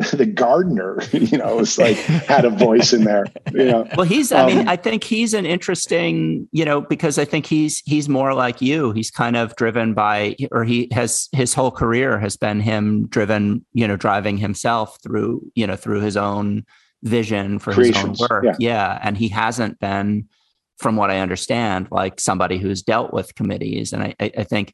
[0.12, 3.26] the gardener, you know, was like had a voice in there.
[3.52, 4.32] You know, well, he's.
[4.32, 8.08] I mean, Um, I think he's an interesting, you know, because I think he's he's
[8.08, 8.92] more like you.
[8.92, 13.64] He's kind of driven by, or he has his whole career has been him driven,
[13.74, 16.64] you know, driving himself through, you know, through his own
[17.02, 18.44] vision for his own work.
[18.44, 18.56] yeah.
[18.58, 20.28] yeah, and he hasn't been,
[20.78, 24.72] from what I understand, like somebody who's dealt with committees, and I, I, I think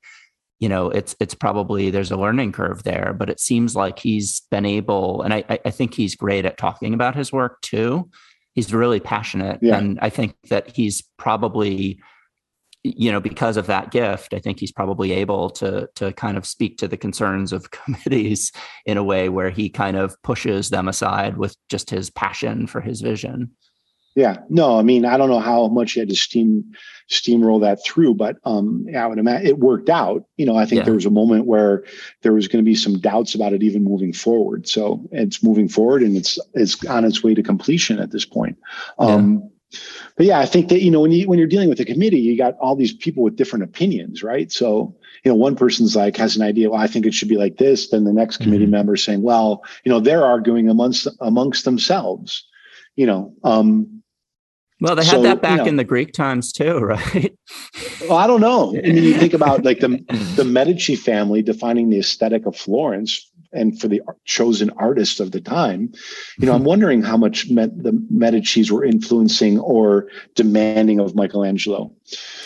[0.58, 4.40] you know it's it's probably there's a learning curve there but it seems like he's
[4.50, 8.08] been able and i I- think he's great at talking about his work too
[8.54, 9.76] he's really passionate Yeah.
[9.78, 12.00] and i think that he's probably
[12.82, 16.46] you know because of that gift i think he's probably able to to kind of
[16.46, 18.52] speak to the concerns of committees
[18.86, 22.80] in a way where he kind of pushes them aside with just his passion for
[22.80, 23.50] his vision
[24.16, 26.72] Yeah, no, I mean, I don't know how much you had to steam
[27.10, 30.24] steamroll that through, but um, yeah, I would imagine it worked out.
[30.38, 30.84] You know, I think Yeah.
[30.86, 31.84] there was a moment where
[32.22, 34.66] there was going to be some doubts about it even moving forward.
[34.68, 38.56] So it's moving forward and it's it's on its way to completion at this point.
[38.98, 39.50] Um,
[40.16, 42.20] But yeah, I think that you know when you when you're dealing with a committee,
[42.20, 44.50] you got all these people with different opinions, right?
[44.50, 46.70] So you know, one person's like has an idea.
[46.70, 47.90] Well, I think it should be like this.
[47.90, 48.70] Then the next committee Mhm.
[48.70, 52.44] member saying, well, you know, they're arguing amongst amongst themselves.
[52.94, 54.02] You know, um,
[54.80, 57.32] well they had So, that you back know- in the greek times too right
[58.02, 58.70] Well, I don't know.
[58.76, 60.04] I mean, you think about like the
[60.36, 65.40] the Medici family defining the aesthetic of Florence, and for the chosen artists of the
[65.40, 65.92] time,
[66.38, 66.66] you know, I'm hmm.
[66.66, 71.90] wondering how much the Medici's were influencing or demanding of Michelangelo.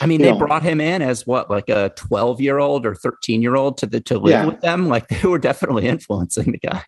[0.01, 0.39] I mean, you they know.
[0.39, 3.87] brought him in as what, like a 12 year old or 13 year old to
[3.87, 4.47] the to live Yeah.
[4.47, 4.89] with them.
[4.89, 6.83] Like they were definitely influencing the guy.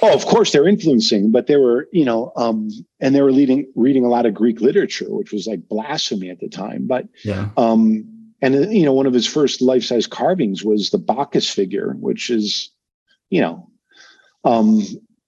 [0.00, 2.70] Oh, of course they're influencing, but they were, you know, um,
[3.00, 6.40] and they were leading reading a lot of Greek literature, which was like blasphemy at
[6.40, 6.86] the time.
[6.86, 7.50] But Yeah.
[7.56, 8.04] Um,
[8.40, 12.30] and uh, you know, one of his first life-size carvings was the Bacchus figure, which
[12.30, 12.70] is,
[13.30, 13.68] you know,
[14.44, 14.82] um,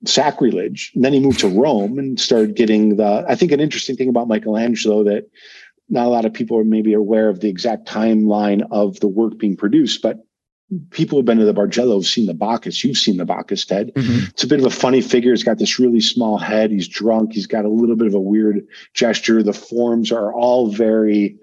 [0.04, 0.92] sacrilege.
[0.94, 3.24] And then he moved to Rome and started getting the.
[3.28, 5.28] I think an interesting thing about Michelangelo that
[5.88, 9.38] not a lot of people are maybe aware of the exact timeline of the work
[9.38, 10.18] being produced, but
[10.90, 12.84] people who've been to the Bargello have seen the Bacchus.
[12.84, 13.92] You've seen the Bacchus, Ted.
[14.28, 15.32] It's a bit of a funny figure.
[15.32, 16.70] He's got this really small head.
[16.70, 17.32] He's drunk.
[17.32, 19.42] He's got a little bit of a weird gesture.
[19.42, 21.38] The forms are all very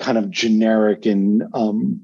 [0.00, 2.00] kind of generic and um,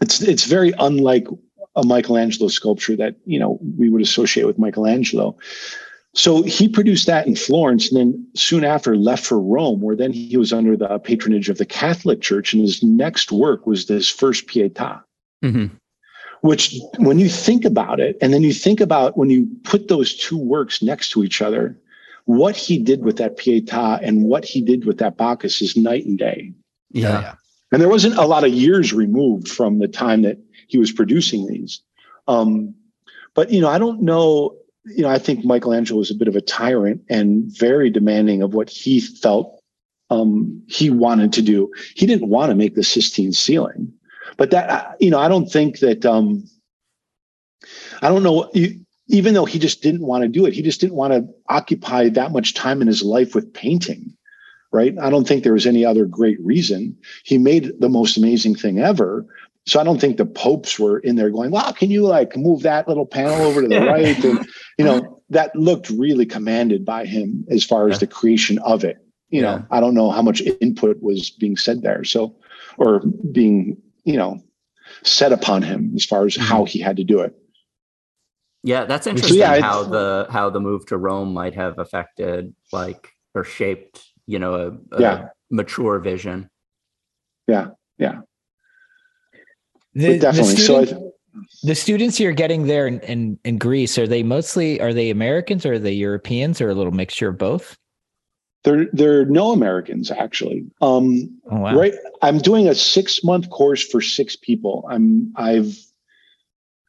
[0.00, 1.26] it's it's very unlike
[1.74, 5.36] a Michelangelo sculpture that you know we would associate with Michelangelo.
[6.14, 10.12] So he produced that in Florence, and then soon after left for Rome, where then
[10.12, 12.52] he was under the patronage of the Catholic Church.
[12.52, 15.02] And his next work was this first Pietà
[15.44, 15.70] Mhm.
[16.40, 20.14] which when you think about it and then you think about when you put those
[20.14, 21.76] two works next to each other
[22.26, 26.04] what he did with that pietà and what he did with that bacchus is night
[26.04, 26.52] and day.
[26.90, 27.34] Yeah.
[27.72, 30.38] and there wasn't a lot of years removed from the time that
[30.68, 31.80] he was producing these.
[32.26, 32.74] Um,
[33.34, 36.36] but you know i don't know you know i think michelangelo was a bit of
[36.36, 39.58] a tyrant and very demanding of what he felt
[40.10, 41.70] um, he wanted to do.
[41.94, 43.92] He didn't want to make the sistine ceiling
[44.36, 46.44] but that you know i don't think that um
[48.02, 48.50] i don't know
[49.08, 52.08] even though he just didn't want to do it he just didn't want to occupy
[52.08, 54.14] that much time in his life with painting
[54.70, 54.94] right?
[55.00, 56.94] I don't think there was any other great reason.
[57.24, 59.24] He made the most amazing thing ever.
[59.66, 62.62] So i don't think the popes were in there going wow can you like move
[62.62, 64.22] that little panel over to the right?
[64.24, 64.38] And
[64.78, 67.98] you know that looked really commanded by him as far as Yeah.
[68.00, 68.96] the creation of it.
[69.30, 69.46] You Yeah.
[69.58, 72.34] know i don't know how much input was being said there so
[72.78, 73.00] or
[73.32, 73.76] being
[74.08, 74.40] you know
[75.04, 76.72] set upon him as far as how mm-hmm.
[76.72, 77.32] he had to do it
[78.64, 82.54] Yeah, that's So, interesting yeah, how the how the move to Rome might have affected
[82.72, 83.02] like
[83.34, 85.28] or shaped, you know, a, a Yeah.
[85.50, 86.50] mature vision.
[87.46, 88.20] yeah
[89.94, 90.84] The, but the definitely so I,
[91.62, 95.64] the students you're getting there in, in, in Greece, are they mostly, are they Americans
[95.66, 97.76] or are they Europeans or a little mixture of both?
[98.64, 100.66] There there are no americans actually.
[100.80, 101.76] Um Oh, wow.
[101.78, 104.84] right i'm doing a six month course for six people.
[104.90, 105.76] I'm i've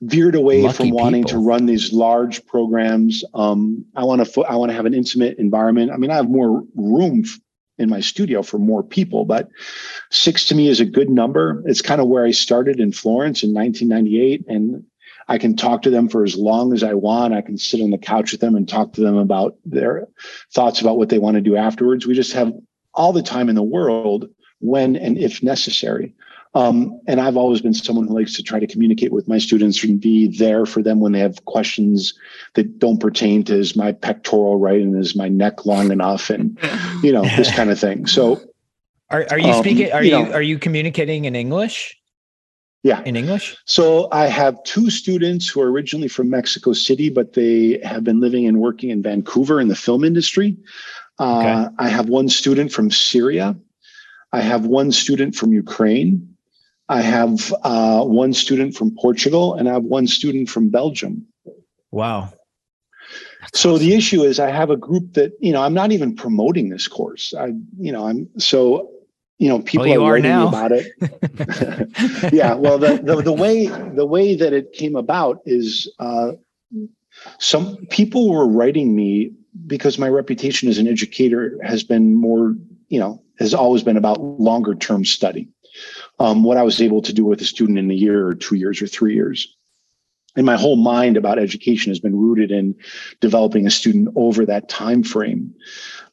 [0.01, 3.23] veered away Lucky from wanting to run these large programs.
[3.33, 5.91] Um i want to i want to have an intimate environment.
[5.91, 7.39] I mean i have more room f-
[7.77, 9.47] in my studio for more people but
[10.11, 11.63] six to me is a good number.
[11.65, 14.83] It's kind of where i started in florence in 1998 and
[15.29, 17.91] i can talk to them for as long as i want i can sit on
[17.91, 20.07] the couch with them and talk to them about their
[20.53, 22.51] thoughts about what they want to do afterwards we just have
[22.93, 24.29] all the time in the world
[24.59, 26.13] when and if necessary
[26.55, 29.83] um, and I've always been someone who likes to try to communicate with my students
[29.83, 32.15] and be there for them when they have questions
[32.55, 36.57] that don't pertain to is my pectoral right and is my neck long enough and
[37.03, 38.07] you know this kind of thing.
[38.07, 38.41] So
[39.11, 41.98] Are, are you Um, speaking, are you you, are you communicating in English?
[42.83, 43.01] Yeah.
[43.05, 43.57] in English?
[43.65, 48.19] So I have two students who are originally from Mexico City, but they have been
[48.19, 50.57] living and working in Vancouver in the film industry.
[51.19, 51.75] Uh, Okay.
[51.77, 53.55] I have one student from Syria.
[54.31, 56.35] I have one student from Ukraine.
[56.87, 61.25] I have uh, one student from Portugal, and I have one student from Belgium.
[61.91, 62.33] Wow.
[63.53, 66.69] So the issue is, I have a group that you know I'm not even promoting
[66.69, 67.33] this course.
[67.37, 67.47] I,
[67.77, 68.91] you know, I'm so
[69.39, 70.47] you know people Well, are are writing me now.
[70.49, 72.33] about it.
[72.33, 76.31] yeah well the, the the way the way that it came about is uh
[77.39, 79.33] some people were writing me
[79.65, 82.55] because my reputation as an educator has been more
[82.89, 85.47] you know has always been about longer term study
[86.19, 88.55] um what i was able to do with a student in a year or two
[88.55, 89.55] years or three years
[90.35, 92.75] and my whole mind about education has been rooted in
[93.19, 95.53] developing a student over that time frame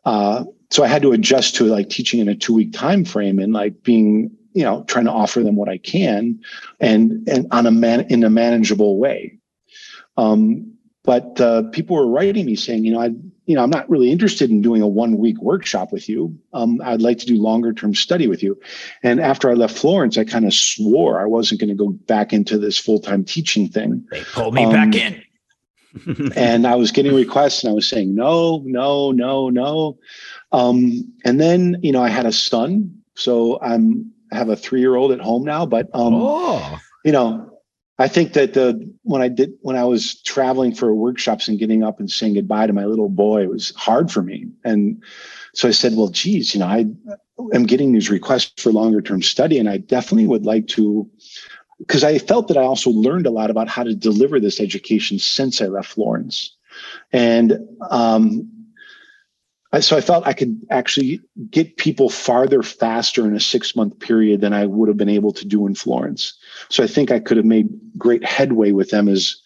[0.05, 3.39] uh, so i had to adjust to like teaching in a two week time frame
[3.39, 6.41] and like being you know trying to offer them what i can
[6.81, 9.39] and and on a man in a manageable way
[10.19, 10.73] um,
[11.05, 13.11] but uh, people were writing me saying you know i
[13.45, 16.81] you know i'm not really interested in doing a one week workshop with you um,
[16.85, 18.59] i'd like to do longer term study with you
[19.03, 22.33] and after i left florence i kind of swore i wasn't going to go back
[22.33, 25.23] into this full-time teaching thing They pulled me Um, back in.
[26.37, 29.99] and I was getting requests and I was saying no, no, no, no.
[30.53, 34.81] Um, and then you know I had a son, so I'm I have a three
[34.81, 35.67] year old at home now.
[35.67, 37.51] But um, oh, you know,
[37.99, 41.83] I think that the when I did when I was traveling for workshops and getting
[41.83, 44.47] up and saying goodbye to my little boy it was hard for me.
[44.65, 45.03] And
[45.55, 46.87] so I said, well, geez, you know, I
[47.55, 51.09] am getting these requests for longer term study, and I definitely would like to
[51.79, 55.19] because I felt that I also learned a lot about how to deliver this education
[55.19, 56.57] since I left Florence.
[57.13, 57.59] And
[57.91, 58.51] um,
[59.81, 61.21] so I felt I could actually
[61.51, 65.33] get people farther faster in a six month period than I would have been able
[65.33, 66.35] to do in Florence.
[66.69, 69.37] So I think I could have made great headway with them as,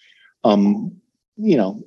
[0.44, 0.93] um,
[1.36, 1.82] you know,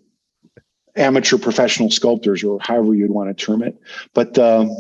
[0.96, 3.80] amateur professional sculptors or however you'd want to term it.
[4.14, 4.76] But um,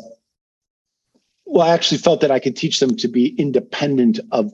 [1.45, 4.53] well, I actually felt that I could teach them to be independent of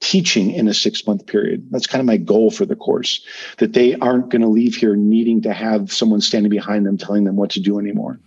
[0.00, 1.66] teaching in a six month period.
[1.70, 3.24] That's kind of my goal for the course,
[3.58, 7.24] that they aren't going to leave here needing to have someone standing behind them telling
[7.24, 8.20] them what to do anymore.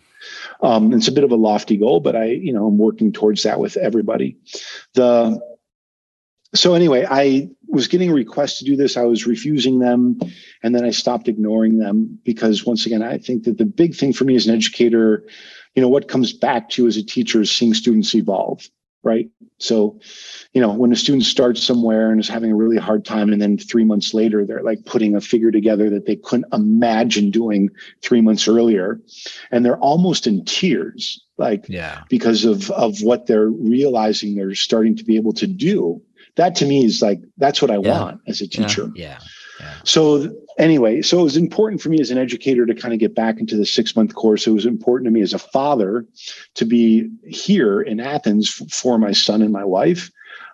[0.61, 3.43] Um, it's a bit of a lofty goal, but I, you know, I'm working towards
[3.43, 4.37] that with everybody.
[4.93, 5.39] The
[6.55, 8.95] so anyway, I was getting requests to do this.
[8.97, 10.19] I was refusing them,
[10.63, 14.13] and then I stopped ignoring them because once again, I think that the big thing
[14.13, 15.27] for me as an educator,
[15.75, 18.67] you know, what comes back to you as a teacher is seeing students evolve,
[19.07, 19.29] right?
[19.57, 19.99] So,
[20.53, 23.41] you know, when a student starts somewhere and is having a really hard time, and
[23.41, 27.69] then three months later, they're like putting a figure together that they couldn't imagine doing
[28.03, 28.99] three months earlier,
[29.49, 32.03] and they're almost in tears, like yeah.
[32.09, 36.01] because of of what they're realizing they're starting to be able to do.
[36.35, 37.99] That to me is like that's what I Yeah.
[37.99, 38.91] want as a teacher.
[38.93, 39.19] Yeah.
[39.83, 43.15] So anyway, so it was important for me as an educator to kind of get
[43.15, 44.47] back into the six month course.
[44.47, 46.05] It was important to me as a father
[46.55, 50.11] to be here in Athens for my son and my wife.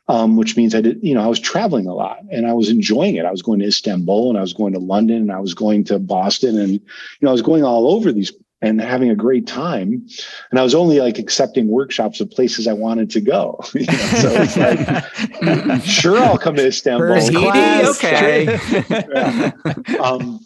[0.09, 2.67] Um, which means I did, you know, I was traveling a lot and I was
[2.67, 3.23] enjoying it.
[3.23, 5.85] I was going to Istanbul and I was going to London and I was going
[5.85, 6.81] to Boston and, you
[7.21, 10.07] know, I was going all over these and having a great time.
[10.49, 13.63] And I was only like accepting workshops of places I wanted to go.
[13.73, 17.15] You know, so it's like, sure, I'll come to Istanbul.
[17.15, 17.97] First class.
[17.97, 18.59] okay.
[18.89, 19.51] Yeah.
[19.99, 20.39] um,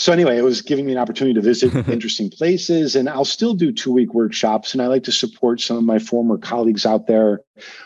[0.00, 3.52] so anyway, it was giving me an opportunity to visit interesting places, and I'll still
[3.52, 4.72] do two week workshops.
[4.72, 7.40] And I like to support some of my former colleagues out there.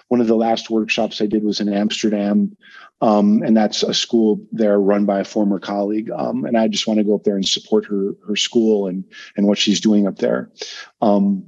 [0.08, 2.56] One of the last workshops I did was in Amsterdam,
[3.04, 6.10] um, and that's a school there run by a former colleague.
[6.10, 9.04] Um, and I just want to go up there and support her her school and
[9.36, 10.50] and what she's doing up there.
[11.02, 11.44] Um,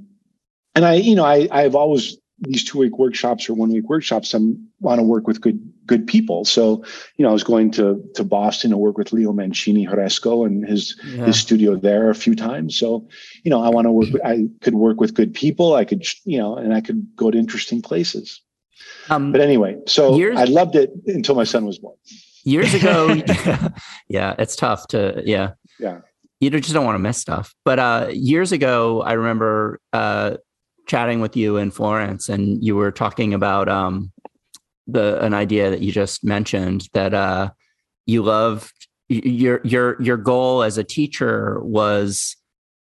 [0.75, 4.35] and I, you know, I I've always these two week workshops or one week workshops.
[4.35, 4.39] I
[4.81, 6.45] want to work with good good people.
[6.45, 6.83] So
[7.15, 10.63] you know, I was going to to Boston to work with Leo Mancini Hresko and
[10.63, 11.25] his Yeah.
[11.25, 12.77] his studio there a few times.
[12.77, 13.07] So
[13.43, 14.13] you know, I want to work.
[14.13, 15.73] With, I could work with good people.
[15.73, 18.41] I could you know, and I could go to interesting places.
[19.09, 21.95] Um, But anyway, so Years- I loved it until my son was born.
[22.43, 23.13] years ago
[24.07, 25.99] yeah it's tough to yeah Yeah.
[26.39, 30.37] you just don't want to miss stuff but uh years ago i remember uh
[30.87, 34.13] chatting with you in florence and you were talking about um
[34.87, 37.49] the an idea that you just mentioned that uh
[38.05, 38.71] you loved
[39.09, 42.37] your your your goal as a teacher was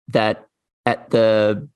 [0.10, 0.46] that
[0.86, 1.68] at the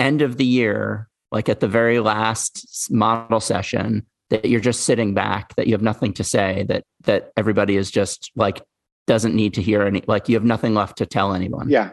[0.00, 5.14] end of the year like at the very last model session that you're just sitting
[5.14, 8.62] back that you have nothing to say that that everybody is just like
[9.06, 11.90] doesn't need to hear any like you have nothing left to tell anyone Yeah.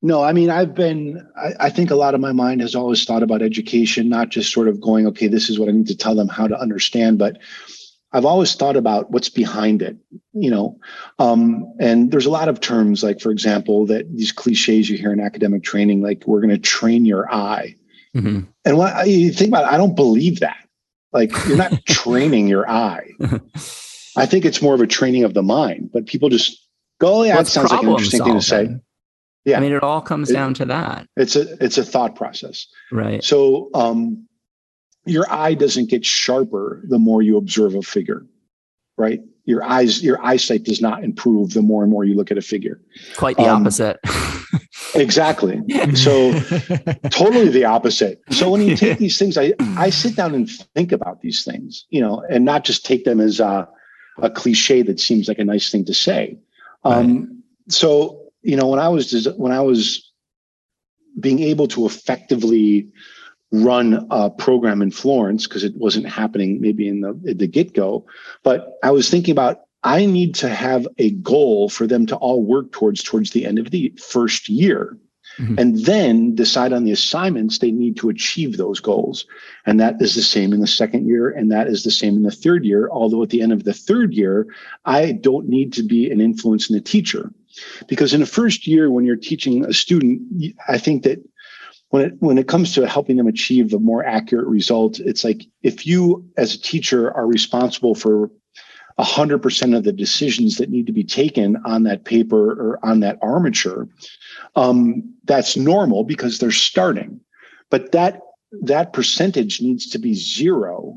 [0.00, 3.04] No, I mean, I've been, I, I, think a lot of my mind has always
[3.04, 5.96] thought about education, not just sort of going, okay, this is what I need to
[5.96, 7.38] tell them how to understand, but
[8.12, 9.96] I've always thought about what's behind it,
[10.32, 10.78] you know.
[11.18, 15.12] Um, and there's a lot of terms, like, for example, that these cliches you hear
[15.12, 17.74] in academic training, like, we're going to train your eye.
[18.16, 18.40] Mm-hmm.
[18.64, 20.56] And when you think about it, I don't believe that.
[21.12, 23.10] Like, you're not training your eye.
[24.16, 26.60] I think it's more of a training of the mind, but people just
[27.00, 28.32] go, oh, yeah, well, that sounds like an interesting solving.
[28.32, 28.80] thing to say.
[29.44, 29.56] Yeah.
[29.56, 31.06] I mean, it all comes it, down to that.
[31.16, 32.66] It's a it's a thought process.
[32.92, 33.24] Right.
[33.24, 34.26] So um
[35.06, 38.26] your eye doesn't get sharper the more you observe a figure.
[38.98, 39.20] Right?
[39.48, 42.42] Your eyes, your eyesight does not improve the more and more you look at a
[42.42, 42.82] figure.
[43.16, 43.98] Quite the um, opposite.
[44.94, 45.58] exactly.
[45.94, 46.38] So
[47.08, 48.20] totally the opposite.
[48.28, 51.86] So when you take these things, I I sit down and think about these things,
[51.88, 53.66] you know, and not just take them as a,
[54.18, 56.38] a cliche that seems like a nice thing to say.
[56.84, 57.28] Um, right.
[57.68, 60.12] So you know, when I was when I was
[61.18, 62.92] being able to effectively
[63.50, 68.04] run a program in Florence because it wasn't happening maybe in the the get go,
[68.42, 72.42] but I was thinking about I need to have a goal for them to all
[72.42, 74.98] work towards towards the end of the first year.
[75.38, 75.54] Mm-hmm.
[75.58, 79.24] And then decide on the assignments they need to achieve those goals.
[79.66, 82.24] And that is the same in the second year, and that is the same in
[82.24, 82.88] the third year.
[82.90, 84.46] Although at the end of the third year,
[84.84, 87.30] I don't need to be an influence in the teacher.
[87.86, 90.22] Because in the first year, when you're teaching a student,
[90.66, 91.22] I think that
[91.90, 95.46] when it when it comes to helping them achieve a more accurate result, it's like
[95.62, 98.30] if you as a teacher are responsible for
[98.98, 103.16] 100% of the decisions that need to be taken on that paper or on that
[103.22, 103.88] armature,
[104.56, 107.20] um, that's normal because they're starting.
[107.70, 108.20] But that
[108.62, 110.94] that percentage needs to be 0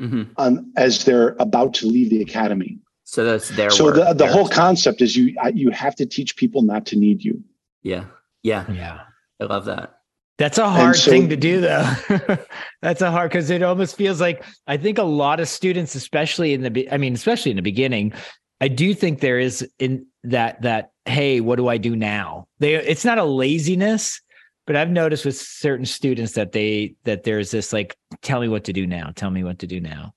[0.00, 0.22] mm-hmm.
[0.38, 2.78] um, as they're about to leave the academy.
[3.04, 3.70] So that's their.
[3.70, 7.22] So the the whole concept is you you have to teach people not to need
[7.22, 7.44] you.
[7.82, 8.06] Yeah,
[8.42, 9.02] yeah, yeah.
[9.40, 9.95] I love that.
[10.38, 11.90] That's a hard so, thing to do, though.
[12.82, 16.52] That's a hard because it almost feels like I think a lot of students, especially
[16.52, 18.12] in the, I mean, especially in the beginning,
[18.60, 22.48] I do think there is in that that hey, what do I do now?
[22.58, 24.20] They, it's not a laziness,
[24.66, 28.64] but I've noticed with certain students that they that there's this like, tell me what
[28.64, 29.12] to do now.
[29.14, 30.12] Tell me what to do now.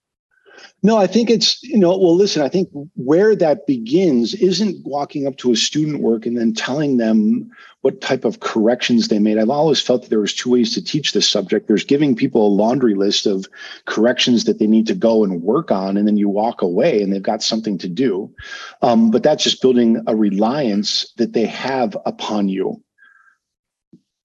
[0.81, 5.27] No, I think it's, you know, well, listen, I think where that begins isn't walking
[5.27, 9.38] up to a student work and then telling them what type of corrections they made.
[9.38, 11.68] I've always felt that there was two ways to teach this subject.
[11.68, 13.45] There's giving people a laundry list of
[13.86, 17.11] corrections that they need to go and work on, and then you walk away and
[17.11, 18.34] they've got something to do.
[18.81, 22.81] Um, but that's just building a reliance that they have upon you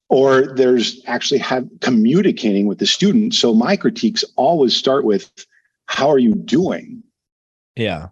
[0.08, 3.34] or there's actually have communicating with the student.
[3.34, 5.30] So my critiques always start with
[5.86, 7.02] how are you doing?
[7.76, 8.08] Yeah.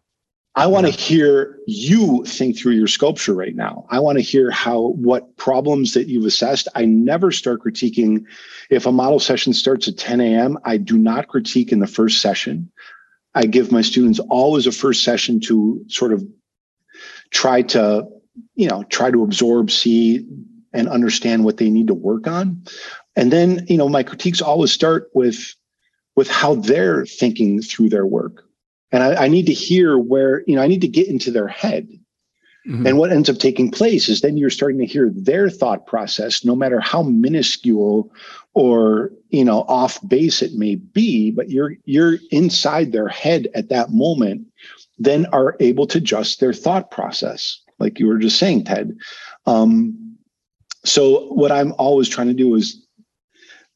[0.55, 3.87] I want to hear you think through your sculpture right now.
[3.89, 6.69] I want to hear how what problems that you've assessed.
[6.75, 8.27] I never start critiquing.
[8.69, 12.21] If a model session starts at 10 a.m., I do not critique in the first
[12.21, 12.71] session.
[13.35, 16.23] I give my students always a first session to sort of
[17.31, 18.07] try to,
[18.55, 20.27] you know, try to absorb, see,
[20.75, 22.63] and understand what they need to work on.
[23.17, 25.55] And then, you know, my critiques always start with
[26.17, 28.45] with how they're thinking through their work.
[28.91, 31.49] And I, I, need to hear where, you know, I need to get into their
[31.49, 31.89] head.
[32.67, 32.87] Mm-hmm.
[32.87, 36.45] And what ends up taking place is then you're starting to hear their thought process,
[36.45, 38.13] no matter how minuscule
[38.55, 43.69] or you know off base it may be, but you're you're inside their head at
[43.71, 44.47] that moment,
[44.99, 48.97] then are able to adjust their thought process, like you were just saying, Ted.
[49.47, 50.17] Um,
[50.85, 52.81] so what I'm always trying to do is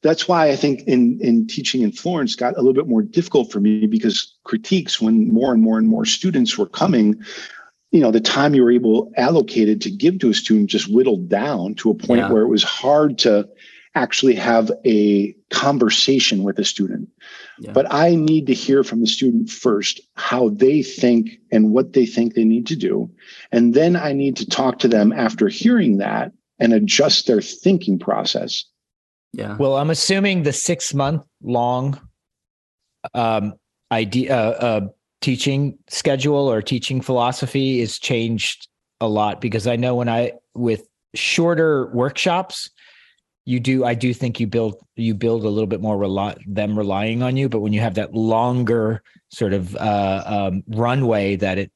[0.07, 3.51] that's why I think in in teaching in Florence got a little bit more difficult
[3.51, 7.23] for me because critiques when more and more and more students were coming,
[7.91, 11.29] you know, the time you were able allocated to give to a student just whittled
[11.29, 12.31] down to a point yeah.
[12.31, 13.49] where it was hard to
[13.97, 17.09] actually have a conversation with a student.
[17.59, 17.73] Yeah.
[17.73, 22.05] But I need to hear from the student first how they think and what they
[22.05, 23.11] think they need to do.
[23.51, 27.99] And then I need to talk to them after hearing that and adjust their thinking
[27.99, 28.65] process
[29.37, 29.55] yeah.
[29.59, 32.01] Well, I'm assuming the six month long
[33.13, 33.53] um,
[33.93, 34.81] idea uh, uh,
[35.21, 38.67] teaching schedule or teaching philosophy is changed
[39.03, 42.71] a lot because I know when I with shorter workshops,
[43.45, 46.77] you do I do think you build you build a little bit more rely them
[46.79, 51.59] relying on you, but when you have that longer sort of uh, um, runway, that
[51.59, 51.71] it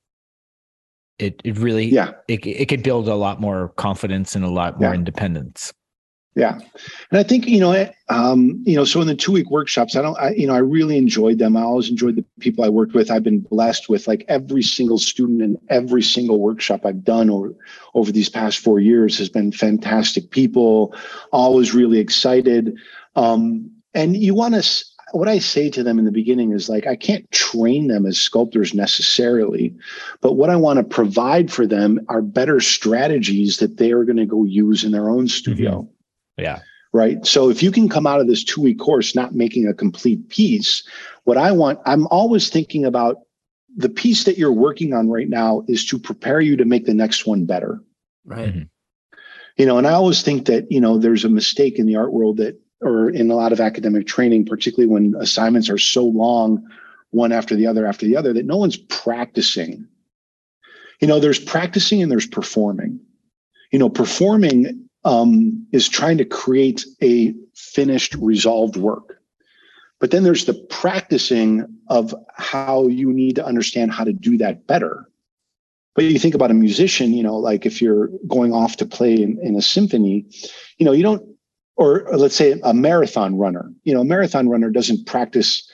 [1.19, 4.81] it it really yeah it it could build a lot more confidence and a lot
[4.81, 4.97] more yeah.
[4.97, 5.75] independence.
[6.37, 6.61] Yeah,
[7.11, 10.03] and I think you know, um, you know, so in the two week workshops, I
[10.03, 11.57] don't, I, you know, I really enjoyed them.
[11.57, 13.11] I always enjoyed the people I worked with.
[13.11, 17.53] I've been blessed with like every single student in every single workshop I've done over
[17.95, 20.95] over these past four years has been fantastic people.
[21.33, 22.79] Always really excited,
[23.17, 24.85] um, and you want to.
[25.13, 28.17] What I say to them in the beginning is like, I can't train them as
[28.17, 29.75] sculptors necessarily,
[30.21, 34.19] but what I want to provide for them are better strategies that they are going
[34.19, 35.83] to go use in their own studio.
[35.83, 36.00] Mm-hmm.
[36.37, 36.61] Yeah.
[36.93, 37.25] Right.
[37.25, 40.29] So if you can come out of this two week course not making a complete
[40.29, 40.83] piece,
[41.25, 43.19] what I want, I'm always thinking about
[43.77, 46.95] the piece that you're working on right now is to prepare you to make the
[46.95, 47.81] next one better.
[48.25, 48.53] Right.
[48.53, 48.69] Mhm.
[49.57, 52.13] You know, and I always think that, you know, there's a mistake in the art
[52.13, 56.67] world that, or in a lot of academic training, particularly when assignments are so long,
[57.11, 59.87] one after the other after the other, that no one's practicing.
[61.01, 62.99] You know, there's practicing and there's performing.
[63.71, 69.21] You know, performing um, is trying to create a finished, resolved work.
[69.99, 74.67] But then there's the practicing of how you need to understand how to do that
[74.67, 75.07] better.
[75.95, 79.15] But you think about a musician, you know, like if you're going off to play
[79.23, 80.25] in, in a symphony,
[80.79, 81.23] you know, you don't,
[81.77, 85.71] or let's say a marathon runner, you know, a marathon runner doesn't practice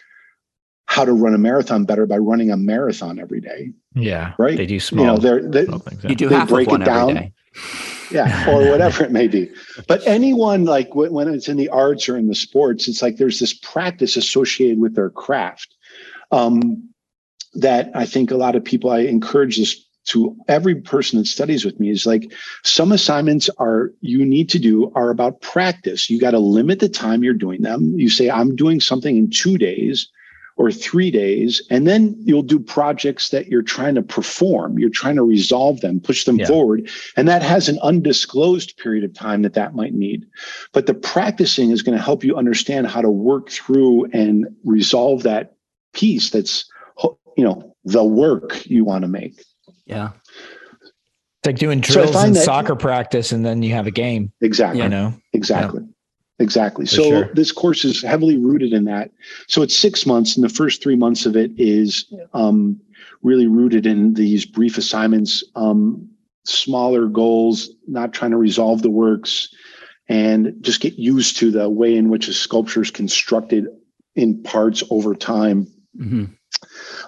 [0.86, 4.32] how to run a marathon better by running a marathon every day, Yeah.
[4.38, 4.56] right?
[4.56, 5.04] They do small.
[5.04, 6.10] you know, they're, they, small things, yeah.
[6.10, 7.32] You do They half break of it one every down.
[8.10, 9.50] Yeah or whatever it may be.
[9.86, 13.16] But anyone like when when it's in the arts or in the sports it's like
[13.16, 15.74] there's this practice associated with their craft
[16.30, 16.90] um,
[17.54, 21.64] that i think a lot of people i encourage this to every person that studies
[21.64, 26.08] with me is like some assignments are you need to do are about practice.
[26.08, 27.92] You got to limit the time you're doing them.
[27.96, 30.08] You say i'm doing something in two days
[30.58, 35.14] or three days and then you'll do projects that you're trying to perform you're trying
[35.16, 36.46] to resolve them push them Yeah.
[36.46, 40.26] forward and that has an undisclosed period of time that that might need
[40.72, 45.22] but the practicing is going to help you understand how to work through and resolve
[45.24, 45.54] that
[45.92, 46.64] piece that's
[47.36, 49.42] you know the work you want to make
[49.86, 50.10] Yeah.
[50.82, 54.82] It's like doing drills in that- soccer practice and then you have a game, exactly
[54.82, 55.14] you know?
[55.32, 55.82] Exactly.
[56.38, 56.84] Exactly.
[56.86, 57.30] For so sure.
[57.34, 59.10] this course is heavily rooted in that.
[59.48, 62.80] So it's six months, and the first three months of it is um,
[63.22, 66.08] really rooted in these brief assignments, um,
[66.44, 69.48] smaller goals, not trying to resolve the works,
[70.08, 73.66] and just get used to the way in which a sculpture is constructed
[74.14, 76.24] in parts over time hmm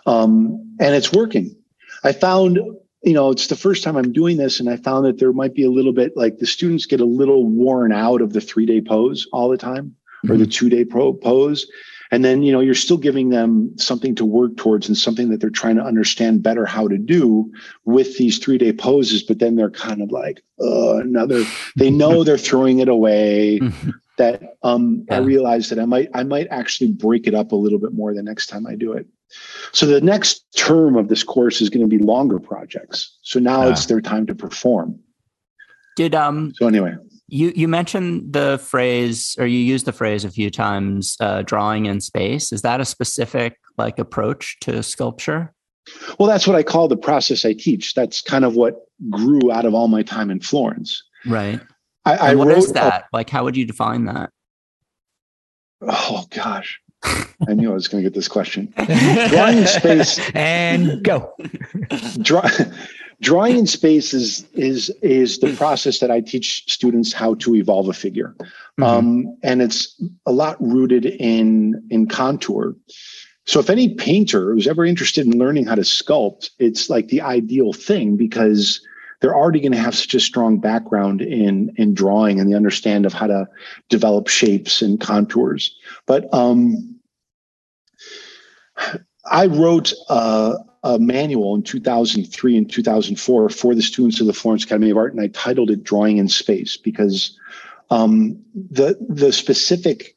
[0.07, 1.55] um, and it's working.
[2.05, 2.59] I found,
[3.09, 5.55] you know, it's the first time I'm doing this, and I found that there might
[5.55, 8.67] be a little bit like the students get a little worn out of the three
[8.67, 9.97] day pose all the time
[10.29, 11.67] or the two day pro pose.
[12.11, 15.41] And then, you know, you're still giving them something to work towards and something that
[15.41, 17.51] they're trying to understand better how to do
[17.87, 19.23] with these three day poses.
[19.23, 23.95] But then they're kind of like, oh, another, they know they're throwing it away Mhm.
[24.19, 25.25] that um, I Yeah.
[25.25, 28.23] realized that I might I might actually break it up a little bit more the
[28.23, 29.07] next time I do it.
[29.73, 33.19] So the next term of this course is going to be longer projects.
[33.23, 33.71] So now Ah.
[33.71, 34.99] it's their time to perform.
[35.97, 36.95] Did um So anyway,
[37.29, 41.87] you you mentioned the phrase or you used the phrase a few times uh, drawing
[41.87, 45.53] in space is that a specific like approach to sculpture
[46.19, 47.95] well, that's what I call the process I teach.
[47.95, 48.75] That's kind of what
[49.09, 51.03] grew out of all my time in Florence.
[51.27, 51.61] right
[52.05, 54.31] I, I and what wrote is a- that like how would you define that
[55.83, 58.73] oh gosh, I knew I was going to get this question.
[59.31, 60.19] Drawing in space.
[60.35, 61.33] and go.
[62.23, 62.49] Draw,
[63.21, 67.89] drawing in space is is is the process that I teach students how to evolve
[67.89, 68.35] a figure,
[68.79, 68.83] Mm-hmm.
[68.85, 72.77] um, and it's a lot rooted in in contour.
[73.47, 77.23] So if any painter who's ever interested in learning how to sculpt, it's like the
[77.23, 78.81] ideal thing because
[79.21, 83.07] they're already going to have such a strong background in in drawing and the understand
[83.07, 83.49] of how to
[83.89, 85.75] develop shapes and contours.
[86.07, 87.01] But um,
[89.31, 90.55] I wrote uh,
[90.85, 95.13] a manual in 2003 and 2004 for the students of the Florence Academy of Art,
[95.13, 97.37] and I titled it "Drawing in Space" because
[97.91, 100.17] um, the the specific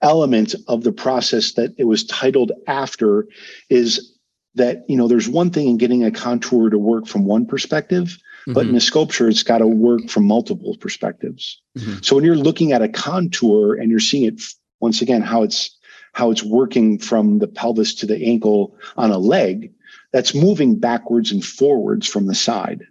[0.00, 3.26] element of the process that it was titled after
[3.68, 4.13] is
[4.54, 8.18] that you know there's one thing in getting a contour to work from one perspective
[8.48, 8.70] but Mhm.
[8.70, 12.04] in a sculpture it's got to work from multiple perspectives Mhm.
[12.04, 14.40] so when you're looking at a contour and you're seeing it
[14.80, 15.70] once again how it's
[16.12, 19.72] how it's working from the pelvis to the ankle on a leg
[20.12, 22.82] that's moving backwards and forwards from the side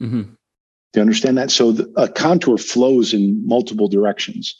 [0.00, 0.24] Mhm.
[0.92, 4.54] do you understand that so the, a contour flows in multiple directions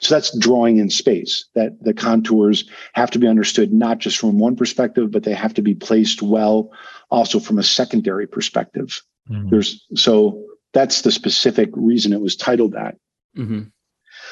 [0.00, 4.38] so that's drawing in space that the contours have to be understood not just from
[4.38, 6.70] one perspective but they have to be placed well
[7.10, 9.50] also from a secondary perspective Mhm.
[9.50, 12.96] there's so that's the specific reason it was titled that
[13.34, 13.62] hmm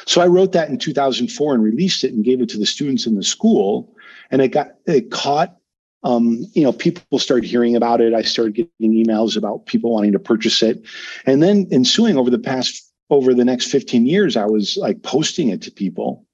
[0.07, 3.07] So I wrote that in 2004 and released it and gave it to the students
[3.07, 3.95] in the school,
[4.31, 5.57] and it got it caught.
[6.03, 8.13] Um, you know, people started hearing about it.
[8.13, 10.83] I started getting emails about people wanting to purchase it,
[11.27, 15.49] and then ensuing over the past over the next 15 years, I was like posting
[15.49, 16.27] it to people.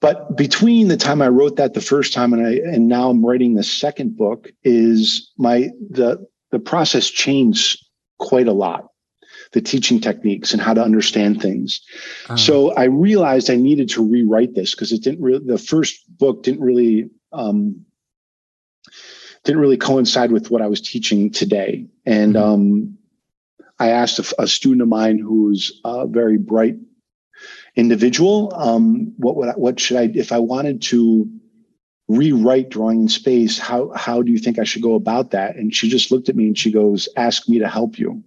[0.00, 3.24] But between the time I wrote that the first time and I and now I'm
[3.24, 7.84] writing the second book, is my the the process changed
[8.18, 8.90] quite a lot
[9.52, 11.80] the teaching techniques and how to understand things.
[12.28, 16.02] Uh, So I realized I needed to rewrite this because it didn't really, the first
[16.18, 17.84] book didn't really, um,
[19.44, 21.86] didn't really coincide with what I was teaching today.
[22.04, 22.42] And Mhm.
[22.42, 22.98] um,
[23.78, 26.76] I asked a, a student of mine who's a very bright
[27.74, 31.30] individual, um, what would I, what should I, if I wanted to
[32.08, 35.56] rewrite drawing in space, how, how do you think I should go about that?
[35.56, 38.22] And she just looked at me and she goes, ask me to help you.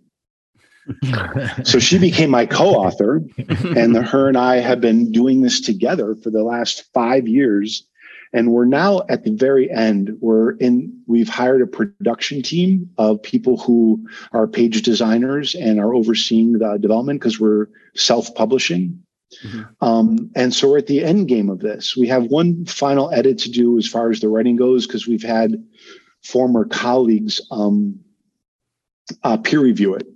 [1.64, 6.16] So she became my co-author and the, her and I have been doing this together
[6.16, 7.88] for the last five years.
[8.32, 10.16] And we're now at the very end.
[10.22, 15.96] We're in, we've hired a production team of people who are page designers and are
[15.96, 19.02] overseeing the development because we're self-publishing.
[19.44, 19.68] Mhm.
[19.82, 21.96] Um, and so we're at the end game of this.
[21.98, 25.24] We have one final edit to do as far as the writing goes, because we've
[25.24, 25.64] had
[26.24, 28.00] former colleagues um,
[29.24, 30.08] uh, peer review it.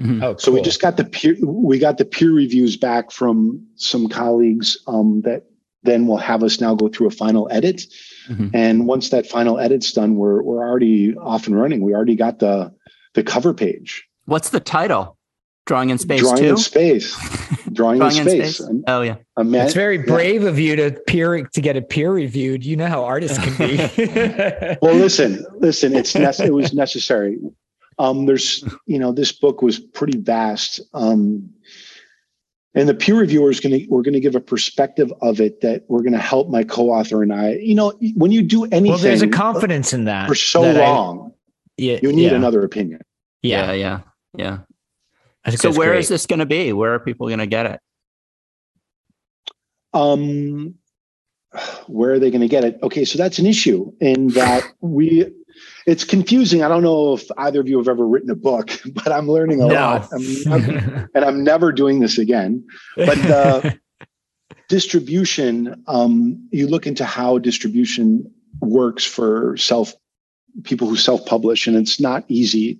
[0.00, 0.22] mhm.
[0.22, 4.08] Oh, So we just got the peer we got the peer reviews back from some
[4.08, 5.44] colleagues um, that
[5.84, 7.84] then will have us now go through a final edit.
[8.28, 8.50] Mhm.
[8.54, 11.80] And once that final edit's done, we're we're already off and running.
[11.82, 12.72] We already got the
[13.14, 14.04] the cover page.
[14.24, 15.16] What's the title?
[15.66, 16.48] Drawing in space Drawing too.
[16.50, 17.16] in space.
[17.72, 18.60] Drawing, Drawing in space.
[18.60, 19.16] A- Oh yeah.
[19.36, 22.64] a man- It's very brave of you to peer to get it peer reviewed.
[22.64, 23.76] You know how artists can be.
[24.82, 27.38] well listen listen it's nec- it was necessary
[27.98, 31.48] um there's you know this book was pretty vast um
[32.74, 35.60] and the peer reviewer is going to we're going to give a perspective of it
[35.60, 38.90] that we're going to help my co-author and i you know when you do anything
[38.90, 41.32] well, there's a confidence in that for so that I- long
[41.76, 43.00] yeah, you need yeah, another opinion
[43.42, 43.72] Yeah.
[43.72, 44.00] Yeah, Yeah.
[44.36, 44.58] Yeah.
[45.56, 45.98] So that's where great.
[45.98, 46.72] is this going to be?
[46.72, 47.80] Where are people going to get it?
[49.92, 50.74] um
[51.86, 55.30] where are they going to get it okay so that's an issue in that we
[55.86, 56.62] it's confusing.
[56.62, 59.60] I don't know if either of you have ever written a book but i'm learning
[59.60, 60.08] a lot.
[60.12, 62.66] I'm, I'm- and i'm never doing this again.
[62.96, 63.78] But the
[64.68, 69.92] distribution um, you look into how distribution works for self
[70.62, 72.78] people who self-publish and it's not easy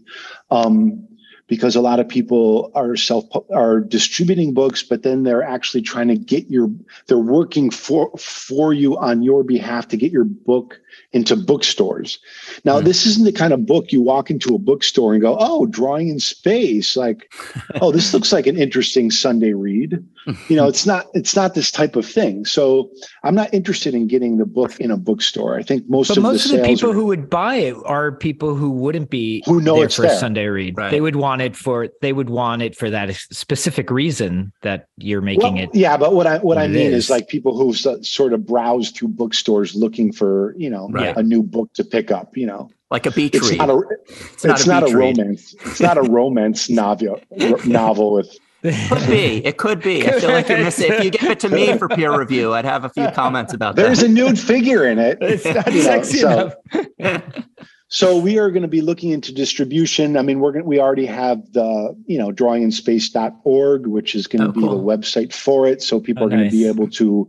[0.50, 1.06] um,
[1.46, 6.08] because a lot of people are self are distributing books but then they're actually trying
[6.08, 6.70] to get your
[7.06, 10.80] they're working for for you on your behalf to get your book
[11.12, 12.18] into bookstores
[12.64, 12.84] now Hmm.
[12.86, 16.08] this isn't the kind of book you walk into a bookstore and go oh drawing
[16.08, 17.32] in space like
[17.80, 20.04] oh this looks like an interesting sunday read
[20.48, 22.90] you know it's not it's not this type of thing so
[23.22, 26.22] i'm not interested in getting the book in a bookstore i think most but of
[26.22, 29.10] most the of the sales people are- who would buy it are people who wouldn't
[29.10, 30.18] be Who know there it's for a there.
[30.18, 30.76] Sunday read.
[30.76, 30.90] Right.
[30.90, 35.20] They would want it for they would want it for that specific reason that you're
[35.20, 35.70] making Well, it.
[35.74, 37.04] yeah but what i what i what it mean is.
[37.04, 37.10] is.
[37.10, 41.16] like people who sort of browse through bookstores looking for you know Right.
[41.16, 43.58] a new book to pick up you know Like a beach it's read.
[43.58, 47.20] not a it's not it's a not a romance it's not a romance novel
[47.64, 48.36] novel with
[48.66, 49.44] it Could be.
[49.44, 50.08] It could be.
[50.08, 50.90] I feel like you're missing.
[50.90, 53.76] If you give it to me for peer review, I'd have a few comments about
[53.76, 54.06] there's that.
[54.08, 56.52] There's a nude figure in it it's not You know, sexy so-
[56.98, 57.22] enough.
[57.88, 60.16] So we are going to be looking into distribution.
[60.16, 64.48] I mean, we're going we already have the, you know, drawinginspace.org, which is going to
[64.48, 64.78] Oh, be cool.
[64.78, 65.82] the website for it.
[65.82, 67.28] So people Oh, are going to be able to,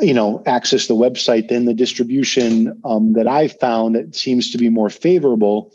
[0.00, 1.48] you know, access the website.
[1.48, 5.72] Then the distribution um, that i've found that seems to be more favorable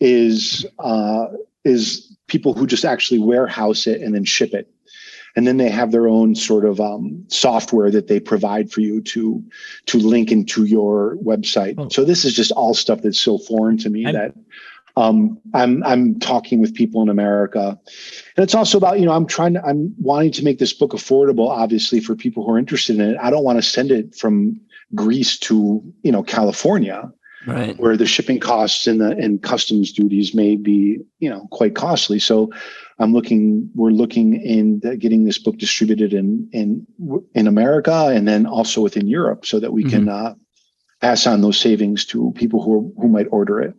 [0.00, 1.26] is uh,
[1.64, 4.70] is people who just actually warehouse it and then ship it.
[5.36, 9.00] And then they have their own sort of um, software that they provide for you
[9.02, 9.42] to
[9.86, 11.74] to link into your website.
[11.78, 11.88] Oh.
[11.90, 14.34] So this is just all stuff that's so foreign to me I'm- that
[14.98, 17.78] um, I'm I'm talking with people in America,
[18.36, 20.92] and it's also about you know I'm trying to I'm wanting to make this book
[20.92, 23.16] affordable, obviously for people who are interested in it.
[23.22, 24.60] I don't want to send it from
[24.94, 27.10] Greece to you know California
[27.46, 27.78] Right.
[27.78, 32.18] where the shipping costs and the and customs duties may be you know quite costly.
[32.18, 32.50] So
[32.98, 36.86] I'm looking we're looking in getting this book distributed in in
[37.34, 40.34] in America and then also within Europe so that we can uh,
[41.00, 43.74] pass on those savings to people who who might order it.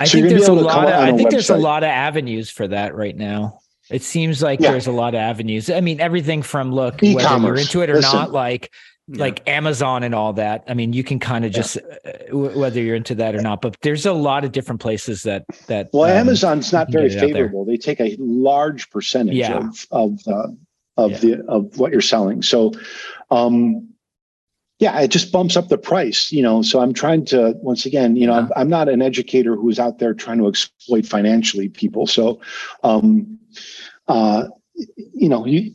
[0.00, 1.82] I So think there's a able to come lot of I think there's a lot
[1.82, 3.60] of avenues for that right now.
[3.90, 4.70] It seems like Yeah.
[4.72, 5.68] there's a lot of avenues.
[5.70, 8.18] I mean, everything from look whether you're into it or Listen.
[8.18, 8.70] not, like
[9.08, 9.20] Yeah.
[9.24, 10.62] like Amazon and all that.
[10.68, 13.60] I mean, you can kind of just uh, w- whether you're into that or not.
[13.60, 15.88] But there's a lot of different places that that.
[15.92, 17.34] Well, um, Amazon's not very get it out there.
[17.46, 17.64] favorable.
[17.64, 19.58] They take a large percentage Yeah.
[19.58, 20.56] of of the
[20.96, 21.18] of Yeah.
[21.18, 22.42] the of what you're selling.
[22.42, 22.72] So,
[23.32, 23.88] um,
[24.80, 26.62] yeah, it just bumps up the price, you know.
[26.62, 29.98] So I'm trying to once again, you know, I'm, I'm not an educator who's out
[29.98, 32.06] there trying to exploit financially people.
[32.06, 32.40] So,
[32.82, 33.38] um,
[34.08, 34.44] uh,
[34.74, 35.72] you know, you,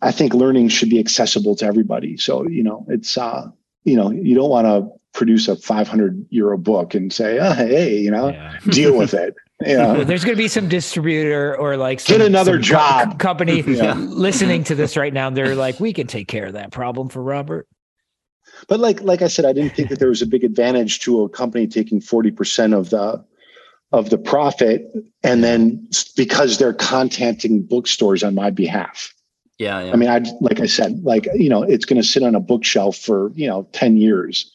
[0.00, 2.16] I think learning should be accessible to everybody.
[2.16, 3.48] So, you know, it's uh,
[3.84, 7.98] you know, you don't want to produce a 500 euro book and say, oh, hey,
[7.98, 8.58] you know, Yeah.
[8.70, 9.34] deal with it.
[9.64, 9.92] You know?
[9.94, 13.18] Well, there's going to be some distributor or like Get another some co- job.
[13.20, 13.94] company Yeah.
[13.94, 15.30] listening to this right now.
[15.30, 17.68] They're like, we can take care of that problem for Robert.
[18.68, 21.22] But like like I said, I didn't think that there was a big advantage to
[21.22, 23.24] a company taking 40% of the
[23.92, 29.14] of the profit and then because they're contacting bookstores on my behalf.
[29.58, 29.92] Yeah, yeah.
[29.92, 32.40] I mean, I like I said, like you know, it's going to sit on a
[32.40, 34.50] bookshelf for you know ten years.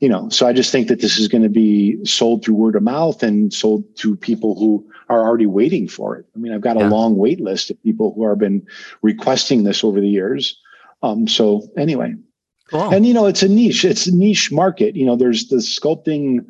[0.00, 2.74] You know, so I just think that this is going to be sold through word
[2.74, 6.26] of mouth and sold to people who are already waiting for it.
[6.34, 6.88] I mean, I've got Yeah.
[6.88, 8.66] a long wait list of people who have been
[9.02, 10.58] requesting this over the years.
[11.04, 12.16] Um, so anyway,
[12.72, 12.92] cool.
[12.92, 13.84] and you know, it's a niche.
[13.84, 14.96] It's a niche market.
[14.96, 16.44] You know, there's the sculpting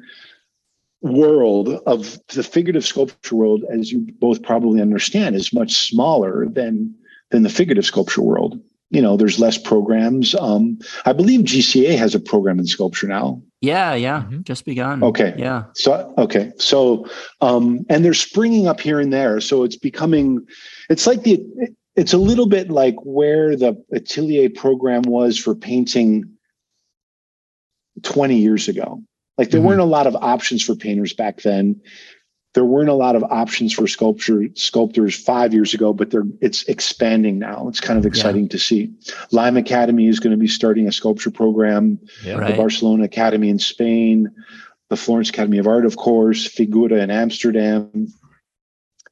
[1.00, 6.94] world of the figurative sculpture world, as you both probably understand, is much smaller than
[7.30, 8.60] than the figurative sculpture world.
[8.90, 10.34] You know, there's less programs.
[10.34, 13.42] Um, I believe GCA has a program in sculpture now.
[13.62, 14.24] yeah, yeah.
[14.28, 14.44] Mhm.
[14.44, 15.02] Just begun.
[15.02, 15.34] Okay.
[15.38, 15.64] Yeah.
[15.74, 17.08] So okay, so
[17.40, 19.40] um, and they're springing up here and there.
[19.40, 20.46] So it's becoming,
[20.90, 21.42] it's like the,
[21.96, 26.24] it's a little bit like where the Atelier program was for painting
[28.02, 29.02] twenty years ago.
[29.38, 29.64] Like there Mhm.
[29.64, 31.80] weren't a lot of options for painters back then.
[32.54, 36.64] There weren't a lot of options for sculpture sculptors five years ago, but they're it's
[36.64, 37.66] expanding now.
[37.68, 38.90] It's kind of exciting to see.
[39.30, 42.34] Lyme Academy is going to be starting a sculpture program Yeah.
[42.34, 42.50] Right.
[42.50, 44.30] the Barcelona Academy in Spain,
[44.90, 48.08] the Florence Academy of Art, of course, Figura in Amsterdam.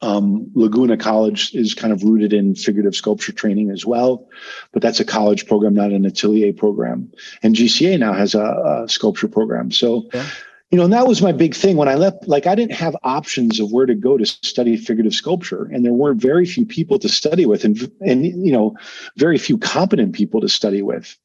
[0.03, 4.29] Um, Laguna College is kind of rooted in figurative sculpture training as well,
[4.73, 7.13] but that's a college program, not an atelier program.
[7.43, 9.71] And GCA now has a, a sculpture program.
[9.71, 10.25] So, Yeah.
[10.71, 12.27] you know, and that was my big thing when I left.
[12.27, 15.93] Like, I didn't have options of where to go to study figurative sculpture, and there
[15.93, 18.77] were very few people to study with, and and you know,
[19.17, 21.17] very few competent people to study with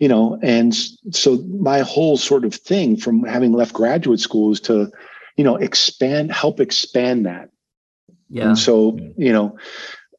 [0.00, 0.74] you know and
[1.10, 4.90] so my whole sort of thing from having left graduate school is to
[5.36, 7.50] you know expand help expand that
[8.30, 8.48] Yeah.
[8.48, 9.58] and so you know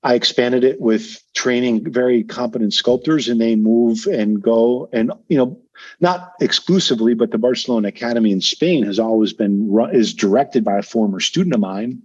[0.04, 5.38] i expanded it with training very competent sculptors and they move and go and you
[5.38, 5.60] know
[6.00, 10.78] not exclusively but the barcelona academy in spain has always been run, is directed by
[10.78, 12.02] a former student of mine.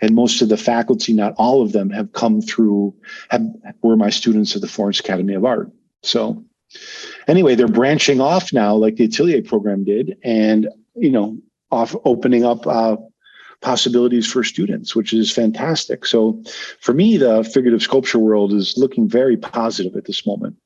[0.00, 2.94] And most of the faculty not all of them have come through
[3.28, 3.42] have
[3.82, 5.70] were my students at the florence academy of art.
[6.02, 6.44] So
[7.26, 11.38] anyway, they're branching off now, like the Atelier program did, and you know,
[11.70, 12.96] off opening up uh,
[13.62, 16.06] possibilities for students, which is fantastic.
[16.06, 16.42] So,
[16.80, 20.56] for me, the figurative sculpture world is looking very positive at this moment.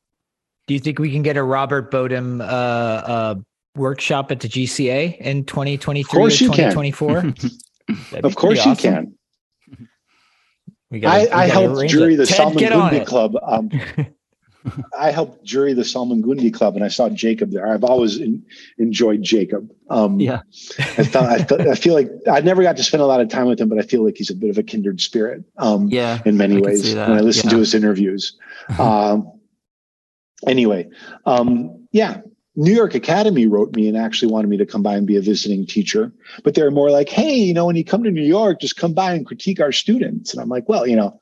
[0.66, 3.34] Do you think we can get a Robert Bodem uh, uh,
[3.76, 7.34] workshop at the GCA in 2023 Of course or you 2024?
[8.24, 9.14] Of course, pretty you can.
[10.90, 12.16] We gotta- I, we I gotta helped jury it.
[12.16, 13.06] the Ted, get on Salmagundi.
[13.06, 13.36] Club.
[13.42, 13.68] Um,
[14.98, 17.66] I helped jury the Salmagundi Club, and I saw Jacob there.
[17.66, 18.44] I've always en-
[18.78, 19.70] enjoyed Jacob.
[19.90, 20.40] Um, Yeah.
[20.78, 23.28] I thought I, th- I feel like I never got to spend a lot of
[23.28, 25.44] time with him, but I feel like he's a bit of a kindred spirit.
[25.58, 26.20] Um, Yeah.
[26.24, 27.54] in many I ways when I listen yeah.
[27.54, 28.38] to his interviews.
[28.78, 29.30] um,
[30.46, 30.88] anyway,
[31.26, 32.20] um, yeah,
[32.56, 35.20] New York Academy wrote me and actually wanted me to come by and be a
[35.20, 36.12] visiting teacher,
[36.44, 38.94] but they're more like, hey, you know, when you come to New York, just come
[38.94, 40.32] by and critique our students.
[40.32, 41.20] And I'm like, well, you know,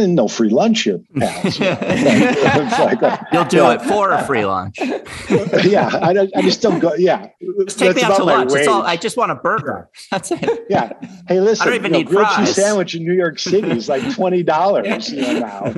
[0.00, 1.60] and no free lunch here, pals.
[1.60, 3.72] like, uh, You'll do yeah.
[3.74, 4.78] it for a free lunch.
[5.64, 6.94] yeah, I, I just don't go.
[6.94, 7.28] Yeah,
[7.66, 8.52] Just take me out to about my lunch.
[8.52, 8.82] That's all.
[8.82, 8.88] wage.
[8.90, 9.88] I just want a burger.
[10.10, 10.66] That's it.
[10.68, 10.92] Yeah.
[11.28, 11.62] Hey, listen.
[11.62, 12.48] I don't even you know, need grilled fries.
[12.48, 15.10] cheese sandwich in New York City is like twenty dollars.
[15.12, 15.74] You know, now.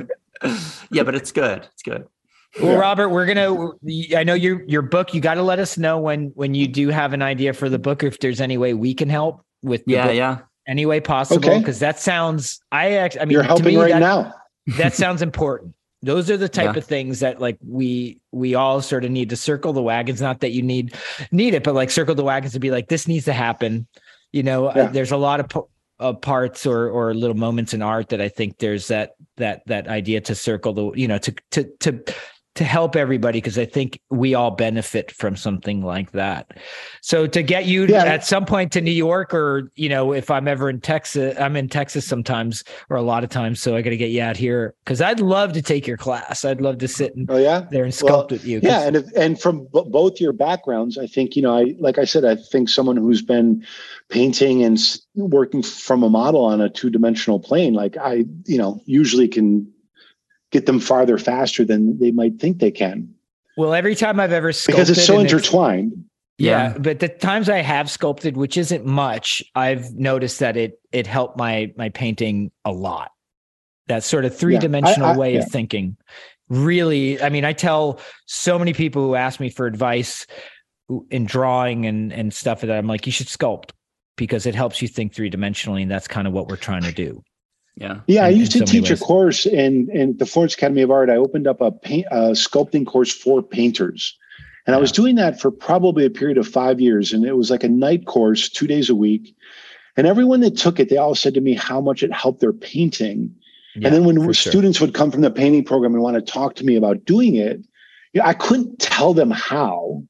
[0.91, 1.67] Yeah, but it's good.
[1.73, 2.07] It's good.
[2.61, 2.77] Well, Yeah.
[2.77, 3.69] Robert, we're gonna.
[4.15, 5.13] I know your your book.
[5.13, 7.79] You got to let us know when when you do have an idea for the
[7.79, 8.03] book.
[8.03, 10.39] If there's any way we can help with the Yeah, book, yeah.
[10.67, 11.59] Any way possible, Okay.
[11.59, 12.59] because that sounds.
[12.71, 13.21] I actually.
[13.21, 14.33] I mean, You're to helping me, right that, now.
[14.77, 15.73] that sounds important.
[16.01, 16.79] Those are the type Yeah.
[16.79, 20.21] of things that like we we all sort of need to circle the wagons.
[20.21, 20.93] Not that you need
[21.31, 23.87] need it, but like circle the wagons to be like this needs to happen.
[24.33, 25.69] You know, uh, there's a lot of po-
[25.99, 29.87] uh, parts or or little moments in art that I think there's that that that
[29.87, 32.03] idea to circle the you know to to to
[32.55, 36.59] to help everybody because I think we all benefit from something like that.
[37.01, 38.03] So to get you Yeah.
[38.05, 41.55] at some point to New York, or you know, if I'm ever in Texas, I'm
[41.55, 43.59] in Texas sometimes or a lot of times.
[43.59, 46.45] So I got to get you out here because I'd love to take your class.
[46.45, 47.65] I'd love to sit and Oh yeah.
[47.71, 48.59] there and sculpt Well, with you.
[48.61, 51.97] Yeah, and if, and from b- both your backgrounds, I think you know, I like
[51.97, 53.65] I said, I think someone who's been
[54.09, 54.77] painting and
[55.15, 59.67] working from a model on a two dimensional plane, like I, you know, usually can
[60.53, 63.13] get them farther faster than they might think they can
[63.57, 66.05] Well, every time I've ever sculpted, because it's so and intertwined.
[66.39, 66.77] Yeah, Yeah.
[66.79, 71.37] but the times I have sculpted, which isn't much, I've noticed that it it helped
[71.37, 73.11] my my painting a lot.
[73.87, 75.41] That sort of three dimensional I- way yeah.
[75.41, 75.97] of thinking.
[76.49, 80.25] Really, I mean, I tell so many people who ask me for advice
[81.09, 83.71] in drawing and and stuff that I'm like, you should sculpt
[84.17, 86.91] because it helps you think three dimensionally, and that's kind of what we're trying to
[86.91, 87.23] do.
[87.75, 88.01] Yeah.
[88.07, 91.09] Yeah, I used to so teach a course in in the Florence Academy of Art.
[91.09, 94.15] I opened up a paint a sculpting course for painters,
[94.67, 97.13] and I was doing that for probably a period of five years.
[97.13, 99.35] And it was like a night course, two days a week.
[99.97, 102.53] And everyone that took it, they all said to me how much it helped their
[102.53, 103.35] painting.
[103.75, 104.51] Yeah, and then when for sure.
[104.51, 107.35] students would come from the painting program and want to talk to me about doing
[107.35, 107.59] it,
[108.13, 110.03] you know, I couldn't tell them how.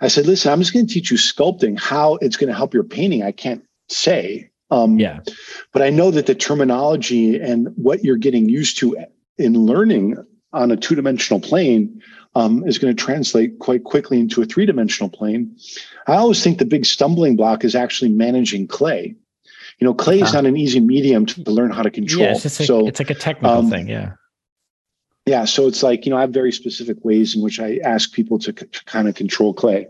[0.00, 1.78] I said, "Listen, I'm just going to teach you sculpting.
[1.78, 5.20] How it's going to help your painting, I can't say." Um, yeah,
[5.72, 8.96] but I know that the terminology and what you're getting used to
[9.38, 10.16] in learning
[10.52, 12.00] on a two dimensional plane
[12.34, 15.54] um, is going to translate quite quickly into a three dimensional plane.
[16.06, 19.14] I always think the big stumbling block is actually managing clay.
[19.78, 20.42] You know, clay is Uh-huh.
[20.42, 22.24] not an easy medium to learn how to control.
[22.24, 22.32] yeah.
[22.32, 23.88] It's like, so it's like a technical um, thing.
[23.88, 24.12] Yeah,
[25.26, 28.12] yeah, so it's like you know I have very specific ways in which I ask
[28.12, 29.86] people to, c- to kind of control clay.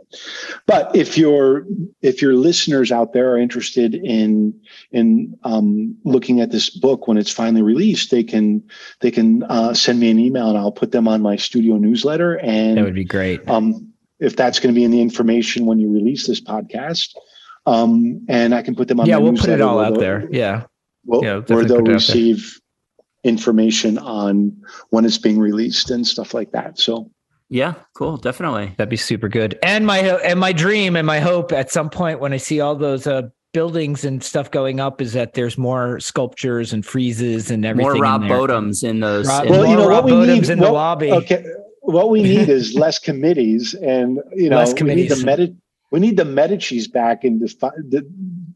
[0.67, 1.65] But if your
[2.03, 4.61] if your listeners out there are interested in
[4.91, 8.63] in um, looking at this book when it's finally released, they can
[9.01, 12.39] they can uh, send me an email and I'll put them on my studio newsletter.
[12.41, 13.49] And that would be great.
[13.49, 13.91] um,
[14.21, 17.15] if that's going to be in the information when you release this podcast,
[17.65, 19.07] um, and I can put them on.
[19.07, 20.29] Yeah, we'll put it all out there.
[20.31, 20.65] Yeah.
[21.07, 22.61] well, Yeah, where they'll receive
[23.24, 24.53] information on
[24.90, 26.78] when it's being released and stuff like that.
[26.78, 27.11] So
[27.49, 27.74] Yeah.
[27.94, 28.16] Cool.
[28.16, 28.74] Definitely.
[28.77, 29.59] That'd be super good.
[29.62, 32.74] And my and my dream and my hope at some point when I see all
[32.74, 33.23] those uh,
[33.53, 37.86] buildings and stuff going up is that there's more sculptures and friezes and everything.
[37.89, 38.31] More in Rob there.
[38.31, 39.28] Bodems in those.
[39.28, 41.12] Rob- well, you know Rob what we Bottom's need in the what- lobby.
[41.12, 41.44] Okay,
[41.82, 45.24] what we need is less committees, and you know, Less we need the committees.
[45.24, 45.57] Medi-
[45.90, 48.11] we need the Medici's back in defi- the,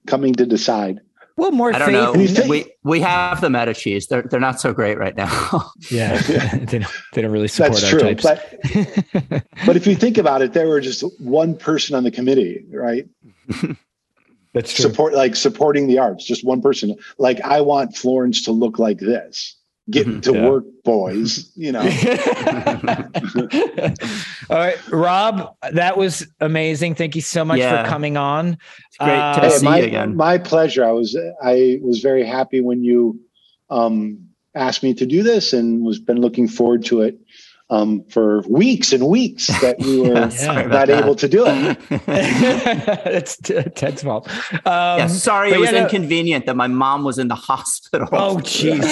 [0.07, 1.01] coming to decide.
[1.39, 1.95] Well, more I don't faith.
[1.95, 2.15] know.
[2.15, 4.07] And think- We we have the Medici's.
[4.07, 5.71] They're they're not so great right now.
[5.91, 6.17] Yeah,
[6.55, 8.23] they don't, they don't really support That's our true, types.
[8.23, 12.65] but but if you think about it, there were just one person on the committee,
[12.73, 13.07] right?
[14.55, 14.85] That's true.
[14.85, 16.97] Support like supporting the arts, just one person.
[17.19, 19.56] Like I want Florence to look like this.
[19.89, 20.23] Get Mhm.
[20.23, 20.49] to Yeah.
[20.51, 21.53] work, boys.
[21.55, 21.81] You know.
[24.51, 26.95] All right, Rob, that was amazing.
[26.97, 27.85] Thank you so much Yeah.
[27.85, 28.59] for coming on.
[28.89, 30.17] It's great Uh, to Hey, see my, you again.
[30.17, 30.85] My pleasure.
[30.85, 33.21] I was I was very happy when you
[33.71, 34.19] um,
[34.55, 37.19] asked me to do this, and was been looking forward to it
[37.69, 40.69] um, for weeks and weeks that we were Yeah, sorry Yeah.
[40.69, 41.19] not able that.
[41.19, 41.79] to do it.
[43.07, 44.29] It's t- Ted's fault.
[44.67, 48.09] Um, yeah, sorry, it was yeah, no- inconvenient that my mom was in the hospital.
[48.13, 48.85] Oh, jeez.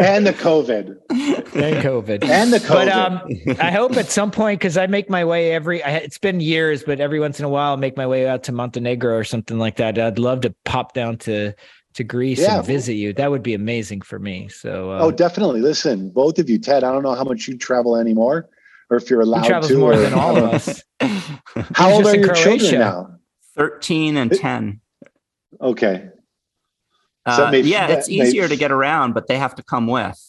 [0.00, 2.24] And the COVID, and COVID.
[2.24, 2.68] and the COVID.
[2.68, 6.18] But um, I hope at some point, because I make my way every, I, it's
[6.18, 9.16] been years, but every once in a while, I make my way out to Montenegro
[9.16, 9.98] or something like that.
[9.98, 11.54] I'd love to pop down to
[11.96, 12.58] to Greece Yeah.
[12.58, 13.12] and visit you.
[13.12, 14.48] That would be amazing for me.
[14.48, 15.60] So, uh, oh, definitely.
[15.60, 16.84] Listen, both of you, Ted.
[16.84, 18.48] I don't know how much you travel anymore,
[18.90, 19.78] or if you're he allowed travels to.
[19.78, 20.82] more or- than all of us.
[21.00, 22.58] How He's old are in your Croatia.
[22.58, 23.10] children now?
[23.56, 24.80] Thirteen and ten.
[25.60, 26.08] Okay.
[27.34, 29.62] So Uh, maybe yeah, that it's may- easier to get around, but they have to
[29.62, 30.22] come with.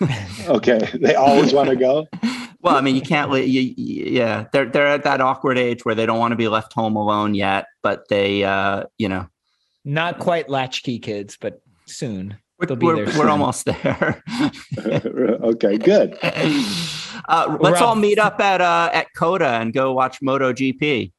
[0.48, 0.78] Okay.
[0.94, 2.06] They always want to go.
[2.60, 3.30] Well, I mean, you can't.
[3.30, 6.36] let You, you- yeah, they're they're at that awkward age where they don't want to
[6.36, 9.28] be left home alone yet, but they, uh, you know,
[9.88, 12.36] Not quite latchkey kids, but soon.
[12.58, 14.22] we're They'll be we're, there we're almost there.
[14.78, 15.78] okay.
[15.78, 16.18] Good.
[16.22, 21.10] uh, let's Rob- all meet up at uh, at COTA and go watch MotoGP.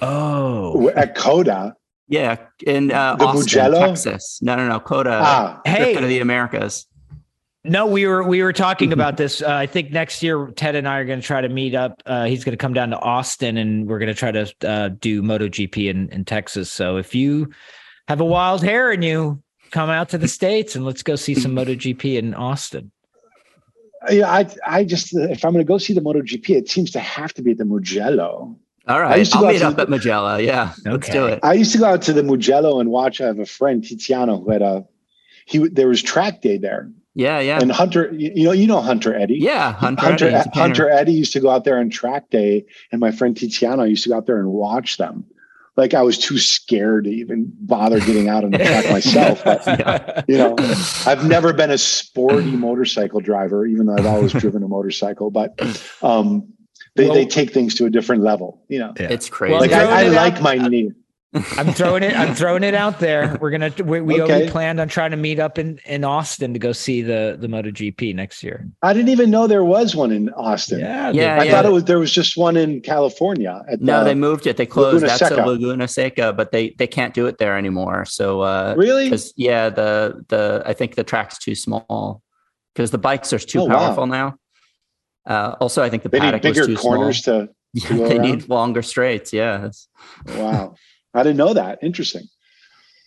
[0.00, 1.74] Oh, At COTA.
[2.08, 3.86] Yeah, in uh, The Austin, Mugello?
[3.88, 4.38] Texas.
[4.40, 5.10] No, no, no, COTA.
[5.12, 5.60] Ah.
[5.66, 5.92] Hey.
[5.92, 6.86] Circuit of the Americas.
[7.64, 9.42] No, we were we were talking about this.
[9.42, 12.02] Uh, I think next year Ted and I are going to try to meet up.
[12.06, 14.88] Uh, he's going to come down to Austin, and we're going to try to uh,
[14.88, 16.72] do MotoGP in in Texas.
[16.72, 17.50] So if you
[18.08, 19.40] have a wild hair and you
[19.70, 22.90] come out to the states, and let's go see some MotoGP in Austin.
[24.10, 27.00] Yeah, I I just if I'm going to go see the MotoGP, it seems to
[27.00, 28.56] have to be at the Mugello.
[28.86, 30.36] All right, I used to I'll go out meet to up the- at Mugello.
[30.38, 31.40] Yeah, let's do it.
[31.42, 33.20] I used to go out to the Mugello and watch.
[33.20, 34.86] I have a friend Tiziano who had a
[35.46, 35.58] he.
[35.68, 38.10] There was track day there, Yeah, yeah, and Hunter.
[38.14, 39.38] You you know, you know Hunter Eddie.
[39.40, 39.72] yeah.
[39.72, 40.60] Hunter, Hunter Eddie, he's a painter.
[40.60, 44.04] Hunter Eddie used to go out there on track day, and my friend Tiziano used
[44.04, 45.26] to go out there and watch them.
[45.78, 49.44] Like I was too scared to even bother getting out on the track myself.
[49.44, 50.22] But Yeah.
[50.26, 50.56] you know,
[51.06, 55.30] I've never been a sporty motorcycle driver, even though I've always driven a motorcycle.
[55.30, 55.54] But
[56.02, 56.52] um,
[56.96, 58.60] they, Well- they take things to a different level.
[58.68, 59.06] You know, Yeah.
[59.12, 59.52] It's crazy.
[59.52, 60.90] Well, like throwing I, I like out- my knee.
[61.34, 62.16] I'm throwing it.
[62.18, 63.36] I'm throwing it out there.
[63.40, 63.70] We're gonna.
[63.84, 64.32] We, we Okay.
[64.32, 67.48] already planned on trying to meet up in in Austin to go see the the
[67.48, 68.66] MotoGP next year.
[68.82, 70.80] I didn't even know there was one in Austin.
[70.80, 71.50] Yeah, Yeah, I yeah.
[71.52, 73.62] thought it was there was just one in California.
[73.68, 74.56] At No, the- they moved it.
[74.56, 75.02] They closed.
[75.02, 75.46] Laguna That's a Seca.
[75.46, 78.06] Laguna Seca, but they they can't do it there anymore.
[78.06, 79.04] So uh really.
[79.04, 82.22] because yeah, the the I think the track's too small
[82.74, 83.78] because the bikes are too Oh, wow.
[83.78, 84.36] powerful now.
[85.26, 87.48] Uh, also, I think the They need paddock was bigger too corners small.
[87.48, 87.48] to.
[87.74, 88.22] Yeah, they around?
[88.22, 89.30] need longer straights.
[89.30, 89.88] Yes.
[90.26, 90.74] Wow,
[91.18, 91.78] I didn't know that.
[91.82, 92.24] Interesting.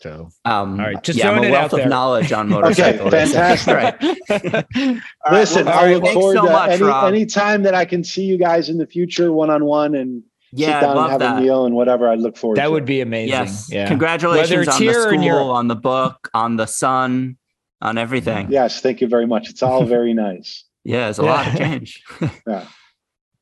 [0.01, 1.89] So Um, All right, just yeah, I'm throwing a it wealth out of there.
[1.89, 3.13] knowledge on motorcycles.
[3.13, 3.63] Okay, motorcycles.
[3.63, 4.65] fantastic.
[4.81, 5.01] right.
[5.31, 7.05] Listen, well, I all look right, forward so to much, any Rob.
[7.13, 10.23] any time that I can see you guys in the future, one on one, and
[10.51, 11.37] Yeah, sit down and have that.
[11.37, 12.09] a meal and whatever.
[12.09, 12.55] I look forward.
[12.55, 13.29] To that to would be amazing.
[13.29, 13.69] Yes.
[13.71, 13.87] Yeah.
[13.87, 15.47] Congratulations Whether it's on the here or school, in Europe.
[15.47, 17.37] on the book, on the sun,
[17.79, 18.51] on everything.
[18.51, 19.49] Yes, thank you very much.
[19.51, 20.63] It's all very nice.
[20.83, 22.03] yeah, it's a lot of change.
[22.47, 22.65] Yeah.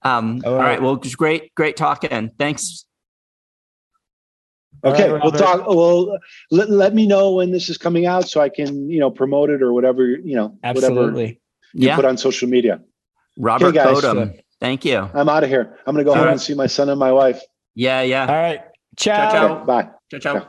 [0.01, 0.65] Um, All all right.
[0.71, 0.81] right.
[0.81, 2.31] Well, just great, great talking.
[2.37, 2.85] Thanks.
[4.83, 5.67] All Okay, right, we'll talk.
[5.67, 6.17] Well,
[6.51, 9.49] let, let me know when this is coming out so I can, you know, promote
[9.49, 11.41] it or whatever, you know, whatever Absolutely.
[11.73, 11.95] you Yeah.
[11.95, 12.81] put on social media.
[13.37, 13.97] Robert guys.
[14.01, 14.39] Bodem.
[14.61, 15.09] Thank you.
[15.13, 15.77] I'm out of here.
[15.85, 16.31] I'm going to go All home right.
[16.33, 17.41] and see my son and my wife.
[17.75, 18.01] Yeah.
[18.01, 18.21] Yeah.
[18.27, 18.61] All right.
[18.97, 19.31] Ciao.
[19.31, 19.89] Ciao, Okay, bye.
[20.11, 20.35] Ciao, ciao.
[20.37, 20.45] Okay.